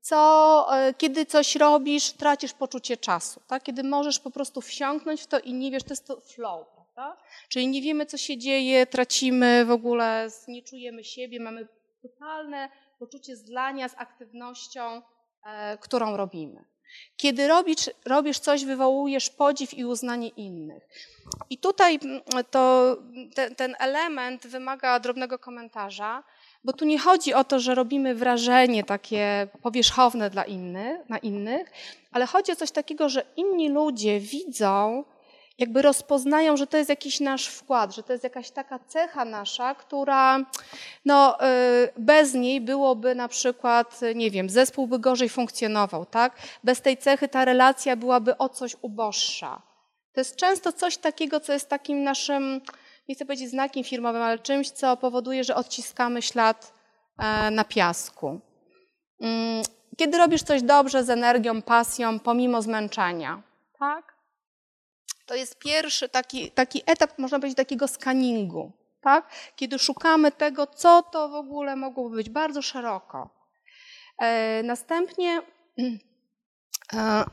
Co, 0.00 0.66
e, 0.76 0.94
kiedy 0.94 1.26
coś 1.26 1.56
robisz, 1.56 2.12
tracisz 2.12 2.52
poczucie 2.52 2.96
czasu. 2.96 3.40
Tak? 3.46 3.62
Kiedy 3.62 3.84
możesz 3.84 4.20
po 4.20 4.30
prostu 4.30 4.60
wsiąknąć 4.60 5.22
w 5.22 5.26
to 5.26 5.38
i 5.40 5.54
nie 5.54 5.70
wiesz, 5.70 5.82
to 5.82 5.92
jest 5.92 6.06
to 6.06 6.20
flow. 6.20 6.66
Prawda? 6.74 7.22
Czyli 7.48 7.68
nie 7.68 7.82
wiemy, 7.82 8.06
co 8.06 8.16
się 8.16 8.38
dzieje, 8.38 8.86
tracimy 8.86 9.64
w 9.64 9.70
ogóle, 9.70 10.28
nie 10.48 10.62
czujemy 10.62 11.04
siebie, 11.04 11.40
mamy 11.40 11.68
totalne 12.02 12.68
poczucie 12.98 13.36
zlania 13.36 13.88
z 13.88 13.94
aktywnością, 13.96 15.02
e, 15.44 15.78
którą 15.78 16.16
robimy. 16.16 16.64
Kiedy 17.16 17.48
robisz, 17.48 17.90
robisz 18.04 18.38
coś, 18.38 18.64
wywołujesz 18.64 19.30
podziw 19.30 19.74
i 19.74 19.84
uznanie 19.84 20.28
innych. 20.28 20.88
I 21.50 21.58
tutaj 21.58 21.98
mm, 22.02 22.20
to, 22.50 22.96
ten, 23.56 23.76
element 23.78 24.46
wymaga 24.46 25.00
drobnego 25.00 25.38
komentarza, 25.38 26.22
bo 26.64 26.72
tu 26.72 26.84
nie 26.84 26.98
chodzi 26.98 27.34
o 27.34 27.44
to, 27.44 27.60
że 27.60 27.74
robimy 27.74 28.14
wrażenie 28.14 28.84
takie 28.84 29.48
powierzchowne 29.62 30.30
dla 30.30 30.44
innych, 30.44 31.08
na 31.08 31.18
innych, 31.18 31.72
ale 32.12 32.26
chodzi 32.26 32.52
o 32.52 32.56
coś 32.56 32.70
takiego, 32.70 33.08
że 33.08 33.24
inni 33.36 33.68
ludzie 33.68 34.20
widzą, 34.20 35.04
jakby 35.58 35.82
rozpoznają, 35.82 36.56
że 36.56 36.66
to 36.66 36.76
jest 36.76 36.90
jakiś 36.90 37.20
nasz 37.20 37.46
wkład, 37.46 37.94
że 37.94 38.02
to 38.02 38.12
jest 38.12 38.24
jakaś 38.24 38.50
taka 38.50 38.78
cecha 38.78 39.24
nasza, 39.24 39.74
która 39.74 40.38
no, 41.04 41.38
y, 41.40 41.46
bez 41.96 42.34
niej 42.34 42.60
byłoby 42.60 43.14
na 43.14 43.28
przykład, 43.28 44.00
nie 44.14 44.30
wiem, 44.30 44.50
zespół 44.50 44.86
by 44.86 44.98
gorzej 44.98 45.28
funkcjonował, 45.28 46.06
tak? 46.06 46.36
Bez 46.64 46.80
tej 46.80 46.96
cechy 46.96 47.28
ta 47.28 47.44
relacja 47.44 47.96
byłaby 47.96 48.38
o 48.38 48.48
coś 48.48 48.76
uboższa. 48.82 49.62
To 50.12 50.20
jest 50.20 50.36
często 50.36 50.72
coś 50.72 50.96
takiego, 50.96 51.40
co 51.40 51.52
jest 51.52 51.68
takim 51.68 52.02
naszym, 52.02 52.60
nie 53.08 53.14
chcę 53.14 53.24
powiedzieć 53.24 53.50
znakiem 53.50 53.84
firmowym, 53.84 54.22
ale 54.22 54.38
czymś, 54.38 54.70
co 54.70 54.96
powoduje, 54.96 55.44
że 55.44 55.54
odciskamy 55.54 56.22
ślad 56.22 56.72
e, 57.18 57.50
na 57.50 57.64
piasku. 57.64 58.40
Mm, 59.20 59.62
kiedy 59.96 60.18
robisz 60.18 60.42
coś 60.42 60.62
dobrze, 60.62 61.04
z 61.04 61.10
energią, 61.10 61.62
pasją, 61.62 62.20
pomimo 62.20 62.62
zmęczenia, 62.62 63.42
tak? 63.78 64.15
To 65.26 65.34
jest 65.34 65.58
pierwszy 65.58 66.08
taki, 66.08 66.50
taki 66.50 66.82
etap, 66.86 67.18
można 67.18 67.38
powiedzieć, 67.38 67.56
takiego 67.56 67.88
skaningu, 67.88 68.72
tak? 69.00 69.30
kiedy 69.56 69.78
szukamy 69.78 70.32
tego, 70.32 70.66
co 70.66 71.02
to 71.02 71.28
w 71.28 71.34
ogóle 71.34 71.76
mogłoby 71.76 72.16
być, 72.16 72.30
bardzo 72.30 72.62
szeroko. 72.62 73.30
E, 74.18 74.62
następnie, 74.62 75.42
e, 76.92 77.24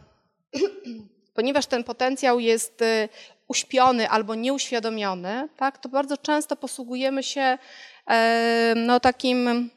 ponieważ 1.35 1.65
ten 1.65 1.83
potencjał 1.83 2.39
jest 2.39 2.81
e, 2.81 3.09
uśpiony 3.47 4.09
albo 4.09 4.35
nieuświadomiony, 4.35 5.49
tak, 5.57 5.77
to 5.77 5.89
bardzo 5.89 6.17
często 6.17 6.55
posługujemy 6.55 7.23
się 7.23 7.57
e, 8.07 8.73
no, 8.75 8.99
takim 8.99 9.69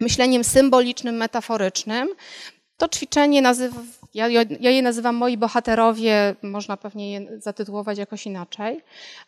myśleniem 0.00 0.44
symbolicznym, 0.44 1.16
metaforycznym. 1.16 2.08
To 2.76 2.88
ćwiczenie 2.88 3.42
nazywa, 3.42 3.80
ja, 4.14 4.28
ja, 4.60 4.70
je 4.70 4.82
nazywam 4.82 5.16
moi 5.16 5.36
bohaterowie, 5.36 6.34
można 6.42 6.76
pewnie 6.76 7.12
je 7.12 7.40
zatytułować 7.40 7.98
jakoś 7.98 8.26
inaczej. 8.26 8.80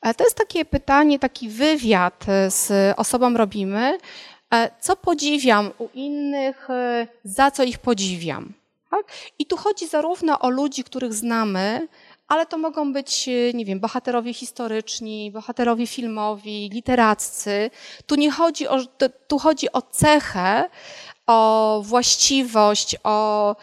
E, 0.03 0.15
to 0.15 0.25
jest 0.25 0.37
takie 0.37 0.65
pytanie, 0.65 1.19
taki 1.19 1.49
wywiad 1.49 2.25
e, 2.29 2.51
z 2.51 2.95
osobą 2.99 3.37
robimy. 3.37 3.99
E, 4.55 4.71
co 4.81 4.97
podziwiam 4.97 5.71
u 5.79 5.89
innych, 5.95 6.69
za 7.25 7.51
co 7.51 7.63
ich 7.63 7.79
podziwiam? 7.79 8.53
Tak? 8.91 9.07
I 9.39 9.47
tu 9.47 9.57
chodzi 9.57 9.89
zarówno 9.89 10.39
o 10.39 10.51
ludzi, 10.51 10.85
których 10.85 11.15
znamy, 11.15 11.89
ale 12.29 12.47
to 12.47 12.59
mogą 12.59 12.93
być, 12.93 13.29
nie 13.55 13.65
wiem, 13.65 13.81
bohaterowie 13.81 14.35
historyczni, 14.35 15.31
bohaterowie 15.31 15.87
filmowi, 15.87 16.71
literaccy. 16.73 17.71
Tu 18.07 18.15
nie 18.15 18.31
chodzi 18.31 18.69
o, 18.69 18.79
tu 19.29 19.39
chodzi 19.39 19.73
o 19.73 19.83
cechę, 19.83 20.71
o 21.27 21.83
właściwość, 21.85 22.97
o 23.05 23.57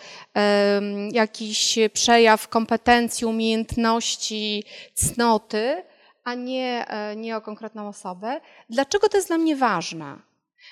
jakiś 1.12 1.80
przejaw 1.94 2.48
kompetencji, 2.48 3.28
umiejętności, 3.28 4.64
cnoty, 4.96 5.84
a 6.24 6.34
nie, 6.34 6.88
e, 6.88 7.16
nie 7.16 7.38
o 7.38 7.42
konkretną 7.42 7.88
osobę. 7.88 8.42
Dlaczego 8.70 9.10
to 9.10 9.18
jest 9.18 9.28
dla 9.28 9.38
mnie 9.38 9.56
ważne? 9.56 10.20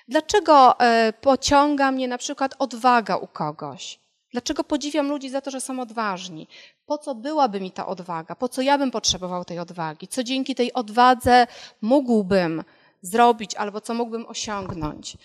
Dlaczego 0.07 0.79
e, 0.79 1.13
pociąga 1.21 1.91
mnie 1.91 2.07
na 2.07 2.17
przykład 2.17 2.55
odwaga 2.59 3.17
u 3.17 3.27
kogoś? 3.27 3.99
Dlaczego 4.31 4.63
podziwiam 4.63 5.09
ludzi 5.09 5.29
za 5.29 5.41
to, 5.41 5.51
że 5.51 5.61
są 5.61 5.79
odważni? 5.79 6.47
Po 6.85 6.97
co 6.97 7.15
byłaby 7.15 7.61
mi 7.61 7.71
ta 7.71 7.87
odwaga? 7.87 8.35
Po 8.35 8.49
co 8.49 8.61
ja 8.61 8.77
bym 8.77 8.91
potrzebował 8.91 9.45
tej 9.45 9.59
odwagi? 9.59 10.07
Co 10.07 10.23
dzięki 10.23 10.55
tej 10.55 10.73
odwadze 10.73 11.47
mógłbym 11.81 12.63
zrobić 13.01 13.55
albo 13.55 13.81
co 13.81 13.93
mógłbym 13.93 14.25
osiągnąć? 14.25 15.17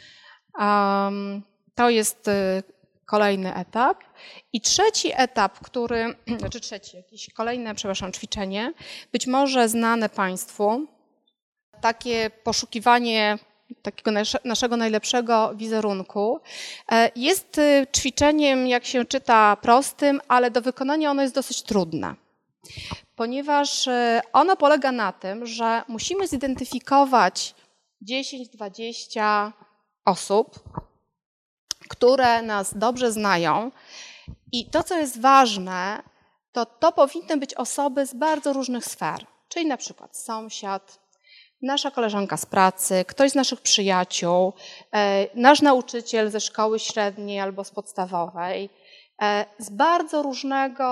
Um, 0.59 1.43
to 1.75 1.91
jest 1.91 2.29
y, 2.29 2.63
kolejny 3.07 3.55
etap. 3.55 4.05
I 4.53 4.61
trzeci 4.61 5.11
etap, 5.17 5.59
który, 5.59 6.15
znaczy 6.39 6.61
trzeci, 6.61 6.97
jakieś 6.97 7.31
kolejne, 7.31 7.75
przepraszam, 7.75 8.13
ćwiczenie, 8.13 8.73
być 9.13 9.27
może 9.27 9.69
znane 9.69 10.09
Państwu, 10.09 10.87
takie 11.81 12.31
poszukiwanie 12.31 13.39
takiego 13.83 14.11
naszego 14.45 14.77
najlepszego 14.77 15.55
wizerunku. 15.55 16.41
E, 16.93 17.11
jest 17.17 17.59
y, 17.59 17.87
ćwiczeniem, 17.97 18.67
jak 18.67 18.85
się 18.85 19.05
czyta, 19.05 19.57
prostym, 19.57 20.21
ale 20.29 20.51
do 20.51 20.63
wykonania 20.63 21.11
ono 21.11 21.23
jest 21.23 21.35
dosyć 21.35 21.63
trudne. 21.63 22.15
Ponieważ 23.17 23.87
y, 23.87 24.21
ono 24.33 24.57
polega 24.57 24.93
na 24.93 25.13
tym, 25.13 25.47
że 25.47 25.83
musimy 25.89 26.29
zidentyfikować 26.29 27.55
10-20 28.09 29.53
osób, 30.05 30.61
które 31.89 32.43
nas 32.43 32.79
dobrze 32.79 33.13
znają. 33.13 33.71
I 34.53 34.71
to, 34.71 34.83
co 34.83 34.99
jest 34.99 35.21
ważne, 35.21 36.03
to 36.53 36.67
to 36.67 36.93
powinny 36.93 37.37
być 37.37 37.55
osoby 37.55 38.07
z 38.07 38.15
bardzo 38.15 38.53
różnych 38.53 38.85
sfer, 38.85 39.27
czyli 39.49 39.67
na 39.67 39.77
przykład 39.77 40.17
sąsiad, 40.17 40.99
nasza 41.63 41.91
koleżanka 41.91 42.37
z 42.37 42.47
pracy, 42.47 43.05
ktoś 43.09 43.31
z 43.31 43.35
naszych 43.35 43.61
przyjaciół, 43.61 44.53
e, 44.95 45.27
nasz 45.35 45.63
nauczyciel 45.63 46.31
ze 46.31 46.41
szkoły 46.41 46.79
średniej 46.79 47.41
albo 47.41 47.65
z 47.65 47.71
podstawowej, 47.71 48.71
e, 49.23 49.47
z 49.59 49.71
bardzo 49.71 50.23
różnego, 50.23 50.87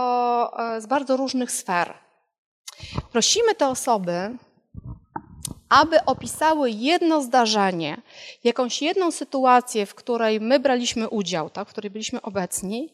e, 0.77 0.81
z 0.81 0.87
bardzo 0.87 1.17
różnych 1.17 1.53
sfer. 1.53 1.95
Prosimy 3.13 3.55
te 3.55 3.69
osoby, 3.69 4.37
aby 5.73 6.05
opisały 6.05 6.71
jedno 6.71 7.23
zdarzenie, 7.23 7.97
jakąś 8.45 8.83
jedną 8.83 9.11
sytuację, 9.11 9.87
w 9.87 9.95
której 9.95 10.41
my 10.41 10.61
braliśmy 10.61 11.09
udział, 11.09 11.51
tak, 11.51 11.69
w 11.69 11.73
której 11.73 11.91
byliśmy 11.91 12.23
obecni, 12.23 12.93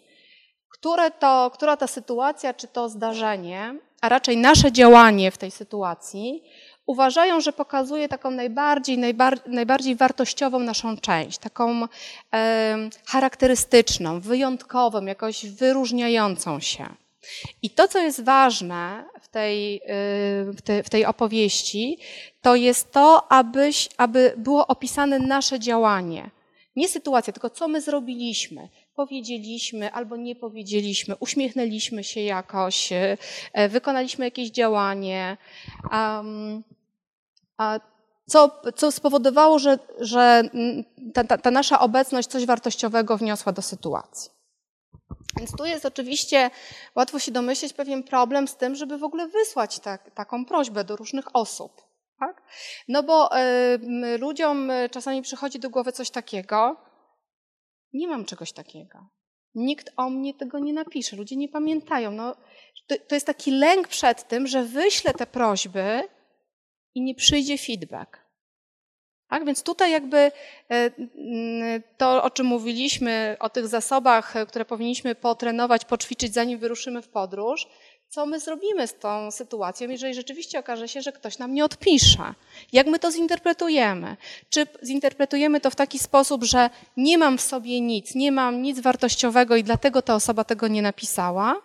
które 0.69 1.11
to, 1.11 1.51
która 1.55 1.77
ta 1.77 1.87
sytuacja 1.87 2.55
czy 2.55 2.69
to 2.69 2.89
zdarzenie, 2.89 3.75
a 4.01 4.09
raczej 4.09 4.37
nasze 4.37 4.73
działanie 4.73 5.31
w 5.31 5.39
tej 5.39 5.51
sytuacji, 5.51 6.43
uważają, 6.87 7.41
że 7.41 7.53
pokazuje 7.53 8.09
taką 8.09 8.31
najbardziej, 8.31 8.99
najbar, 8.99 9.39
najbardziej 9.47 9.97
wartościową 9.97 10.59
naszą 10.59 10.97
część, 10.97 11.39
taką 11.39 11.83
e, 12.35 12.77
charakterystyczną, 13.07 14.21
wyjątkową, 14.21 15.05
jakoś 15.05 15.47
wyróżniającą 15.47 16.61
się. 16.61 16.89
I 17.63 17.71
to, 17.71 17.89
co 17.89 17.99
jest 17.99 18.25
ważne 18.25 19.05
w 19.21 19.29
tej, 19.29 19.77
y, 19.77 19.81
w 20.53 20.63
w 20.85 20.91
tej 20.91 21.07
opowieści, 21.07 21.99
to 22.43 22.55
jest 22.55 22.93
to, 22.93 23.33
abyś, 23.33 23.89
aby 23.97 24.35
było 24.37 24.67
opisane 24.67 25.19
nasze 25.19 25.61
działanie. 25.61 26.31
Nie 26.77 26.89
sytuacja, 26.89 27.33
tylko 27.33 27.51
co 27.51 27.69
my 27.69 27.81
zrobiliśmy. 27.81 28.69
Powiedzieliśmy 28.95 29.93
albo 29.93 30.17
nie 30.17 30.37
powiedzieliśmy, 30.37 31.17
uśmiechnęliśmy 31.17 32.05
się 32.05 32.21
jakoś, 32.21 32.93
y, 32.93 33.19
e, 33.53 33.69
wykonaliśmy 33.69 34.25
jakieś 34.25 34.51
działanie. 34.51 35.37
Co, 38.27 38.63
co 38.77 38.93
spowodowało, 38.93 39.59
że, 39.59 39.79
że 40.01 40.43
ta, 41.15 41.25
ta, 41.25 41.39
ta 41.39 41.51
nasza 41.51 41.81
obecność 41.81 42.29
coś 42.29 42.47
wartościowego 42.47 43.17
wniosła 43.17 43.53
do 43.53 43.63
sytuacji. 43.63 44.38
Więc 45.37 45.57
tu 45.57 45.67
jest 45.67 45.87
oczywiście, 45.87 46.51
łatwo 46.95 47.19
się 47.19 47.33
domyśleć, 47.33 47.73
pewien 47.73 48.03
problem 48.03 48.49
z 48.49 48.57
tym, 48.57 48.75
żeby 48.75 48.99
w 48.99 49.05
ogóle 49.05 49.29
wysłać 49.29 49.79
tak, 49.81 50.15
taką 50.15 50.45
prośbę 50.45 50.85
do 50.85 50.97
różnych 50.97 51.37
osób. 51.37 51.73
Tak? 52.19 52.43
No 52.89 53.03
bo 53.03 53.39
y, 53.39 54.19
ludziom 54.19 54.71
czasami 54.91 55.23
przychodzi 55.23 55.59
do 55.59 55.71
głowy 55.71 55.93
coś 55.93 56.11
takiego, 56.11 56.77
nie 57.93 58.09
mam 58.09 58.25
czegoś 58.25 58.53
takiego. 58.53 59.09
Nikt 59.55 59.93
o 59.97 60.11
mnie 60.11 60.35
tego 60.35 60.59
nie 60.59 60.73
napisze, 60.73 61.17
ludzie 61.17 61.37
nie 61.37 61.49
pamiętają. 61.49 62.11
No, 62.11 62.37
to, 62.87 62.95
to 63.09 63.15
jest 63.15 63.27
taki 63.27 63.51
lęk 63.51 63.89
przed 63.89 64.29
tym, 64.29 64.47
że 64.47 64.65
wyślę 64.65 65.15
te 65.15 65.27
prośby 65.27 66.09
i 66.95 67.03
nie 67.03 67.15
przyjdzie 67.15 67.59
feedback. 67.59 68.28
Tak? 69.29 69.45
Więc 69.45 69.63
tutaj 69.63 69.93
jakby 69.93 70.19
e, 70.71 70.91
to, 71.97 72.23
o 72.23 72.31
czym 72.31 72.47
mówiliśmy, 72.47 73.37
o 73.41 73.49
tych 73.49 73.69
zasobach, 73.69 74.37
e, 74.37 74.47
które 74.47 74.65
powinniśmy 74.65 75.15
potrenować, 75.15 75.85
poćwiczyć, 75.85 76.35
zanim 76.35 76.59
wyruszymy 76.59 77.03
w 77.03 77.09
podróż, 77.09 77.67
co 78.09 78.27
my 78.27 78.41
zrobimy 78.41 78.87
z 78.87 78.95
tą 78.95 79.31
sytuacją, 79.31 79.89
jeżeli 79.89 80.15
rzeczywiście 80.15 80.59
okaże 80.59 80.89
się, 80.89 81.03
że 81.03 81.13
ktoś 81.13 81.39
nam 81.39 81.55
nie 81.55 81.65
odpisze? 81.65 82.35
Jak 82.73 82.87
my 82.87 82.99
to 82.99 83.11
zinterpretujemy? 83.11 84.17
Czy 84.51 84.67
zinterpretujemy 84.83 85.61
to 85.61 85.71
w 85.71 85.77
taki 85.77 85.99
sposób, 85.99 86.45
że 86.45 86.71
nie 86.97 87.19
mam 87.19 87.39
w 87.39 87.41
sobie 87.41 87.81
nic, 87.81 88.15
nie 88.15 88.33
mam 88.33 88.63
nic 88.63 88.81
wartościowego 88.81 89.57
i 89.57 89.65
dlatego 89.65 90.03
ta 90.03 90.15
osoba 90.15 90.45
tego 90.45 90.69
nie 90.69 90.83
napisała? 90.83 91.63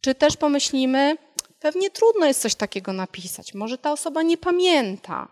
Czy 0.00 0.14
też 0.14 0.36
pomyślimy, 0.36 1.16
pewnie 1.60 1.90
trudno 1.90 2.26
jest 2.26 2.40
coś 2.40 2.54
takiego 2.54 2.92
napisać, 2.92 3.54
może 3.54 3.78
ta 3.78 3.92
osoba 3.92 4.22
nie 4.22 4.36
pamięta, 4.36 5.28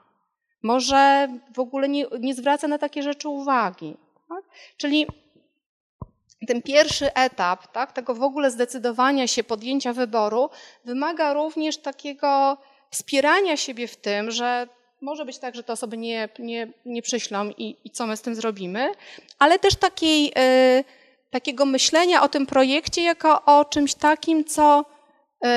może 0.63 1.29
w 1.55 1.59
ogóle 1.59 1.89
nie, 1.89 2.07
nie 2.21 2.35
zwraca 2.35 2.69
na 2.69 2.79
takie 2.79 3.03
rzeczy 3.03 3.29
uwagi. 3.29 3.97
Tak? 4.29 4.45
Czyli 4.77 5.07
ten 6.47 6.63
pierwszy 6.63 7.15
etap 7.15 7.73
tak, 7.73 7.93
tego 7.93 8.15
w 8.15 8.23
ogóle 8.23 8.51
zdecydowania 8.51 9.27
się, 9.27 9.45
podjęcia 9.45 9.93
wyboru, 9.93 10.51
wymaga 10.85 11.33
również 11.33 11.79
takiego 11.79 12.57
wspierania 12.91 13.57
siebie 13.57 13.89
w 13.89 13.97
tym, 13.97 14.31
że 14.31 14.69
może 15.01 15.25
być 15.25 15.39
tak, 15.39 15.55
że 15.55 15.63
te 15.63 15.73
osoby 15.73 15.97
nie, 15.97 16.29
nie, 16.39 16.73
nie 16.85 17.03
przyślą 17.03 17.49
i, 17.49 17.77
i 17.85 17.91
co 17.91 18.07
my 18.07 18.17
z 18.17 18.23
tym 18.23 18.35
zrobimy, 18.35 18.93
ale 19.39 19.59
też 19.59 19.77
takiej, 19.77 20.33
y, 20.79 20.85
takiego 21.31 21.67
myślenia 21.67 22.23
o 22.23 22.29
tym 22.29 22.47
projekcie 22.47 23.03
jako 23.03 23.45
o 23.45 23.65
czymś 23.65 23.95
takim, 23.95 24.45
co, 24.45 24.85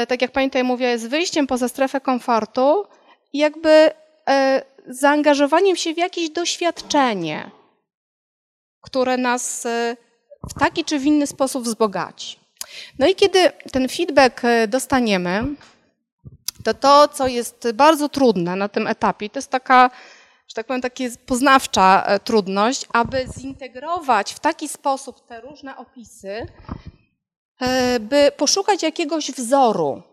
y, 0.04 0.08
tak 0.08 0.22
jak 0.22 0.32
pani 0.32 0.50
tutaj 0.50 0.64
mówiła, 0.64 0.90
jest 0.90 1.10
wyjściem 1.10 1.48
poza 1.48 1.68
strefę 1.68 2.02
komfortu 2.02 2.86
i 3.34 3.38
jakby 3.38 3.70
y, 3.70 4.75
zaangażowaniem 4.88 5.76
się 5.76 5.94
w 5.94 5.98
jakieś 5.98 6.30
doświadczenie, 6.30 7.52
które 8.82 9.18
nas 9.18 9.66
y, 9.66 9.98
w 10.50 10.60
taki 10.60 10.86
czy 10.86 11.00
w 11.00 11.06
inny 11.06 11.28
sposób 11.28 11.64
wzbogaci. 11.64 12.40
No 13.00 13.08
i 13.08 13.16
kiedy 13.16 13.52
ten 13.72 13.90
feedback 13.90 14.44
y, 14.44 14.68
dostaniemy, 14.68 15.56
to 16.66 16.74
to, 16.74 17.08
co 17.08 17.28
jest 17.28 17.72
bardzo 17.74 18.10
trudne 18.10 18.56
na 18.56 18.70
tym 18.70 18.88
etapie, 18.88 19.30
to 19.30 19.40
jest 19.40 19.52
taka, 19.52 19.90
że 20.48 20.56
tak 20.56 20.68
powiem, 20.68 20.82
taka 20.82 21.04
poznawcza 21.26 22.04
e, 22.06 22.20
trudność, 22.20 22.86
aby 22.94 23.26
zintegrować 23.40 24.34
w 24.34 24.40
taki 24.40 24.68
sposób 24.68 25.28
te 25.28 25.42
różne 25.42 25.78
opisy, 25.78 26.48
e, 27.62 28.00
by 28.00 28.32
poszukać 28.38 28.84
jakiegoś 28.84 29.32
wzoru, 29.32 30.04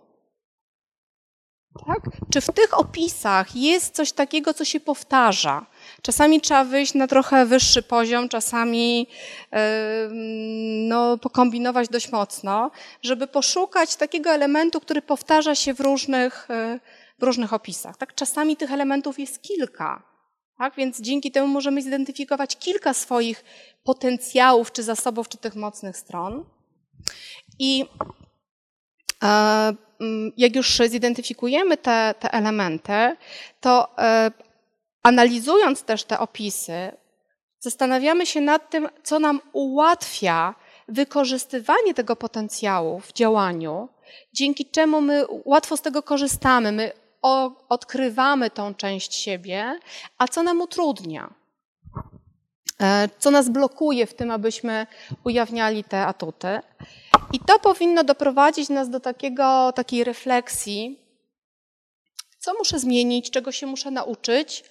tak? 1.86 2.00
Czy 2.32 2.40
w 2.40 2.46
tych 2.46 2.78
opisach 2.78 3.56
jest 3.56 3.94
coś 3.94 4.12
takiego, 4.12 4.54
co 4.54 4.64
się 4.64 4.80
powtarza? 4.80 5.66
Czasami 6.02 6.40
trzeba 6.40 6.64
wyjść 6.64 6.94
na 6.94 7.06
trochę 7.06 7.46
wyższy 7.46 7.82
poziom, 7.82 8.28
czasami 8.28 9.06
no, 10.88 11.18
pokombinować 11.18 11.88
dość 11.88 12.12
mocno, 12.12 12.70
żeby 13.02 13.26
poszukać 13.26 13.96
takiego 13.96 14.30
elementu, 14.30 14.80
który 14.80 15.02
powtarza 15.02 15.54
się 15.54 15.74
w 15.74 15.80
różnych, 15.80 16.50
e, 16.50 16.80
w 17.18 17.22
różnych 17.22 17.52
opisach. 17.52 17.96
Tak? 17.96 18.14
Czasami 18.14 18.56
tych 18.56 18.72
elementów 18.72 19.18
jest 19.18 19.42
kilka. 19.42 20.02
Tak? 20.58 20.74
Więc 20.76 21.00
dzięki 21.00 21.32
temu 21.32 21.48
możemy 21.48 21.82
zidentyfikować 21.82 22.56
kilka 22.56 22.94
swoich 22.94 23.44
potencjałów, 23.84 24.72
czy 24.72 24.82
zasobów, 24.82 25.28
czy 25.28 25.38
tych 25.38 25.54
mocnych 25.54 25.96
stron. 25.96 26.44
I 27.58 27.84
e, 29.22 29.74
jak 30.36 30.56
już 30.56 30.80
zidentyfikujemy 30.88 31.76
te, 31.76 32.14
te 32.20 32.32
elementy, 32.32 33.16
to 33.60 33.98
e, 33.98 34.30
analizując 35.02 35.82
też 35.82 36.04
te 36.04 36.18
opisy, 36.18 36.92
zastanawiamy 37.58 38.26
się 38.26 38.40
nad 38.40 38.70
tym, 38.70 38.88
co 39.02 39.18
nam 39.18 39.40
ułatwia 39.52 40.54
wykorzystywanie 40.88 41.94
tego 41.94 42.16
potencjału 42.16 43.00
w 43.00 43.12
działaniu, 43.12 43.88
dzięki 44.32 44.66
czemu 44.66 45.00
my 45.00 45.24
łatwo 45.44 45.76
z 45.76 45.82
tego 45.82 46.02
korzystamy, 46.02 46.72
my 46.72 46.92
odkrywamy 47.68 48.50
tą 48.50 48.74
część 48.74 49.14
siebie, 49.14 49.78
a 50.18 50.28
co 50.28 50.42
nam 50.42 50.60
utrudnia. 50.60 51.41
E, 52.82 53.08
co 53.18 53.30
nas 53.30 53.48
blokuje 53.48 54.06
w 54.06 54.14
tym, 54.14 54.30
abyśmy 54.30 54.86
ujawniali 55.24 55.84
te 55.84 56.06
atuty. 56.06 56.60
I 57.32 57.40
to 57.40 57.58
powinno 57.58 58.04
doprowadzić 58.04 58.68
nas 58.68 58.90
do 58.90 59.00
takiego, 59.00 59.72
takiej 59.72 60.04
refleksji, 60.04 60.98
co 62.38 62.54
muszę 62.54 62.78
zmienić, 62.78 63.30
czego 63.30 63.52
się 63.52 63.66
muszę 63.66 63.90
nauczyć, 63.90 64.64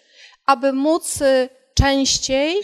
aby 0.46 0.74
móc 0.74 1.22
y, 1.22 1.50
częściej 1.74 2.62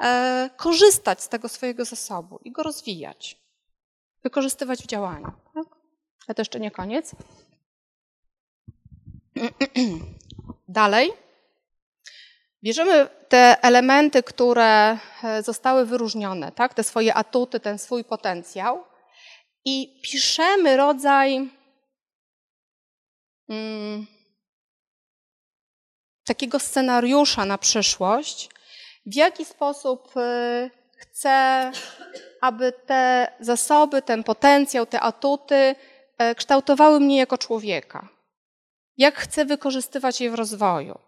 e, 0.00 0.50
korzystać 0.56 1.22
z 1.22 1.28
tego 1.28 1.48
swojego 1.48 1.84
zasobu 1.84 2.40
i 2.44 2.52
go 2.52 2.62
rozwijać, 2.62 3.38
wykorzystywać 4.22 4.82
w 4.82 4.86
działaniu. 4.86 5.32
Tak? 5.54 5.66
Ale 6.26 6.34
to 6.34 6.40
jeszcze 6.40 6.60
nie 6.60 6.70
koniec. 6.70 7.10
Dalej. 10.68 11.23
Bierzemy 12.64 13.08
te 13.28 13.56
elementy, 13.62 14.22
które 14.22 14.98
e, 15.24 15.42
zostały 15.42 15.86
wyróżnione, 15.86 16.52
tak? 16.52 16.74
te 16.74 16.84
swoje 16.84 17.14
atuty, 17.14 17.60
ten 17.60 17.78
swój 17.78 18.04
potencjał 18.04 18.84
i 19.64 20.00
piszemy 20.02 20.76
rodzaj 20.76 21.50
mm, 23.48 24.06
takiego 26.24 26.58
scenariusza 26.58 27.44
na 27.44 27.58
przyszłość, 27.58 28.48
w 29.06 29.14
jaki 29.14 29.44
sposób 29.44 30.16
y, 30.16 30.70
chcę, 30.96 31.70
aby 32.40 32.72
te 32.86 33.32
zasoby, 33.40 34.02
ten 34.02 34.24
potencjał, 34.24 34.86
te 34.86 35.00
atuty 35.00 35.54
y, 35.54 36.34
kształtowały 36.34 37.00
mnie 37.00 37.18
jako 37.18 37.38
człowieka. 37.38 38.08
Jak 38.96 39.14
chcę 39.14 39.44
wykorzystywać 39.44 40.20
je 40.20 40.30
w 40.30 40.34
rozwoju 40.34 40.98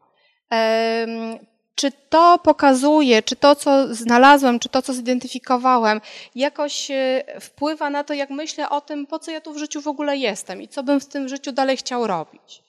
czy 1.76 1.92
to 2.08 2.38
pokazuje, 2.38 3.22
czy 3.22 3.36
to, 3.36 3.54
co 3.54 3.94
znalazłem, 3.94 4.58
czy 4.58 4.68
to, 4.68 4.82
co 4.82 4.92
zidentyfikowałem, 4.92 6.00
jakoś 6.34 6.90
e, 6.90 7.24
wpływa 7.40 7.90
na 7.90 8.04
to, 8.04 8.14
jak 8.14 8.30
myślę 8.30 8.70
o 8.70 8.80
tym, 8.80 9.06
po 9.06 9.18
co 9.18 9.30
ja 9.30 9.40
tu 9.40 9.52
w 9.52 9.58
życiu 9.58 9.82
w 9.82 9.88
ogóle 9.88 10.16
jestem 10.16 10.62
i 10.62 10.68
co 10.68 10.82
bym 10.82 11.00
w 11.00 11.06
tym 11.06 11.28
życiu 11.28 11.52
dalej 11.52 11.76
chciał 11.76 12.06
robić. 12.06 12.62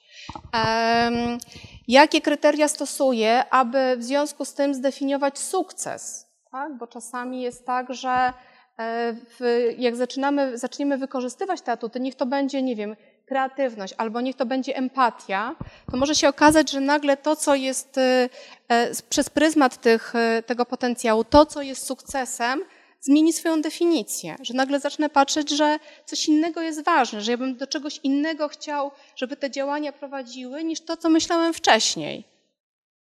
Jakie 1.88 2.20
kryteria 2.20 2.68
stosuję, 2.68 3.44
aby 3.50 3.96
w 3.96 4.04
związku 4.04 4.44
z 4.44 4.54
tym 4.54 4.74
zdefiniować 4.74 5.38
sukces? 5.38 6.26
Tak? 6.50 6.78
Bo 6.78 6.86
czasami 6.86 7.42
jest 7.42 7.66
tak, 7.66 7.94
że 7.94 8.32
e, 8.78 9.14
w, 9.38 9.68
jak 9.78 9.96
zaczynamy, 9.96 10.58
zaczniemy 10.58 10.98
wykorzystywać 10.98 11.60
te 11.60 11.72
atuty, 11.72 12.00
niech 12.00 12.14
to 12.14 12.26
będzie, 12.26 12.62
nie 12.62 12.76
wiem, 12.76 12.96
kreatywność, 13.28 13.94
albo 13.96 14.20
niech 14.20 14.36
to 14.36 14.46
będzie 14.46 14.76
empatia, 14.76 15.56
to 15.90 15.96
może 15.96 16.14
się 16.14 16.28
okazać, 16.28 16.70
że 16.70 16.80
nagle 16.80 17.16
to, 17.16 17.36
co 17.36 17.54
jest 17.54 17.98
y, 17.98 18.30
e, 18.68 18.90
przez 19.10 19.30
pryzmat 19.30 19.80
tych, 19.80 20.14
y, 20.14 20.42
tego 20.42 20.66
potencjału, 20.66 21.24
to, 21.24 21.46
co 21.46 21.62
jest 21.62 21.86
sukcesem, 21.86 22.60
zmieni 23.00 23.32
swoją 23.32 23.62
definicję, 23.62 24.36
że 24.40 24.54
nagle 24.54 24.80
zacznę 24.80 25.10
patrzeć, 25.10 25.50
że 25.50 25.78
coś 26.04 26.28
innego 26.28 26.60
jest 26.60 26.84
ważne, 26.84 27.20
że 27.20 27.30
ja 27.30 27.38
bym 27.38 27.56
do 27.56 27.66
czegoś 27.66 28.00
innego 28.02 28.48
chciał, 28.48 28.90
żeby 29.16 29.36
te 29.36 29.50
działania 29.50 29.92
prowadziły, 29.92 30.64
niż 30.64 30.80
to, 30.80 30.96
co 30.96 31.08
myślałem 31.08 31.54
wcześniej. 31.54 32.24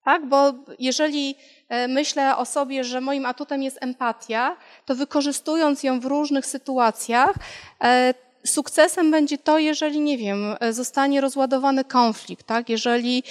Tak? 0.04 0.26
Bo 0.26 0.52
jeżeli 0.78 1.34
e, 1.68 1.88
myślę 1.88 2.36
o 2.36 2.44
sobie, 2.44 2.84
że 2.84 3.00
moim 3.00 3.26
atutem 3.26 3.62
jest 3.62 3.78
empatia, 3.80 4.56
to 4.86 4.94
wykorzystując 4.94 5.82
ją 5.82 6.00
w 6.00 6.04
różnych 6.04 6.46
sytuacjach, 6.46 7.34
e, 7.80 8.14
sukcesem 8.46 9.10
będzie 9.10 9.38
to, 9.38 9.58
jeżeli, 9.58 10.00
nie 10.00 10.18
wiem, 10.18 10.56
e, 10.60 10.72
zostanie 10.72 11.20
rozładowany 11.20 11.84
konflikt, 11.84 12.46
tak? 12.46 12.68
jeżeli 12.68 13.22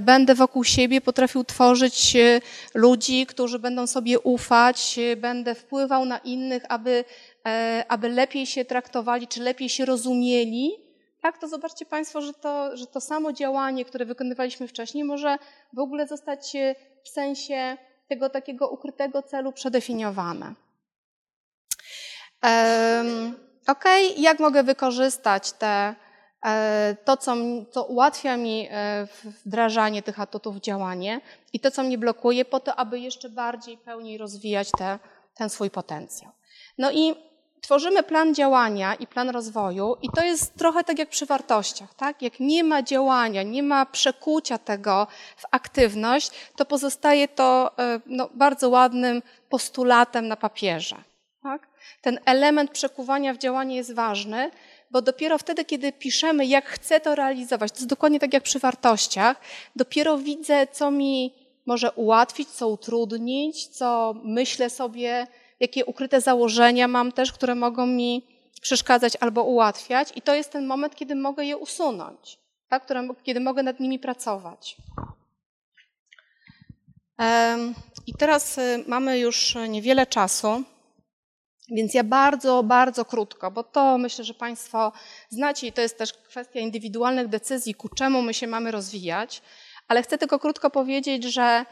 będę 0.00 0.34
wokół 0.34 0.64
siebie 0.64 1.00
potrafił 1.00 1.44
tworzyć 1.44 2.16
ludzi, 2.74 3.26
którzy 3.26 3.58
będą 3.58 3.86
sobie 3.86 4.20
ufać, 4.20 4.98
będę 5.16 5.54
wpływał 5.54 6.04
na 6.04 6.18
innych, 6.18 6.62
aby, 6.68 7.04
aby 7.88 8.08
lepiej 8.08 8.46
się 8.46 8.64
traktowali, 8.64 9.28
czy 9.28 9.42
lepiej 9.42 9.68
się 9.68 9.84
rozumieli, 9.84 10.88
tak, 11.20 11.38
to 11.38 11.48
zobaczcie 11.48 11.86
Państwo, 11.86 12.20
że 12.20 12.34
to, 12.34 12.76
że 12.76 12.86
to 12.86 13.00
samo 13.00 13.32
działanie, 13.32 13.84
które 13.84 14.04
wykonywaliśmy 14.04 14.68
wcześniej, 14.68 15.04
może 15.04 15.38
w 15.72 15.78
ogóle 15.78 16.06
zostać 16.06 16.56
e, 16.56 16.74
w 17.04 17.08
sensie 17.08 17.76
tego 18.08 18.30
takiego 18.30 18.68
ukrytego 18.68 19.22
celu 19.22 19.52
przedefiniowane. 19.52 20.54
Um, 22.42 23.47
ok, 23.68 23.84
jak 24.16 24.40
mogę 24.40 24.62
wykorzystać 24.62 25.52
te, 25.52 25.94
e, 26.46 26.96
to, 27.04 27.16
co, 27.16 27.34
co 27.70 27.84
ułatwia 27.84 28.36
mi 28.36 28.68
e, 28.70 29.08
wdrażanie 29.46 30.02
tych 30.02 30.20
atutów 30.20 30.56
w 30.56 30.60
działanie 30.60 31.20
i 31.52 31.60
to, 31.60 31.70
co 31.70 31.82
mnie 31.82 31.98
blokuje, 31.98 32.44
po 32.44 32.60
to, 32.60 32.76
aby 32.76 33.00
jeszcze 33.00 33.28
bardziej, 33.28 33.78
pełniej 33.78 34.18
rozwijać 34.18 34.70
te, 34.78 34.98
ten 35.34 35.50
swój 35.50 35.70
potencjał. 35.70 36.32
No 36.78 36.90
i 36.92 37.14
tworzymy 37.60 38.02
plan 38.02 38.34
działania 38.34 38.94
i 38.94 39.06
plan 39.06 39.30
rozwoju, 39.30 39.96
i 40.02 40.08
to 40.16 40.24
jest 40.24 40.54
trochę 40.54 40.84
tak 40.84 40.98
jak 40.98 41.08
przy 41.08 41.26
wartościach, 41.26 41.94
tak? 41.94 42.22
Jak 42.22 42.40
nie 42.40 42.64
ma 42.64 42.82
działania, 42.82 43.42
nie 43.42 43.62
ma 43.62 43.86
przekucia 43.86 44.58
tego 44.58 45.06
w 45.36 45.44
aktywność, 45.50 46.30
to 46.56 46.64
pozostaje 46.64 47.28
to 47.28 47.70
e, 47.78 48.00
no, 48.06 48.28
bardzo 48.34 48.68
ładnym 48.68 49.22
postulatem 49.48 50.28
na 50.28 50.36
papierze. 50.36 50.96
Ten 52.00 52.18
element 52.24 52.70
przekuwania 52.70 53.34
w 53.34 53.38
działanie 53.38 53.76
jest 53.76 53.94
ważny, 53.94 54.50
bo 54.90 55.02
dopiero 55.02 55.38
wtedy, 55.38 55.64
kiedy 55.64 55.92
piszemy, 55.92 56.46
jak 56.46 56.66
chcę 56.66 57.00
to 57.00 57.14
realizować, 57.14 57.72
to 57.72 57.78
jest 57.78 57.88
dokładnie 57.88 58.20
tak 58.20 58.32
jak 58.32 58.42
przy 58.42 58.58
wartościach, 58.58 59.40
dopiero 59.76 60.18
widzę, 60.18 60.66
co 60.66 60.90
mi 60.90 61.34
może 61.66 61.92
ułatwić, 61.92 62.48
co 62.48 62.68
utrudnić, 62.68 63.66
co 63.66 64.14
myślę 64.24 64.70
sobie, 64.70 65.26
jakie 65.60 65.84
ukryte 65.84 66.20
założenia 66.20 66.88
mam 66.88 67.12
też, 67.12 67.32
które 67.32 67.54
mogą 67.54 67.86
mi 67.86 68.26
przeszkadzać 68.60 69.12
albo 69.20 69.42
ułatwiać, 69.42 70.08
i 70.16 70.22
to 70.22 70.34
jest 70.34 70.52
ten 70.52 70.66
moment, 70.66 70.94
kiedy 70.94 71.14
mogę 71.14 71.44
je 71.44 71.56
usunąć, 71.56 72.38
tak? 72.68 72.84
Które, 72.84 73.08
kiedy 73.22 73.40
mogę 73.40 73.62
nad 73.62 73.80
nimi 73.80 73.98
pracować. 73.98 74.76
I 78.06 78.14
teraz 78.14 78.58
y, 78.58 78.84
mamy 78.86 79.18
już 79.18 79.56
niewiele 79.68 80.06
czasu, 80.06 80.62
więc 81.70 81.94
ja 81.94 82.04
bardzo, 82.04 82.62
bardzo 82.62 83.04
krótko, 83.04 83.50
bo 83.50 83.62
to 83.62 83.98
myślę, 83.98 84.24
że 84.24 84.34
Państwo 84.34 84.92
znacie 85.28 85.66
i 85.66 85.72
to 85.72 85.80
jest 85.80 85.98
też 85.98 86.12
kwestia 86.12 86.60
indywidualnych 86.60 87.28
decyzji, 87.28 87.74
ku 87.74 87.88
czemu 87.88 88.22
my 88.22 88.34
się 88.34 88.46
mamy 88.46 88.70
rozwijać, 88.70 89.42
ale 89.88 90.02
chcę 90.02 90.18
tylko 90.18 90.38
krótko 90.38 90.70
powiedzieć, 90.70 91.24
że 91.24 91.64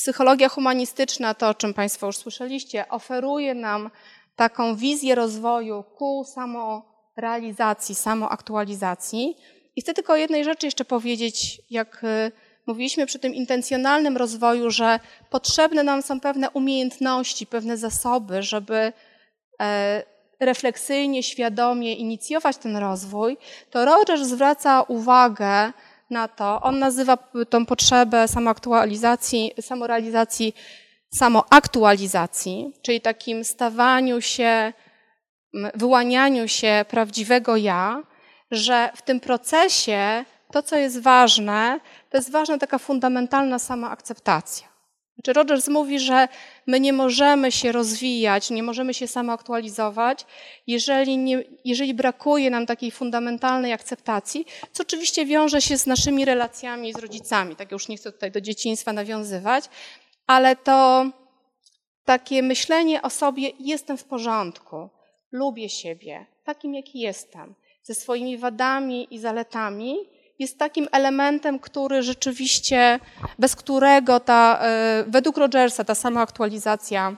Psychologia 0.00 0.48
humanistyczna, 0.48 1.34
to 1.34 1.48
o 1.48 1.54
czym 1.54 1.74
Państwo 1.74 2.06
już 2.06 2.16
słyszeliście, 2.16 2.88
oferuje 2.88 3.54
nam 3.54 3.90
taką 4.36 4.76
wizję 4.76 5.14
rozwoju 5.14 5.84
ku 5.96 6.24
samorealizacji, 6.24 7.94
samoaktualizacji. 7.94 9.36
I 9.76 9.80
chcę 9.80 9.94
tylko 9.94 10.12
o 10.12 10.16
jednej 10.16 10.44
rzeczy 10.44 10.66
jeszcze 10.66 10.84
powiedzieć, 10.84 11.60
jak 11.70 12.04
y, 12.04 12.32
mówiliśmy 12.66 13.06
przy 13.06 13.18
tym 13.18 13.34
intencjonalnym 13.34 14.16
rozwoju, 14.16 14.70
że 14.70 15.00
potrzebne 15.30 15.82
nam 15.82 16.02
są 16.02 16.20
pewne 16.20 16.50
umiejętności, 16.50 17.46
pewne 17.46 17.76
zasoby, 17.76 18.42
żeby 18.42 18.92
refleksyjnie, 20.40 21.22
świadomie 21.22 21.94
inicjować 21.94 22.56
ten 22.56 22.76
rozwój, 22.76 23.36
to 23.70 23.84
Rogers 23.84 24.22
zwraca 24.22 24.82
uwagę 24.82 25.72
na 26.10 26.28
to. 26.28 26.60
On 26.62 26.78
nazywa 26.78 27.18
tą 27.50 27.66
potrzebę 27.66 28.28
samoaktualizacji, 28.28 29.52
samorealizacji 29.60 30.54
samoaktualizacji, 31.14 32.72
czyli 32.82 33.00
takim 33.00 33.44
stawaniu 33.44 34.20
się, 34.20 34.72
wyłanianiu 35.74 36.48
się 36.48 36.84
prawdziwego 36.88 37.56
ja, 37.56 38.02
że 38.50 38.90
w 38.96 39.02
tym 39.02 39.20
procesie 39.20 40.24
to, 40.52 40.62
co 40.62 40.76
jest 40.76 41.02
ważne, 41.02 41.80
to 42.10 42.16
jest 42.16 42.30
ważna 42.30 42.58
taka 42.58 42.78
fundamentalna 42.78 43.58
samoakceptacja. 43.58 44.69
Znaczy 45.20 45.32
Rogers 45.32 45.68
mówi, 45.68 46.00
że 46.00 46.28
my 46.66 46.80
nie 46.80 46.92
możemy 46.92 47.52
się 47.52 47.72
rozwijać, 47.72 48.50
nie 48.50 48.62
możemy 48.62 48.94
się 48.94 49.08
samoaktualizować, 49.08 50.26
jeżeli, 50.66 51.18
nie, 51.18 51.44
jeżeli 51.64 51.94
brakuje 51.94 52.50
nam 52.50 52.66
takiej 52.66 52.90
fundamentalnej 52.90 53.72
akceptacji, 53.72 54.46
co 54.72 54.82
oczywiście 54.82 55.26
wiąże 55.26 55.60
się 55.60 55.76
z 55.76 55.86
naszymi 55.86 56.24
relacjami 56.24 56.92
z 56.92 56.98
rodzicami. 56.98 57.56
Tak 57.56 57.72
już 57.72 57.88
nie 57.88 57.96
chcę 57.96 58.12
tutaj 58.12 58.30
do 58.30 58.40
dzieciństwa 58.40 58.92
nawiązywać, 58.92 59.64
ale 60.26 60.56
to 60.56 61.06
takie 62.04 62.42
myślenie 62.42 63.02
o 63.02 63.10
sobie 63.10 63.50
jestem 63.58 63.96
w 63.98 64.04
porządku, 64.04 64.88
lubię 65.32 65.68
siebie, 65.68 66.26
takim 66.44 66.74
jaki 66.74 67.00
jestem, 67.00 67.54
ze 67.82 67.94
swoimi 67.94 68.38
wadami 68.38 69.14
i 69.14 69.18
zaletami, 69.18 69.96
jest 70.40 70.58
takim 70.58 70.88
elementem, 70.92 71.58
który 71.58 72.02
rzeczywiście, 72.02 73.00
bez 73.38 73.56
którego 73.56 74.20
ta, 74.20 74.58
e, 74.62 75.04
według 75.08 75.36
Rogersa 75.36 75.84
ta 75.84 75.94
sama 75.94 76.20
aktualizacja 76.20 77.16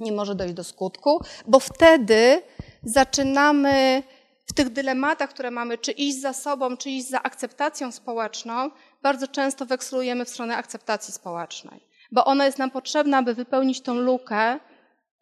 nie 0.00 0.12
może 0.12 0.34
dojść 0.34 0.54
do 0.54 0.64
skutku, 0.64 1.20
bo 1.46 1.60
wtedy 1.60 2.42
zaczynamy 2.82 4.02
w 4.46 4.52
tych 4.52 4.68
dylematach, 4.68 5.30
które 5.30 5.50
mamy, 5.50 5.78
czy 5.78 5.92
iść 5.92 6.20
za 6.20 6.32
sobą, 6.32 6.76
czy 6.76 6.90
iść 6.90 7.08
za 7.08 7.22
akceptacją 7.22 7.92
społeczną, 7.92 8.70
bardzo 9.02 9.28
często 9.28 9.66
wekslujemy 9.66 10.24
w 10.24 10.28
stronę 10.28 10.56
akceptacji 10.56 11.14
społecznej, 11.14 11.80
bo 12.12 12.24
ona 12.24 12.46
jest 12.46 12.58
nam 12.58 12.70
potrzebna, 12.70 13.18
aby 13.18 13.34
wypełnić 13.34 13.80
tą 13.80 13.94
lukę 13.94 14.58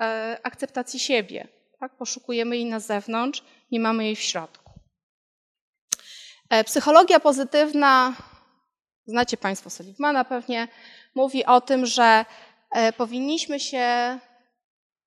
e, 0.00 0.38
akceptacji 0.42 1.00
siebie. 1.00 1.48
Tak? 1.80 1.96
Poszukujemy 1.96 2.56
jej 2.56 2.66
na 2.66 2.80
zewnątrz, 2.80 3.44
nie 3.70 3.80
mamy 3.80 4.04
jej 4.04 4.16
w 4.16 4.20
środku. 4.20 4.63
E, 6.50 6.64
psychologia 6.64 7.20
pozytywna, 7.20 8.14
znacie 9.06 9.36
Państwo 9.36 9.70
Seligmana 9.70 10.24
pewnie, 10.24 10.68
mówi 11.14 11.44
o 11.44 11.60
tym, 11.60 11.86
że 11.86 12.24
e, 12.70 12.92
powinniśmy 12.92 13.60
się, 13.60 14.18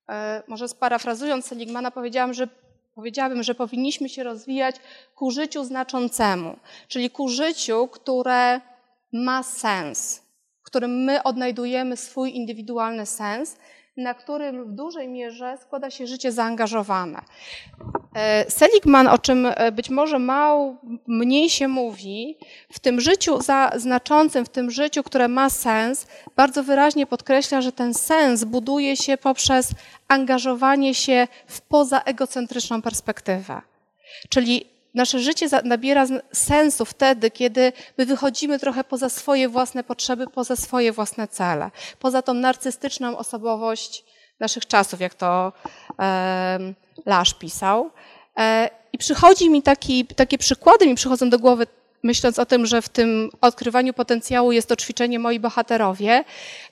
e, 0.09 0.43
może 0.47 0.68
sparafrazując 0.68 1.45
Seligmana, 1.45 1.91
powiedziałam, 1.91 2.34
że, 2.34 2.47
powiedziałabym, 2.95 3.43
że 3.43 3.55
powinniśmy 3.55 4.09
się 4.09 4.23
rozwijać 4.23 4.76
ku 5.15 5.31
życiu 5.31 5.64
znaczącemu, 5.64 6.57
czyli 6.88 7.09
ku 7.09 7.30
życiu, 7.30 7.88
które 7.88 8.61
ma 9.14 9.43
sens, 9.43 10.22
w 10.61 10.64
którym 10.64 11.03
my 11.03 11.23
odnajdujemy 11.23 11.97
swój 11.97 12.35
indywidualny 12.35 13.05
sens 13.05 13.57
na 13.98 14.14
którym 14.14 14.65
w 14.65 14.72
dużej 14.72 15.07
mierze 15.07 15.57
składa 15.61 15.90
się 15.90 16.07
życie 16.07 16.32
zaangażowane. 16.32 17.22
E, 18.15 18.52
Seligman, 18.52 19.07
o 19.07 19.18
czym 19.18 19.45
e, 19.45 19.72
być 19.72 19.90
może 19.90 20.19
mało 20.19 20.76
mniej 21.07 21.49
się 21.49 21.68
mówi, 21.68 22.38
w 22.72 22.80
tym 22.80 23.02
życiu 23.02 23.41
za, 23.41 23.72
znaczącym, 23.76 24.45
w 24.45 24.49
tym 24.49 24.72
życiu, 24.72 25.03
które 25.03 25.28
ma 25.28 25.49
sens, 25.49 26.07
bardzo 26.36 26.64
wyraźnie 26.64 27.06
podkreśla, 27.06 27.61
że 27.61 27.72
ten 27.72 27.94
sens 27.94 28.44
buduje 28.44 28.98
się 28.98 29.18
poprzez 29.18 29.72
angażowanie 30.07 30.95
się 30.95 31.28
w 31.48 31.61
pozaegocentryczną 31.61 32.82
perspektywę. 32.82 33.61
Czyli 34.30 34.77
Nasze 34.98 35.19
życie 35.19 35.48
nabiera 35.64 36.06
sensu 36.32 36.86
wtedy, 36.86 37.32
kiedy 37.32 37.74
my 37.98 38.06
wychodzimy 38.06 38.60
trochę 38.60 38.84
poza 38.84 39.10
swoje 39.10 39.49
własne 39.49 39.84
potrzeby, 39.84 40.28
poza 40.28 40.56
swoje 40.56 40.91
własne 40.91 41.28
cele, 41.28 41.72
poza 41.99 42.22
tą 42.22 42.34
narcystyczną 42.34 43.18
osobowość 43.18 44.06
naszych 44.40 44.65
czasów, 44.65 44.99
jak 44.99 45.14
to 45.14 45.53
e, 45.99 46.60
Lasz 47.06 47.34
pisał. 47.34 47.91
E, 48.38 48.69
I 48.94 48.98
przychodzi 48.98 49.49
mi 49.49 49.61
taki, 49.61 50.06
takie 50.06 50.38
przykłady, 50.38 50.88
mi 50.88 50.95
przychodzą 50.95 51.30
do 51.30 51.40
głowy, 51.40 51.68
myśląc 52.03 52.40
o 52.40 52.45
tym, 52.45 52.65
że 52.65 52.82
w 52.82 52.90
tym 52.90 53.30
odkrywaniu 53.41 53.94
potencjału 53.94 54.52
jest 54.52 54.69
to 54.69 54.76
ćwiczenie 54.76 55.19
moi 55.19 55.40
bohaterowie. 55.40 56.24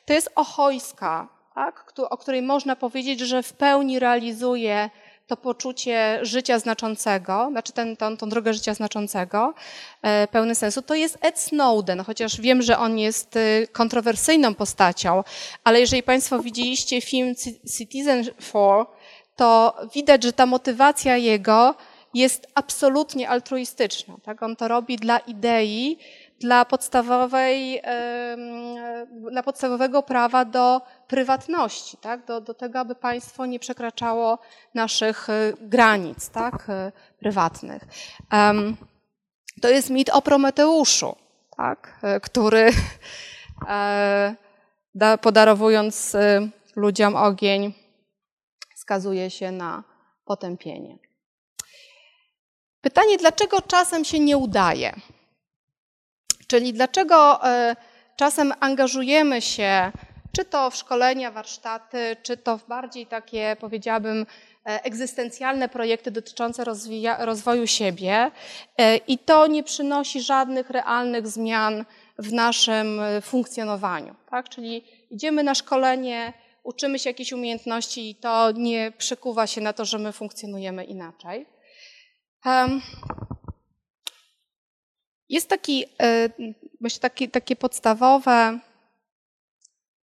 To 0.06 0.14
jest 0.14 0.30
Ochojska, 0.35 1.27
tak, 1.56 1.93
o 2.10 2.18
której 2.18 2.41
można 2.41 2.76
powiedzieć, 2.76 3.19
że 3.19 3.43
w 3.43 3.53
pełni 3.53 3.99
realizuje 3.99 4.89
to 5.27 5.38
poczucie 5.38 6.19
życia 6.22 6.60
znaczącego, 6.60 7.47
znaczy 7.52 7.73
ten, 7.73 7.97
tą, 7.97 8.18
tą 8.18 8.30
drogę 8.30 8.53
życia 8.53 8.73
znaczącego, 8.73 9.53
e, 10.02 10.27
pełny 10.27 10.56
sensu, 10.56 10.81
to 10.81 10.95
jest 10.95 11.18
Ed 11.22 11.39
Snowden, 11.39 12.03
chociaż 12.03 12.41
wiem, 12.41 12.61
że 12.61 12.77
on 12.77 12.99
jest 12.99 13.35
e, 13.38 13.68
kontrowersyjną 13.68 14.56
postacią, 14.56 15.23
ale 15.64 15.80
jeżeli 15.80 16.03
Państwo 16.03 16.39
widzieliście 16.39 17.02
film 17.02 17.35
Citizen 17.77 18.23
4, 18.23 18.85
to 19.35 19.76
widać, 19.93 20.23
że 20.23 20.34
ta 20.34 20.45
motywacja 20.45 21.18
jego 21.18 21.76
jest 22.14 22.47
absolutnie 22.56 23.30
altruistyczna. 23.30 24.15
Tak? 24.23 24.43
On 24.43 24.56
to 24.56 24.68
robi 24.68 24.97
dla 24.97 25.18
idei, 25.19 25.97
dla, 26.40 26.66
podstawowej, 26.66 27.82
dla 29.32 29.44
podstawowego 29.44 30.03
prawa 30.03 30.45
do 30.45 30.82
prywatności, 31.07 31.98
tak? 31.98 32.26
do, 32.26 32.41
do 32.41 32.53
tego, 32.53 32.80
aby 32.80 32.95
państwo 32.95 33.45
nie 33.45 33.60
przekraczało 33.60 34.40
naszych 34.74 35.30
e, 35.30 35.53
granic 35.62 36.30
tak? 36.30 36.70
E, 36.70 36.91
prywatnych. 37.20 37.84
To 39.62 39.70
jest 39.70 39.90
mit 39.90 40.10
o 40.10 40.22
Prometeuszu, 40.22 41.16
tak? 41.57 41.99
E, 42.03 42.20
który 42.20 42.72
podarowując 45.22 46.16
ludziom 46.76 47.16
ogień, 47.16 47.74
skazuje 48.76 49.30
się 49.30 49.52
na 49.52 49.84
potępienie. 50.26 50.98
Pytanie, 52.82 53.18
dlaczego 53.18 53.62
czasem 53.62 54.06
się 54.06 54.20
nie 54.20 54.38
udaje? 54.38 54.95
Czyli 56.47 56.73
dlaczego 56.73 57.47
e, 57.47 57.76
czasem 58.15 58.53
angażujemy 58.59 59.41
się, 59.41 59.91
czy 60.31 60.45
to 60.45 60.69
w 60.69 60.76
szkolenia, 60.76 61.31
warsztaty, 61.31 62.15
czy 62.23 62.38
to 62.38 62.57
w 62.57 62.67
bardziej 62.67 63.07
takie, 63.07 63.55
powiedziałabym, 63.59 64.26
e, 64.65 64.84
egzystencjalne 64.84 65.69
projekty 65.69 66.11
dotyczące 66.11 66.63
rozwija, 66.63 67.26
rozwoju 67.26 67.67
siebie 67.67 68.31
e, 68.77 68.97
i 68.97 69.17
to 69.17 69.47
nie 69.47 69.63
przynosi 69.63 70.22
żadnych 70.22 70.69
realnych 70.69 71.27
zmian 71.27 71.85
w 72.19 72.34
naszym 72.34 73.01
funkcjonowaniu. 73.22 74.15
Tak? 74.30 74.49
Czyli 74.49 74.84
idziemy 75.09 75.43
na 75.43 75.55
szkolenie, 75.55 76.34
uczymy 76.63 76.99
się 76.99 77.09
jakichś 77.09 77.31
umiejętności 77.31 78.09
i 78.09 78.15
to 78.15 78.51
nie 78.51 78.91
przekuwa 78.97 79.47
się 79.47 79.61
na 79.61 79.73
to, 79.73 79.85
że 79.85 79.99
my 79.99 80.11
funkcjonujemy 80.11 80.84
inaczej. 80.84 81.45
Jest 85.30 85.49
taki, 85.49 85.85
e, 86.02 86.30
myślę, 86.81 86.99
taki, 86.99 87.30
takie 87.30 87.56
podstawowe 87.56 88.60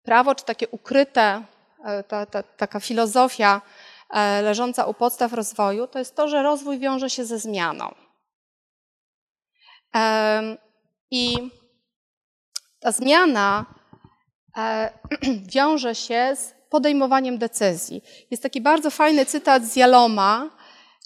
prawo, 0.03 0.35
czy 0.35 0.45
takie 0.45 0.69
ukryte, 0.69 1.45
e, 1.85 2.03
ta, 2.03 2.27
ta, 2.27 2.43
taka 2.43 2.81
filozofia 2.81 3.61
e, 4.11 4.43
leżąca 4.43 4.87
u 4.87 4.95
podstaw 4.95 5.33
rozwoju, 5.33 5.87
to 5.87 5.99
jest 5.99 6.17
to, 6.17 6.29
że 6.29 6.43
rozwój 6.43 6.79
wiąże 6.79 7.11
się 7.11 7.25
ze 7.25 7.39
zmianą. 7.39 7.95
I 11.11 11.51
ta 12.81 12.93
zmiana 12.93 13.67
wiąże 15.55 15.95
się 15.95 16.37
z 16.37 16.55
podejmowaniem 16.71 17.39
decyzji. 17.39 18.03
Jest 18.31 18.43
taki 18.43 18.61
bardzo 18.61 18.91
fajny 18.91 19.27
cytat 19.27 19.65
z 19.65 19.77
Jaloma, 19.77 20.51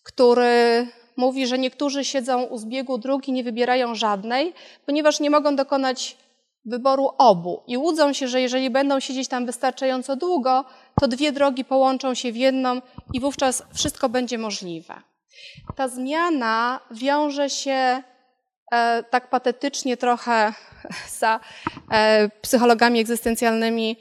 który 0.04 0.88
mówi, 1.16 1.46
że 1.46 1.58
niektórzy 1.58 2.04
siedzą 2.04 2.42
u 2.42 2.58
zbiegu 2.58 2.98
dróg 2.98 3.28
i 3.28 3.32
nie 3.32 3.44
wybierają 3.44 3.94
żadnej, 3.94 4.52
ponieważ 4.86 5.20
nie 5.20 5.30
mogą 5.30 5.56
dokonać 5.56 6.16
wyboru 6.64 7.10
obu 7.18 7.62
i 7.66 7.78
łudzą 7.78 8.12
się, 8.12 8.28
że 8.28 8.40
jeżeli 8.40 8.70
będą 8.70 9.00
siedzieć 9.00 9.28
tam 9.28 9.46
wystarczająco 9.46 10.16
długo, 10.16 10.64
to 11.00 11.08
dwie 11.08 11.32
drogi 11.32 11.64
połączą 11.64 12.14
się 12.14 12.32
w 12.32 12.36
jedną 12.36 12.82
i 13.12 13.20
wówczas 13.20 13.62
wszystko 13.74 14.08
będzie 14.08 14.38
możliwe. 14.38 14.94
Ta 15.76 15.88
zmiana 15.88 16.80
wiąże 16.90 17.50
się 17.50 18.02
e, 18.72 19.02
tak 19.10 19.30
patetycznie 19.30 19.96
trochę 19.96 20.52
za 21.20 21.40
e, 21.90 22.28
psychologami 22.28 23.00
egzystencjalnymi, 23.00 23.96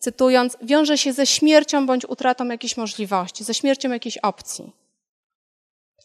cytując, 0.00 0.56
wiąże 0.62 0.98
się 0.98 1.12
ze 1.12 1.26
śmiercią 1.26 1.86
bądź 1.86 2.04
utratą 2.04 2.48
jakiejś 2.48 2.76
możliwości, 2.76 3.44
ze 3.44 3.54
śmiercią 3.54 3.90
jakiejś 3.90 4.18
opcji. 4.18 4.72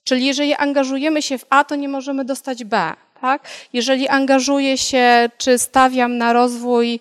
Czyli 0.03 0.25
jeżeli 0.25 0.53
angażujemy 0.53 1.21
się 1.21 1.37
w 1.37 1.45
A, 1.49 1.63
to 1.63 1.75
nie 1.75 1.89
możemy 1.89 2.25
dostać 2.25 2.63
B. 2.63 2.93
Tak? 3.21 3.47
Jeżeli 3.73 4.07
angażuję 4.07 4.77
się, 4.77 5.29
czy 5.37 5.59
stawiam 5.59 6.17
na 6.17 6.33
rozwój 6.33 6.99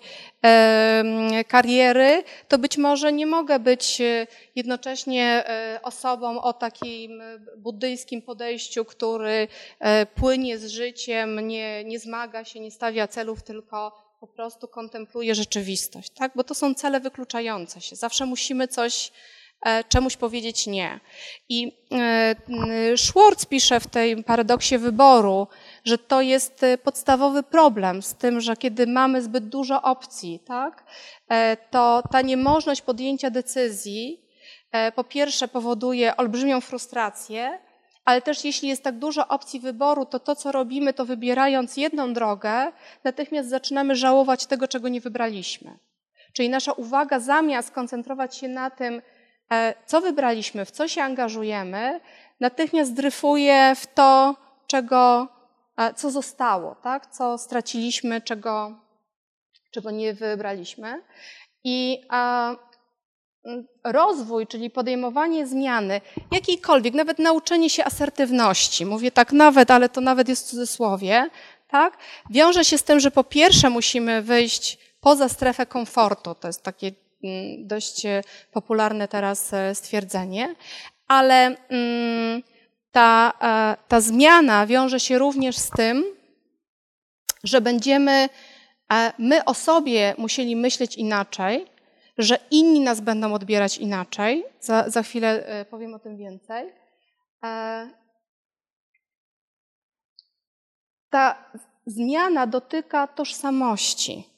kariery, 1.47 2.23
to 2.47 2.57
być 2.57 2.77
może 2.77 3.13
nie 3.13 3.25
mogę 3.25 3.59
być 3.59 4.01
e, 4.01 4.27
jednocześnie 4.55 5.43
e, 5.47 5.79
osobą 5.83 6.41
o 6.41 6.53
takim 6.53 7.21
e, 7.21 7.39
buddyjskim 7.57 8.21
podejściu, 8.21 8.85
który 8.85 9.47
płynie 10.15 10.57
z 10.57 10.67
życiem, 10.67 11.47
nie, 11.47 11.83
nie 11.83 11.99
zmaga 11.99 12.45
się, 12.45 12.59
nie 12.59 12.71
stawia 12.71 13.07
celów, 13.07 13.43
tylko 13.43 14.03
po 14.19 14.27
prostu 14.27 14.67
kontempluje 14.67 15.35
rzeczywistość. 15.35 16.09
Tak? 16.09 16.31
Bo 16.35 16.43
to 16.43 16.55
są 16.55 16.73
cele 16.73 16.99
wykluczające 16.99 17.81
się. 17.81 17.95
Zawsze 17.95 18.25
musimy 18.25 18.67
coś 18.67 19.11
czemuś 19.89 20.17
powiedzieć 20.17 20.67
nie. 20.67 20.99
I 21.49 21.71
e, 21.91 22.97
Schwartz 22.97 23.45
pisze 23.45 23.79
w 23.79 23.87
tej 23.87 24.23
paradoksie 24.23 24.77
wyboru, 24.77 25.47
że 25.85 25.97
to 25.97 26.21
jest 26.21 26.63
e, 26.63 26.77
podstawowy 26.77 27.43
problem 27.43 28.01
z 28.01 28.15
tym, 28.15 28.41
że 28.41 28.57
kiedy 28.57 28.87
mamy 28.87 29.21
zbyt 29.21 29.49
dużo 29.49 29.81
opcji, 29.81 30.39
tak, 30.45 30.83
to 31.71 32.03
ta 32.11 32.21
niemożność 32.21 32.81
podjęcia 32.81 33.29
decyzji 33.29 34.19
po 34.95 35.03
pierwsze 35.03 35.47
powoduje 35.47 36.17
olbrzymią 36.17 36.61
frustrację, 36.61 37.59
ale 38.05 38.21
też 38.21 38.45
jeśli 38.45 38.69
jest 38.69 38.83
tak 38.83 38.97
dużo 38.97 39.27
opcji 39.27 39.59
wyboru, 39.59 40.05
to 40.05 40.19
to, 40.19 40.35
co 40.35 40.51
robimy, 40.51 40.93
to 40.93 41.05
wybierając 41.05 41.77
jedną 41.77 42.13
drogę, 42.13 42.71
natychmiast 43.03 43.49
zaczynamy 43.49 43.95
żałować 43.95 44.45
tego, 44.45 44.67
czego 44.67 44.89
nie 44.89 45.01
wybraliśmy. 45.01 45.77
Czyli 46.33 46.49
nasza 46.49 46.71
uwaga 46.71 47.19
zamiast 47.19 47.71
koncentrować 47.71 48.37
się 48.37 48.47
na 48.47 48.69
tym, 48.69 48.93
E, 48.95 49.12
co 49.85 50.01
wybraliśmy, 50.01 50.65
w 50.65 50.71
co 50.71 50.87
się 50.87 51.03
angażujemy, 51.03 51.99
natychmiast 52.39 52.93
dryfuje 52.93 53.73
w 53.75 53.87
to, 53.87 54.35
czego, 54.67 55.27
e, 55.77 55.93
co 55.93 56.11
zostało, 56.11 56.75
tak? 56.75 57.07
co 57.07 57.37
straciliśmy, 57.37 58.21
czego, 58.21 58.79
czego 59.71 59.91
nie 59.91 60.13
wybraliśmy. 60.13 61.01
I 61.63 62.05
a, 62.09 62.55
rozwój, 63.83 64.47
czyli 64.47 64.69
podejmowanie 64.69 65.47
zmiany, 65.47 66.01
jakiejkolwiek, 66.31 66.93
nawet 66.93 67.19
nauczenie 67.19 67.69
się 67.69 67.85
asertywności, 67.85 68.85
mówię 68.85 69.11
tak 69.11 69.31
nawet, 69.31 69.71
ale 69.71 69.89
to 69.89 70.01
nawet 70.01 70.29
jest 70.29 70.47
w 70.47 70.49
cudzysłowie, 70.49 71.29
tak? 71.67 71.97
wiąże 72.29 72.65
się 72.65 72.77
z 72.77 72.83
tym, 72.83 72.99
że 72.99 73.11
po 73.11 73.23
pierwsze 73.23 73.69
musimy 73.69 74.21
wyjść 74.21 74.77
poza 75.01 75.29
strefę 75.29 75.65
komfortu, 75.65 76.35
to 76.35 76.47
jest 76.47 76.63
takie 76.63 76.91
dość 77.59 78.05
e, 78.05 78.21
popularne 78.51 79.07
teraz 79.07 79.53
e, 79.53 79.75
stwierdzenie, 79.75 80.55
ale 81.07 81.55
mm, 81.69 82.43
ta, 82.91 83.33
e, 83.41 83.87
ta 83.87 84.01
zmiana 84.01 84.65
wiąże 84.67 84.99
się 84.99 85.17
również 85.17 85.57
z 85.57 85.69
tym, 85.69 86.03
że 87.43 87.61
będziemy 87.61 88.29
my 89.19 89.45
o 89.45 89.53
sobie 89.53 90.15
musieli 90.17 90.55
myśleć 90.55 90.95
inaczej, 90.95 91.65
że 92.17 92.39
inni 92.51 92.79
nas 92.79 93.01
będą 93.01 93.33
odbierać 93.33 93.77
inaczej. 93.77 94.43
Za, 94.59 94.89
za 94.89 95.03
chwilę 95.03 95.65
powiem 95.69 95.93
o 95.93 95.99
tym 95.99 96.17
więcej. 96.17 96.73
Ta 101.09 101.35
zmiana 101.85 102.47
dotyka 102.47 103.07
tożsamości 103.07 104.32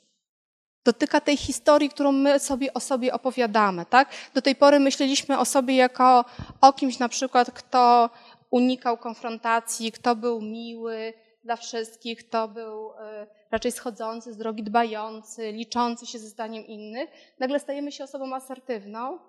dotyka 0.85 1.21
tej 1.21 1.37
historii, 1.37 1.89
którą 1.89 2.11
my 2.11 2.39
sobie 2.39 2.73
o 2.73 2.79
sobie 2.79 3.13
opowiadamy. 3.13 3.85
Tak? 3.85 4.09
Do 4.33 4.41
tej 4.41 4.55
pory 4.55 4.79
myśleliśmy 4.79 5.39
o 5.39 5.45
sobie 5.45 5.75
jako 5.75 6.25
o 6.61 6.73
kimś 6.73 6.99
na 6.99 7.09
przykład, 7.09 7.51
kto 7.51 8.09
unikał 8.51 8.97
konfrontacji, 8.97 9.91
kto 9.91 10.15
był 10.15 10.41
miły 10.41 11.13
dla 11.43 11.55
wszystkich, 11.55 12.27
kto 12.27 12.47
był 12.47 12.91
e, 12.91 13.27
raczej 13.51 13.71
schodzący 13.71 14.33
z 14.33 14.37
drogi, 14.37 14.63
dbający, 14.63 15.51
liczący 15.51 16.05
się 16.05 16.19
ze 16.19 16.27
zdaniem 16.27 16.67
innych. 16.67 17.09
Nagle 17.39 17.59
stajemy 17.59 17.91
się 17.91 18.03
osobą 18.03 18.35
asertywną. 18.35 19.19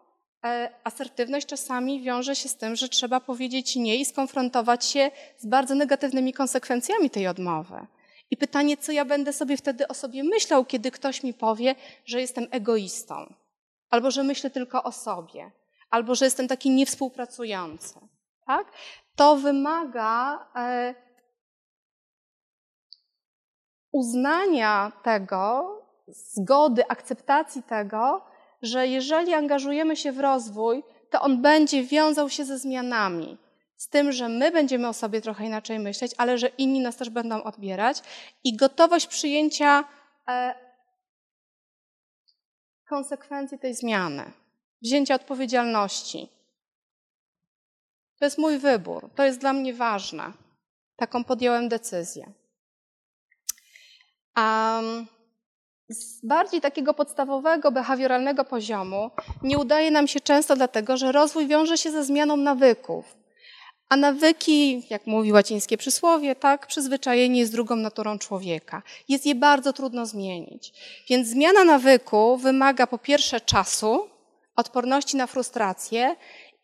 E, 0.44 0.70
asertywność 0.84 1.46
czasami 1.46 2.02
wiąże 2.02 2.36
się 2.36 2.48
z 2.48 2.56
tym, 2.56 2.76
że 2.76 2.88
trzeba 2.88 3.20
powiedzieć 3.20 3.76
nie 3.76 3.96
i 3.96 4.04
skonfrontować 4.04 4.84
się 4.84 5.10
z 5.38 5.46
bardzo 5.46 5.74
negatywnymi 5.74 6.32
konsekwencjami 6.32 7.10
tej 7.10 7.26
odmowy. 7.26 7.86
I 8.30 8.36
pytanie, 8.36 8.76
co 8.76 8.92
ja 8.92 9.04
będę 9.04 9.32
sobie 9.32 9.56
wtedy 9.56 9.88
o 9.88 9.94
sobie 9.94 10.24
myślał, 10.24 10.64
kiedy 10.64 10.90
ktoś 10.90 11.22
mi 11.22 11.34
powie, 11.34 11.74
że 12.04 12.20
jestem 12.20 12.46
egoistą, 12.50 13.34
albo 13.90 14.10
że 14.10 14.24
myślę 14.24 14.50
tylko 14.50 14.82
o 14.82 14.92
sobie, 14.92 15.50
albo 15.90 16.14
że 16.14 16.24
jestem 16.24 16.48
taki 16.48 16.70
niewspółpracujący. 16.70 17.94
Tak? 18.46 18.72
To 19.16 19.36
wymaga 19.36 20.46
e, 20.56 20.94
uznania 23.92 24.92
tego, 25.02 25.72
zgody, 26.08 26.88
akceptacji 26.88 27.62
tego, 27.62 28.24
że 28.62 28.86
jeżeli 28.86 29.34
angażujemy 29.34 29.96
się 29.96 30.12
w 30.12 30.20
rozwój, 30.20 30.82
to 31.10 31.20
on 31.20 31.42
będzie 31.42 31.82
wiązał 31.82 32.30
się 32.30 32.44
ze 32.44 32.58
zmianami. 32.58 33.38
Z 33.76 33.88
tym, 33.88 34.12
że 34.12 34.28
my 34.28 34.50
będziemy 34.50 34.88
o 34.88 34.92
sobie 34.92 35.20
trochę 35.20 35.44
inaczej 35.46 35.78
myśleć, 35.78 36.12
ale 36.18 36.38
że 36.38 36.48
inni 36.48 36.80
nas 36.80 36.96
też 36.96 37.10
będą 37.10 37.42
odbierać 37.42 38.02
i 38.44 38.56
gotowość 38.56 39.06
przyjęcia 39.06 39.84
e, 40.28 40.54
konsekwencji 42.88 43.58
tej 43.58 43.74
zmiany, 43.74 44.32
wzięcia 44.82 45.14
odpowiedzialności. 45.14 46.28
To 48.18 48.24
jest 48.24 48.38
mój 48.38 48.58
wybór, 48.58 49.10
to 49.14 49.24
jest 49.24 49.40
dla 49.40 49.52
mnie 49.52 49.74
ważne. 49.74 50.32
Taką 50.96 51.24
podjąłem 51.24 51.68
decyzję. 51.68 52.32
Um, 54.36 55.06
z 55.88 56.26
bardziej 56.26 56.60
takiego 56.60 56.94
podstawowego, 56.94 57.72
behawioralnego 57.72 58.44
poziomu 58.44 59.10
nie 59.42 59.58
udaje 59.58 59.90
nam 59.90 60.08
się 60.08 60.20
często 60.20 60.56
dlatego, 60.56 60.96
że 60.96 61.12
rozwój 61.12 61.46
wiąże 61.46 61.78
się 61.78 61.90
ze 61.90 62.04
zmianą 62.04 62.36
nawyków. 62.36 63.25
A 63.88 63.96
nawyki, 63.96 64.82
jak 64.90 65.06
mówi 65.06 65.32
łacińskie 65.32 65.76
przysłowie, 65.76 66.36
tak, 66.36 66.66
przyzwyczajenie 66.66 67.40
jest 67.40 67.52
drugą 67.52 67.76
naturą 67.76 68.18
człowieka. 68.18 68.82
Jest 69.08 69.26
je 69.26 69.34
bardzo 69.34 69.72
trudno 69.72 70.06
zmienić. 70.06 70.72
Więc 71.08 71.28
zmiana 71.28 71.64
nawyku 71.64 72.36
wymaga 72.36 72.86
po 72.86 72.98
pierwsze 72.98 73.40
czasu, 73.40 74.08
odporności 74.56 75.16
na 75.16 75.26
frustrację 75.26 76.16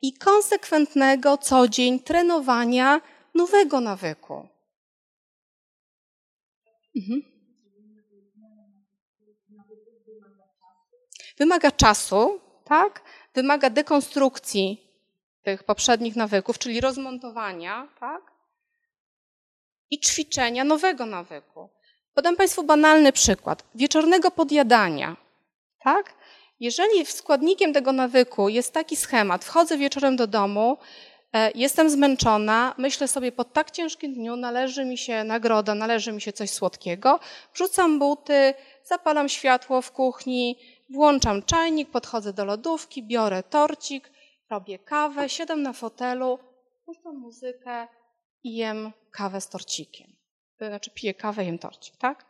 i 0.02 0.12
konsekwentnego 0.12 1.38
co 1.38 1.68
dzień 1.68 2.00
trenowania 2.00 3.00
nowego 3.34 3.80
nawyku. 3.80 4.48
Mhm. 6.96 7.22
Wymaga 11.38 11.70
czasu, 11.70 12.40
tak? 12.64 13.02
Wymaga 13.34 13.70
dekonstrukcji 13.70 14.91
tych 15.42 15.64
poprzednich 15.64 16.16
nawyków, 16.16 16.58
czyli 16.58 16.80
rozmontowania, 16.80 17.88
tak? 18.00 18.22
I 19.90 20.00
ćwiczenia 20.00 20.64
nowego 20.64 21.06
nawyku. 21.06 21.68
Podam 22.14 22.36
Państwu 22.36 22.62
banalny 22.62 23.12
przykład. 23.12 23.64
Wieczornego 23.74 24.30
podjadania, 24.30 25.16
tak? 25.84 26.14
Jeżeli 26.60 27.06
składnikiem 27.06 27.72
tego 27.72 27.92
nawyku 27.92 28.48
jest 28.48 28.72
taki 28.72 28.96
schemat, 28.96 29.44
wchodzę 29.44 29.78
wieczorem 29.78 30.16
do 30.16 30.26
domu, 30.26 30.78
e, 31.32 31.50
jestem 31.54 31.90
zmęczona, 31.90 32.74
myślę 32.78 33.08
sobie, 33.08 33.32
po 33.32 33.44
tak 33.44 33.70
ciężkim 33.70 34.14
dniu 34.14 34.36
należy 34.36 34.84
mi 34.84 34.98
się 34.98 35.24
nagroda, 35.24 35.74
należy 35.74 36.12
mi 36.12 36.20
się 36.20 36.32
coś 36.32 36.50
słodkiego, 36.50 37.20
wrzucam 37.54 37.98
buty, 37.98 38.54
zapalam 38.84 39.28
światło 39.28 39.82
w 39.82 39.92
kuchni, 39.92 40.58
włączam 40.90 41.42
czajnik, 41.42 41.90
podchodzę 41.90 42.32
do 42.32 42.44
lodówki, 42.44 43.02
biorę 43.02 43.42
torcik, 43.42 44.10
robię 44.52 44.78
kawę, 44.78 45.28
siadam 45.28 45.62
na 45.62 45.72
fotelu, 45.72 46.38
puszczam 46.84 47.16
muzykę 47.16 47.88
i 48.44 48.56
jem 48.56 48.92
kawę 49.10 49.40
z 49.40 49.48
torcikiem. 49.48 50.16
Znaczy 50.58 50.90
piję 50.94 51.14
kawę, 51.14 51.44
jem 51.44 51.58
torcik, 51.58 51.96
tak? 51.96 52.26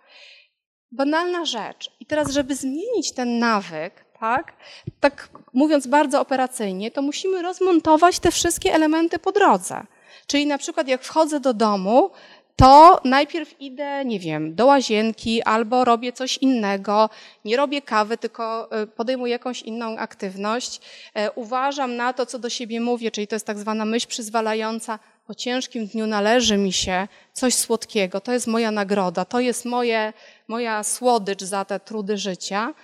Banalna 0.92 1.44
rzecz. 1.44 1.90
I 2.00 2.06
teraz, 2.06 2.30
żeby 2.30 2.54
zmienić 2.54 3.12
ten 3.12 3.38
nawyk, 3.38 4.04
tak, 4.20 4.52
tak 5.00 5.28
mówiąc 5.52 5.86
bardzo 5.86 6.20
operacyjnie, 6.20 6.90
to 6.90 7.02
musimy 7.02 7.42
rozmontować 7.42 8.18
te 8.18 8.30
wszystkie 8.30 8.74
elementy 8.74 9.18
po 9.18 9.32
drodze. 9.32 9.86
Czyli 10.26 10.46
na 10.46 10.58
przykład 10.58 10.88
jak 10.88 11.02
wchodzę 11.02 11.40
do 11.40 11.54
domu, 11.54 12.10
to 12.56 13.00
najpierw 13.04 13.60
idę, 13.60 14.04
nie 14.04 14.18
wiem, 14.18 14.54
do 14.54 14.66
łazienki 14.66 15.42
albo 15.42 15.84
robię 15.84 16.12
coś 16.12 16.38
innego, 16.38 17.10
nie 17.44 17.56
robię 17.56 17.82
kawy, 17.82 18.18
tylko 18.18 18.72
e, 18.72 18.86
podejmuję 18.86 19.32
jakąś 19.32 19.62
inną 19.62 19.98
aktywność. 19.98 20.80
E, 21.14 21.30
uważam 21.30 21.96
na 21.96 22.12
to, 22.12 22.26
co 22.26 22.38
do 22.38 22.48
siebie 22.50 22.80
mówię, 22.80 23.10
czyli 23.10 23.26
to 23.26 23.34
jest 23.34 23.46
tak 23.46 23.58
zwana 23.58 23.84
myśl 23.84 24.08
przyzwalająca. 24.08 24.98
Po 25.26 25.34
ciężkim 25.34 25.86
dniu 25.86 26.06
należy 26.06 26.56
mi 26.56 26.72
się 26.72 27.08
coś 27.32 27.54
słodkiego, 27.54 28.20
to 28.20 28.32
jest 28.32 28.46
moja 28.46 28.70
nagroda, 28.70 29.24
to 29.24 29.40
jest 29.40 29.64
moje, 29.64 30.12
moja 30.48 30.82
słodycz 30.82 31.42
za 31.42 31.64
te 31.64 31.80
trudy 31.80 32.18
życia. 32.18 32.74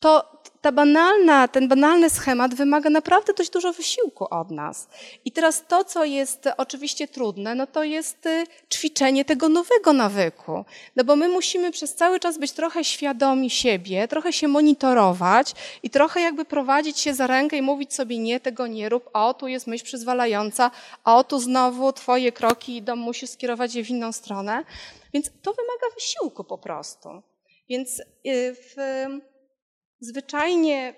To 0.00 0.40
ta 0.60 0.72
banalna, 0.72 1.48
ten 1.48 1.68
banalny 1.68 2.10
schemat 2.10 2.54
wymaga 2.54 2.90
naprawdę 2.90 3.34
dość 3.34 3.50
dużo 3.50 3.72
wysiłku 3.72 4.26
od 4.30 4.50
nas. 4.50 4.88
I 5.24 5.32
teraz 5.32 5.66
to, 5.68 5.84
co 5.84 6.04
jest 6.04 6.48
oczywiście 6.56 7.08
trudne, 7.08 7.54
no 7.54 7.66
to 7.66 7.84
jest 7.84 8.26
y, 8.26 8.44
ćwiczenie 8.72 9.24
tego 9.24 9.48
nowego 9.48 9.92
nawyku. 9.92 10.64
No 10.96 11.04
bo 11.04 11.16
my 11.16 11.28
musimy 11.28 11.72
przez 11.72 11.94
cały 11.94 12.20
czas 12.20 12.38
być 12.38 12.52
trochę 12.52 12.84
świadomi 12.84 13.50
siebie, 13.50 14.08
trochę 14.08 14.32
się 14.32 14.48
monitorować 14.48 15.52
i 15.82 15.90
trochę 15.90 16.20
jakby 16.20 16.44
prowadzić 16.44 16.98
się 16.98 17.14
za 17.14 17.26
rękę 17.26 17.56
i 17.56 17.62
mówić 17.62 17.94
sobie 17.94 18.18
nie, 18.18 18.40
tego 18.40 18.66
nie 18.66 18.88
rób, 18.88 19.10
o, 19.12 19.34
tu 19.34 19.48
jest 19.48 19.66
myśl 19.66 19.84
przyzwalająca, 19.84 20.70
o, 21.04 21.24
tu 21.24 21.38
znowu 21.38 21.92
twoje 21.92 22.32
kroki 22.32 22.76
idą, 22.76 22.96
musisz 22.96 23.30
skierować 23.30 23.74
je 23.74 23.84
w 23.84 23.90
inną 23.90 24.12
stronę. 24.12 24.64
Więc 25.12 25.30
to 25.42 25.52
wymaga 25.52 25.94
wysiłku 25.94 26.44
po 26.44 26.58
prostu. 26.58 27.22
Więc 27.68 28.00
y, 28.00 28.04
w 28.54 28.76
zwyczajnie, 30.00 30.94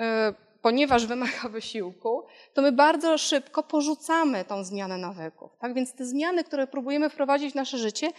e, 0.00 0.34
ponieważ 0.62 1.06
wymaga 1.06 1.48
wysiłku, 1.48 2.26
to 2.54 2.62
my 2.62 2.72
bardzo 2.72 3.18
szybko 3.18 3.62
porzucamy 3.62 4.44
tą 4.44 4.64
zmianę 4.64 4.98
nawyków. 4.98 5.50
Tak? 5.58 5.74
Więc 5.74 5.94
te 5.94 6.04
zmiany, 6.04 6.44
które 6.44 6.66
próbujemy 6.66 7.10
wprowadzić 7.10 7.52
w 7.52 7.56
nasze 7.56 7.78
życie, 7.78 8.10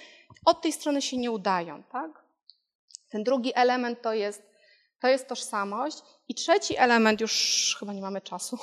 od 0.45 0.61
tej 0.61 0.71
strony 0.71 1.01
się 1.01 1.17
nie 1.17 1.31
udają. 1.31 1.83
Tak? 1.83 2.11
Ten 3.09 3.23
drugi 3.23 3.51
element 3.55 4.01
to 4.01 4.13
jest, 4.13 4.43
to 4.99 5.07
jest 5.07 5.27
tożsamość. 5.27 5.97
I 6.27 6.35
trzeci 6.35 6.77
element, 6.77 7.21
już 7.21 7.75
chyba 7.79 7.93
nie 7.93 8.01
mamy 8.01 8.21
czasu, 8.21 8.57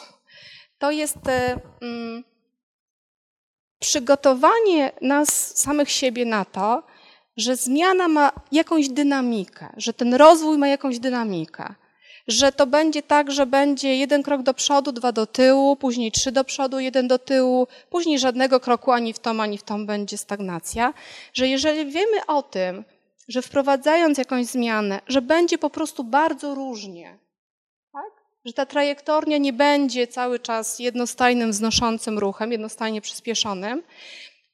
to 0.79 0.91
jest 0.91 1.29
e, 1.29 1.61
mm, 1.83 2.25
przygotowanie 3.79 4.93
nas 5.01 5.57
samych 5.57 5.91
siebie 5.91 6.25
na 6.25 6.45
to, 6.45 6.83
że 7.39 7.57
zmiana 7.57 8.09
ma 8.09 8.33
jakąś 8.53 8.89
dynamikę, 8.89 9.69
że 9.77 9.93
ten 9.93 10.15
rozwój 10.15 10.59
ma 10.59 10.69
jakąś 10.69 10.99
dynamikę, 10.99 11.75
że 12.29 12.53
to 12.53 12.67
będzie 12.67 13.03
tak, 13.03 13.31
że 13.31 13.47
będzie 13.47 13.97
jeden 13.97 14.23
krok 14.23 14.43
do 14.43 14.55
przodu, 14.55 14.93
dwa 14.93 15.13
do 15.13 15.27
tyłu, 15.27 15.77
później 15.77 16.13
trzy 16.13 16.33
do 16.33 16.45
przodu, 16.45 16.79
jeden 16.79 17.09
do 17.09 17.19
tyłu, 17.19 17.67
później 17.91 18.19
żadnego 18.19 18.61
kroku 18.61 18.93
ani 18.93 19.13
w 19.13 19.19
tom, 19.19 19.41
ani 19.41 19.59
w 19.59 19.63
tom 19.63 19.87
będzie 19.87 20.19
stagnacja, 20.19 20.95
że 21.35 21.49
jeżeli 21.49 21.93
wiemy 21.93 22.27
o 22.27 22.43
tym, 22.43 22.85
że 23.29 23.43
wprowadzając 23.43 24.19
jakąś 24.19 24.47
zmianę, 24.47 25.01
że 25.07 25.23
będzie 25.23 25.59
po 25.59 25.71
prostu 25.71 26.05
bardzo 26.05 26.55
różnie, 26.55 27.19
tak? 27.93 28.13
że 28.45 28.53
ta 28.53 28.67
trajektoria 28.67 29.39
nie 29.39 29.53
będzie 29.53 30.07
cały 30.07 30.39
czas 30.39 30.79
jednostajnym, 30.79 31.51
wznoszącym 31.51 32.19
ruchem, 32.19 32.53
jednostajnie 32.53 33.01
przyspieszonym, 33.01 33.83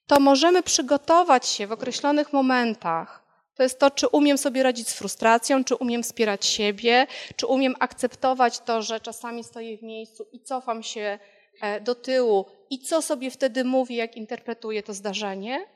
to 0.06 0.20
możemy 0.20 0.62
przygotować 0.62 1.48
się 1.48 1.66
w 1.66 1.72
określonych 1.72 2.32
momentach. 2.32 3.24
To 3.55 3.62
jest 3.62 3.78
to, 3.78 3.90
czy 3.90 4.09
umiem 4.09 4.39
sobie 4.39 4.62
radzić 4.62 4.89
z 4.89 4.94
frustracją, 4.94 5.64
czy 5.64 5.74
umiem 5.74 6.02
wspierać 6.02 6.47
siebie, 6.47 7.06
czy 7.36 7.47
umiem 7.47 7.74
akceptować 7.81 8.60
to, 8.60 8.82
że 8.82 9.01
czasami 9.01 9.44
stoję 9.44 9.78
w 9.78 9.82
miejscu 9.82 10.26
i 10.32 10.40
cofam 10.40 10.82
się 10.82 11.18
e, 11.60 11.81
do 11.81 11.94
tyłu 11.94 12.47
i 12.70 12.78
co 12.78 13.02
sobie 13.02 13.31
wtedy 13.31 13.64
mówię, 13.64 13.97
jak 13.97 14.16
interpretuję 14.16 14.82
to 14.82 14.94
zdarzenie, 14.94 15.66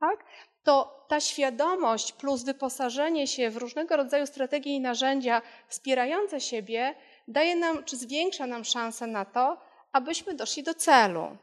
tak? 0.00 0.24
to 0.62 1.04
ta 1.08 1.20
świadomość 1.20 2.12
plus 2.12 2.42
wyposażenie 2.42 3.26
się 3.26 3.50
w 3.50 3.56
różnego 3.56 3.96
rodzaju 3.96 4.26
strategie 4.26 4.74
i 4.74 4.80
narzędzia 4.80 5.42
wspierające 5.68 6.40
siebie 6.40 6.94
daje 7.28 7.56
nam, 7.56 7.84
czy 7.84 7.96
zwiększa 7.96 8.46
nam 8.46 8.64
szansę 8.64 9.06
na 9.06 9.24
to, 9.24 9.58
abyśmy 9.92 10.34
doszli 10.34 10.62
do 10.62 10.74
celu. 10.74 11.36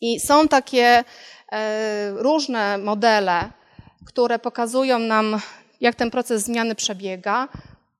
I 0.00 0.20
są 0.20 0.48
takie 0.48 1.04
e, 1.52 2.10
różne 2.10 2.78
modele, 2.78 3.50
które 4.06 4.38
pokazują 4.38 4.98
nam, 4.98 5.40
jak 5.80 5.94
ten 5.94 6.10
proces 6.10 6.42
zmiany 6.42 6.74
przebiega. 6.74 7.48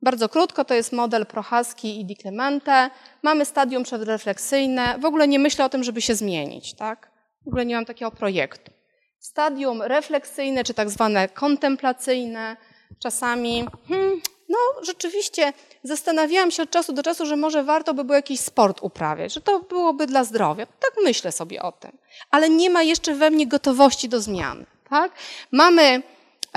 Bardzo 0.03 0.29
krótko 0.29 0.65
to 0.65 0.75
jest 0.75 0.93
model 0.93 1.27
Prochaski 1.27 2.01
i 2.01 2.05
Di 2.05 2.17
Clemente. 2.17 2.91
Mamy 3.23 3.45
stadium 3.45 3.83
przedrefleksyjne. 3.83 4.99
W 4.99 5.05
ogóle 5.05 5.29
nie 5.29 5.39
myślę 5.39 5.65
o 5.65 5.69
tym, 5.69 5.85
żeby 5.85 6.03
się 6.03 6.15
zmienić. 6.15 6.75
Tak? 6.75 7.11
W 7.45 7.49
ogóle 7.49 7.67
nie 7.67 7.75
mam 7.75 7.85
takiego 7.85 8.11
projektu. 8.11 8.73
Stadium 9.19 9.83
refleksyjne, 9.83 10.65
czy 10.65 10.75
tak 10.75 10.91
zwane 10.91 11.29
kontemplacyjne. 11.29 12.57
Czasami 12.99 13.65
hmm, 13.89 14.21
no 14.49 14.59
rzeczywiście 14.83 15.53
zastanawiałam 15.83 16.51
się 16.51 16.63
od 16.63 16.71
czasu 16.71 16.93
do 16.93 17.03
czasu, 17.03 17.27
że 17.27 17.37
może 17.37 17.65
warto 17.65 17.95
by 17.95 18.05
było 18.05 18.17
jakiś 18.17 18.41
sport 18.41 18.79
uprawiać, 18.83 19.35
że 19.35 19.41
to 19.41 19.61
byłoby 19.61 20.07
dla 20.07 20.25
zdrowia. 20.25 20.67
Tak 20.67 20.93
myślę 21.05 21.33
sobie 21.33 21.63
o 21.63 21.73
tym. 21.73 21.93
Ale 22.31 22.51
nie 22.51 22.71
ma 22.71 22.83
jeszcze 22.83 23.15
we 23.15 23.31
mnie 23.31 23.47
gotowości 23.47 24.09
do 24.09 24.21
zmian. 24.21 24.65
Tak? 24.91 25.13
Mamy 25.53 26.03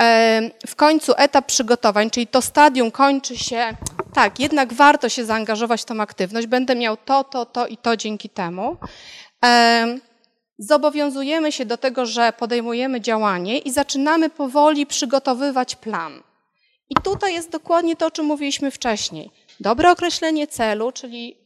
e, 0.00 0.50
w 0.66 0.76
końcu 0.76 1.12
etap 1.16 1.46
przygotowań, 1.46 2.10
czyli 2.10 2.26
to 2.26 2.42
stadium 2.42 2.90
kończy 2.90 3.36
się, 3.36 3.76
tak, 4.14 4.40
jednak 4.40 4.72
warto 4.72 5.08
się 5.08 5.24
zaangażować 5.24 5.82
w 5.82 5.84
tą 5.84 6.00
aktywność, 6.00 6.46
będę 6.46 6.76
miał 6.76 6.96
to, 6.96 7.24
to, 7.24 7.46
to 7.46 7.66
i 7.66 7.76
to 7.76 7.96
dzięki 7.96 8.28
temu. 8.28 8.76
E, 9.44 9.98
zobowiązujemy 10.58 11.52
się 11.52 11.64
do 11.64 11.76
tego, 11.76 12.06
że 12.06 12.32
podejmujemy 12.32 13.00
działanie 13.00 13.58
i 13.58 13.70
zaczynamy 13.70 14.30
powoli 14.30 14.86
przygotowywać 14.86 15.76
plan. 15.76 16.22
I 16.90 16.94
tutaj 16.94 17.34
jest 17.34 17.50
dokładnie 17.50 17.96
to, 17.96 18.06
o 18.06 18.10
czym 18.10 18.26
mówiliśmy 18.26 18.70
wcześniej. 18.70 19.30
Dobre 19.60 19.90
określenie 19.90 20.46
celu, 20.46 20.92
czyli 20.92 21.36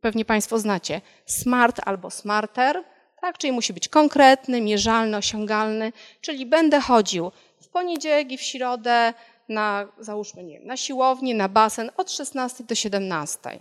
pewnie 0.00 0.24
Państwo 0.24 0.58
znacie 0.58 1.00
SMART 1.26 1.80
albo 1.84 2.10
SMARTER, 2.10 2.84
tak? 3.20 3.38
czyli 3.38 3.52
musi 3.52 3.72
być 3.72 3.88
konkretny, 3.88 4.60
mierzalny, 4.60 5.16
osiągalny, 5.16 5.92
czyli 6.20 6.46
będę 6.46 6.80
chodził 6.80 7.32
w 7.62 7.68
poniedziałek 7.68 8.32
i 8.32 8.38
w 8.38 8.42
środę 8.42 9.14
na, 9.48 9.88
załóżmy, 9.98 10.44
nie 10.44 10.58
wiem, 10.58 10.66
na 10.66 10.76
siłownię, 10.76 11.34
na 11.34 11.48
basen 11.48 11.90
od 11.96 12.12
16 12.12 12.64
do 12.64 12.74
17. 12.74 13.58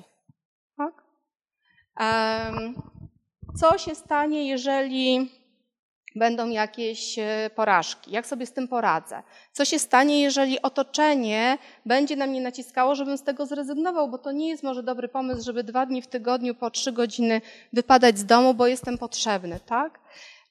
Tak? 0.77 1.03
Co 3.59 3.77
się 3.77 3.95
stanie, 3.95 4.47
jeżeli 4.47 5.31
będą 6.17 6.49
jakieś 6.49 7.19
e, 7.19 7.49
porażki? 7.55 8.11
Jak 8.11 8.27
sobie 8.27 8.45
z 8.45 8.53
tym 8.53 8.67
poradzę? 8.67 9.23
Co 9.51 9.65
się 9.65 9.79
stanie, 9.79 10.21
jeżeli 10.21 10.61
otoczenie 10.61 11.57
będzie 11.85 12.15
na 12.15 12.27
mnie 12.27 12.41
naciskało, 12.41 12.95
żebym 12.95 13.17
z 13.17 13.23
tego 13.23 13.45
zrezygnował, 13.45 14.09
bo 14.09 14.17
to 14.17 14.31
nie 14.31 14.49
jest 14.49 14.63
może 14.63 14.83
dobry 14.83 15.07
pomysł, 15.07 15.45
żeby 15.45 15.63
dwa 15.63 15.85
dni 15.85 16.01
w 16.01 16.07
tygodniu 16.07 16.55
po 16.55 16.71
trzy 16.71 16.91
godziny 16.91 17.41
wypadać 17.73 18.17
z 18.17 18.25
domu, 18.25 18.53
bo 18.53 18.67
jestem 18.67 18.97
potrzebny, 18.97 19.59
tak? 19.65 19.99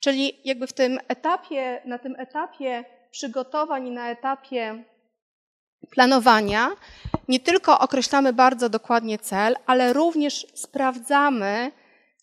Czyli 0.00 0.40
jakby 0.44 0.66
w 0.66 0.72
tym 0.72 0.98
etapie, 1.08 1.82
na 1.84 1.98
tym 1.98 2.16
etapie 2.18 2.84
przygotowań 3.10 3.86
i 3.86 3.90
na 3.90 4.10
etapie 4.10 4.84
planowania 5.90 6.70
nie 7.28 7.40
tylko 7.40 7.78
określamy 7.78 8.32
bardzo 8.32 8.68
dokładnie 8.68 9.18
cel, 9.18 9.56
ale 9.66 9.92
również 9.92 10.46
sprawdzamy, 10.54 11.72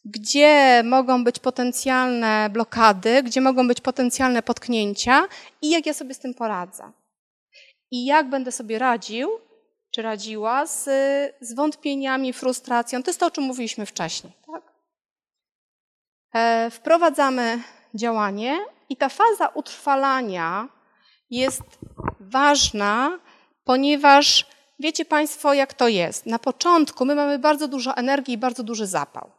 gdzie 0.05 0.83
mogą 0.85 1.23
być 1.23 1.39
potencjalne 1.39 2.49
blokady, 2.49 3.23
gdzie 3.23 3.41
mogą 3.41 3.67
być 3.67 3.81
potencjalne 3.81 4.43
potknięcia 4.43 5.23
i 5.61 5.69
jak 5.69 5.85
ja 5.85 5.93
sobie 5.93 6.13
z 6.13 6.19
tym 6.19 6.33
poradzę. 6.33 6.91
I 7.91 8.05
jak 8.05 8.29
będę 8.29 8.51
sobie 8.51 8.79
radził, 8.79 9.29
czy 9.91 10.01
radziła 10.01 10.65
z, 10.65 10.83
z 11.41 11.55
wątpieniami, 11.55 12.33
frustracją. 12.33 13.03
To 13.03 13.09
jest 13.09 13.19
to, 13.19 13.25
o 13.25 13.31
czym 13.31 13.43
mówiliśmy 13.43 13.85
wcześniej. 13.85 14.33
Tak? 14.53 14.63
E, 16.33 16.69
wprowadzamy 16.71 17.59
działanie 17.93 18.59
i 18.89 18.97
ta 18.97 19.09
faza 19.09 19.47
utrwalania 19.47 20.69
jest 21.29 21.61
ważna, 22.19 23.19
ponieważ 23.63 24.45
wiecie 24.79 25.05
Państwo, 25.05 25.53
jak 25.53 25.73
to 25.73 25.87
jest. 25.87 26.25
Na 26.25 26.39
początku 26.39 27.05
my 27.05 27.15
mamy 27.15 27.39
bardzo 27.39 27.67
dużo 27.67 27.97
energii 27.97 28.33
i 28.33 28.37
bardzo 28.37 28.63
duży 28.63 28.87
zapał. 28.87 29.31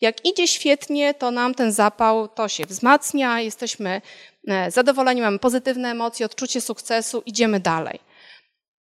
Jak 0.00 0.26
idzie 0.26 0.48
świetnie, 0.48 1.14
to 1.14 1.30
nam 1.30 1.54
ten 1.54 1.72
zapał 1.72 2.28
to 2.28 2.48
się 2.48 2.66
wzmacnia, 2.66 3.40
jesteśmy 3.40 4.02
e, 4.48 4.70
zadowoleni, 4.70 5.20
mamy 5.20 5.38
pozytywne 5.38 5.90
emocje, 5.90 6.26
odczucie 6.26 6.60
sukcesu, 6.60 7.22
idziemy 7.26 7.60
dalej. 7.60 8.00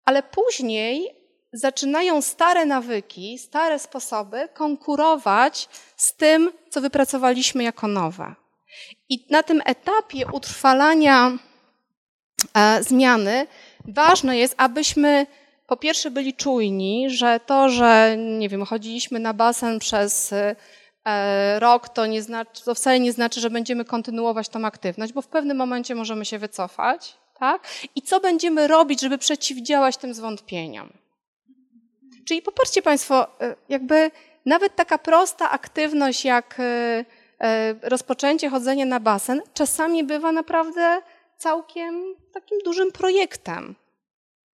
Ale 0.05 0.23
później 0.23 1.15
zaczynają 1.53 2.23
stare 2.23 2.66
nawyki, 2.66 3.39
stare 3.39 3.78
sposoby 3.78 4.49
konkurować 4.55 5.69
z 5.97 6.16
tym, 6.16 6.53
co 6.70 6.81
wypracowaliśmy 6.81 7.62
jako 7.62 7.89
nowe. 7.89 8.35
I 9.09 9.27
na 9.31 9.43
tym 9.43 9.62
etapie 9.65 10.27
utrwalania 10.32 11.32
e, 12.55 12.82
zmiany 12.82 13.47
ważne 13.85 14.39
jest, 14.39 14.55
abyśmy 14.57 15.27
po 15.66 15.77
pierwsze 15.77 16.11
byli 16.11 16.35
czujni, 16.35 17.11
że 17.11 17.41
to, 17.47 17.69
że 17.69 18.16
nie 18.19 18.49
wiem, 18.49 18.65
chodziliśmy 18.65 19.19
na 19.19 19.35
basen 19.35 19.78
przez 19.78 20.32
e, 20.32 20.57
rok, 21.59 21.89
to, 21.89 22.06
nie 22.06 22.22
znaczy, 22.22 22.64
to 22.64 22.74
wcale 22.74 23.01
nie 23.01 23.12
znaczy, 23.12 23.40
że 23.40 23.51
będziemy 23.51 23.85
kontynuować 23.85 24.48
tą 24.48 24.64
aktywność, 24.64 25.12
bo 25.12 25.22
w 25.22 25.27
pewnym 25.27 25.56
momencie 25.56 25.94
możemy 25.94 26.24
się 26.24 26.39
wycofać. 26.39 27.16
Tak? 27.39 27.68
I 27.94 28.02
co 28.02 28.20
będziemy 28.20 28.66
robić, 28.68 29.01
żeby 29.01 29.18
przeciwdziałać 29.18 29.97
tym 29.97 30.14
zwątpieniom? 30.14 30.93
Czyli 32.24 32.43
popatrzcie 32.43 32.82
Państwo, 32.82 33.40
e, 33.40 33.56
jakby 33.68 34.10
nawet 34.47 34.77
taka 34.77 34.98
prosta 34.98 35.51
aktywność 35.51 36.24
jak 36.24 36.56
e, 36.60 37.05
rozpoczęcie 37.82 38.51
chodzenia 38.51 38.86
na 38.86 39.01
basen 39.01 39.43
czasami 39.55 40.05
bywa 40.05 40.32
naprawdę 40.32 41.02
całkiem 41.36 42.14
takim 42.32 42.59
dużym 42.64 42.93
projektem 42.93 43.74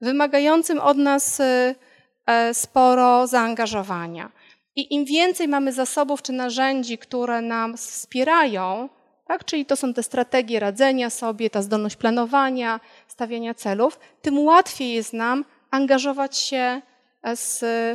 wymagającym 0.02 0.80
od 0.80 0.98
nas 0.98 1.40
e, 1.40 2.54
sporo 2.54 3.28
zaangażowania. 3.28 4.32
I 4.76 4.94
im 4.94 5.06
więcej 5.06 5.48
mamy 5.48 5.74
zasobów 5.74 6.22
czy 6.22 6.34
narzędzi, 6.34 6.98
które 6.98 7.42
nam 7.42 7.78
wspierają, 7.78 8.90
tak, 9.28 9.46
czyli 9.46 9.66
to 9.66 9.76
są 9.76 9.94
te 9.94 10.04
strategie 10.04 10.60
radzenia 10.60 11.10
sobie, 11.10 11.50
ta 11.50 11.62
zdolność 11.62 11.96
planowania, 11.96 12.80
stawiania 13.08 13.54
celów, 13.54 14.00
tym 14.22 14.40
łatwiej 14.40 14.94
jest 14.94 15.14
nam 15.14 15.46
angażować 15.72 16.38
się 16.38 16.82
e, 17.24 17.36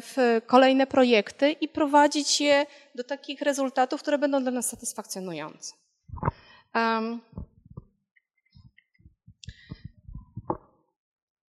w 0.00 0.40
kolejne 0.46 0.86
projekty 0.86 1.50
i 1.52 1.68
prowadzić 1.68 2.40
je 2.40 2.66
do 2.94 3.04
takich 3.04 3.40
rezultatów, 3.42 4.02
które 4.02 4.18
będą 4.18 4.42
dla 4.42 4.52
nas 4.52 4.68
satysfakcjonujące. 4.68 5.74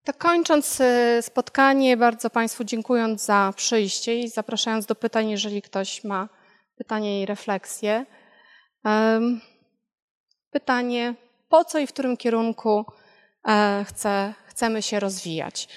Tak 0.09 0.19
kończąc 0.19 0.81
y, 0.81 1.19
spotkanie, 1.23 1.97
bardzo 1.97 2.31
Państwu 2.31 2.65
dziękując 2.65 3.25
za 3.25 3.53
przyjście 3.57 4.21
i 4.21 4.29
zapraszając 4.29 4.87
do 4.87 4.95
pytań, 4.95 5.31
jeżeli 5.31 5.63
ktoś 5.63 6.05
ma 6.05 6.29
pytanie 6.77 7.23
i 7.23 7.27
refleksje. 7.27 8.07
Pytanie, 10.51 11.15
po 11.49 11.65
co 11.65 11.79
i 11.79 11.87
w 11.87 11.93
którym 11.93 12.17
kierunku 12.17 12.85
e, 13.49 13.85
chce, 13.89 14.35
chcemy 14.47 14.83
się 14.83 15.01
rozwijać? 15.01 15.69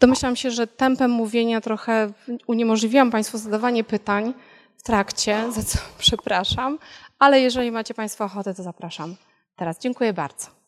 Domyślam 0.00 0.36
się, 0.36 0.50
że 0.50 0.66
tempem 0.66 1.10
mówienia 1.10 1.60
trochę 1.60 2.12
uniemożliwiłam 2.46 3.10
Państwu 3.10 3.38
zadawanie 3.38 3.84
pytań 3.84 4.34
w 4.76 4.82
trakcie, 4.82 5.52
za 5.52 5.62
co 5.62 5.78
przepraszam, 5.98 6.78
ale 7.18 7.40
jeżeli 7.40 7.70
macie 7.70 7.94
Państwo 7.94 8.24
ochotę, 8.24 8.54
to 8.54 8.62
zapraszam 8.62 9.16
teraz. 9.56 9.78
Dziękuję 9.78 10.12
bardzo. 10.12 10.59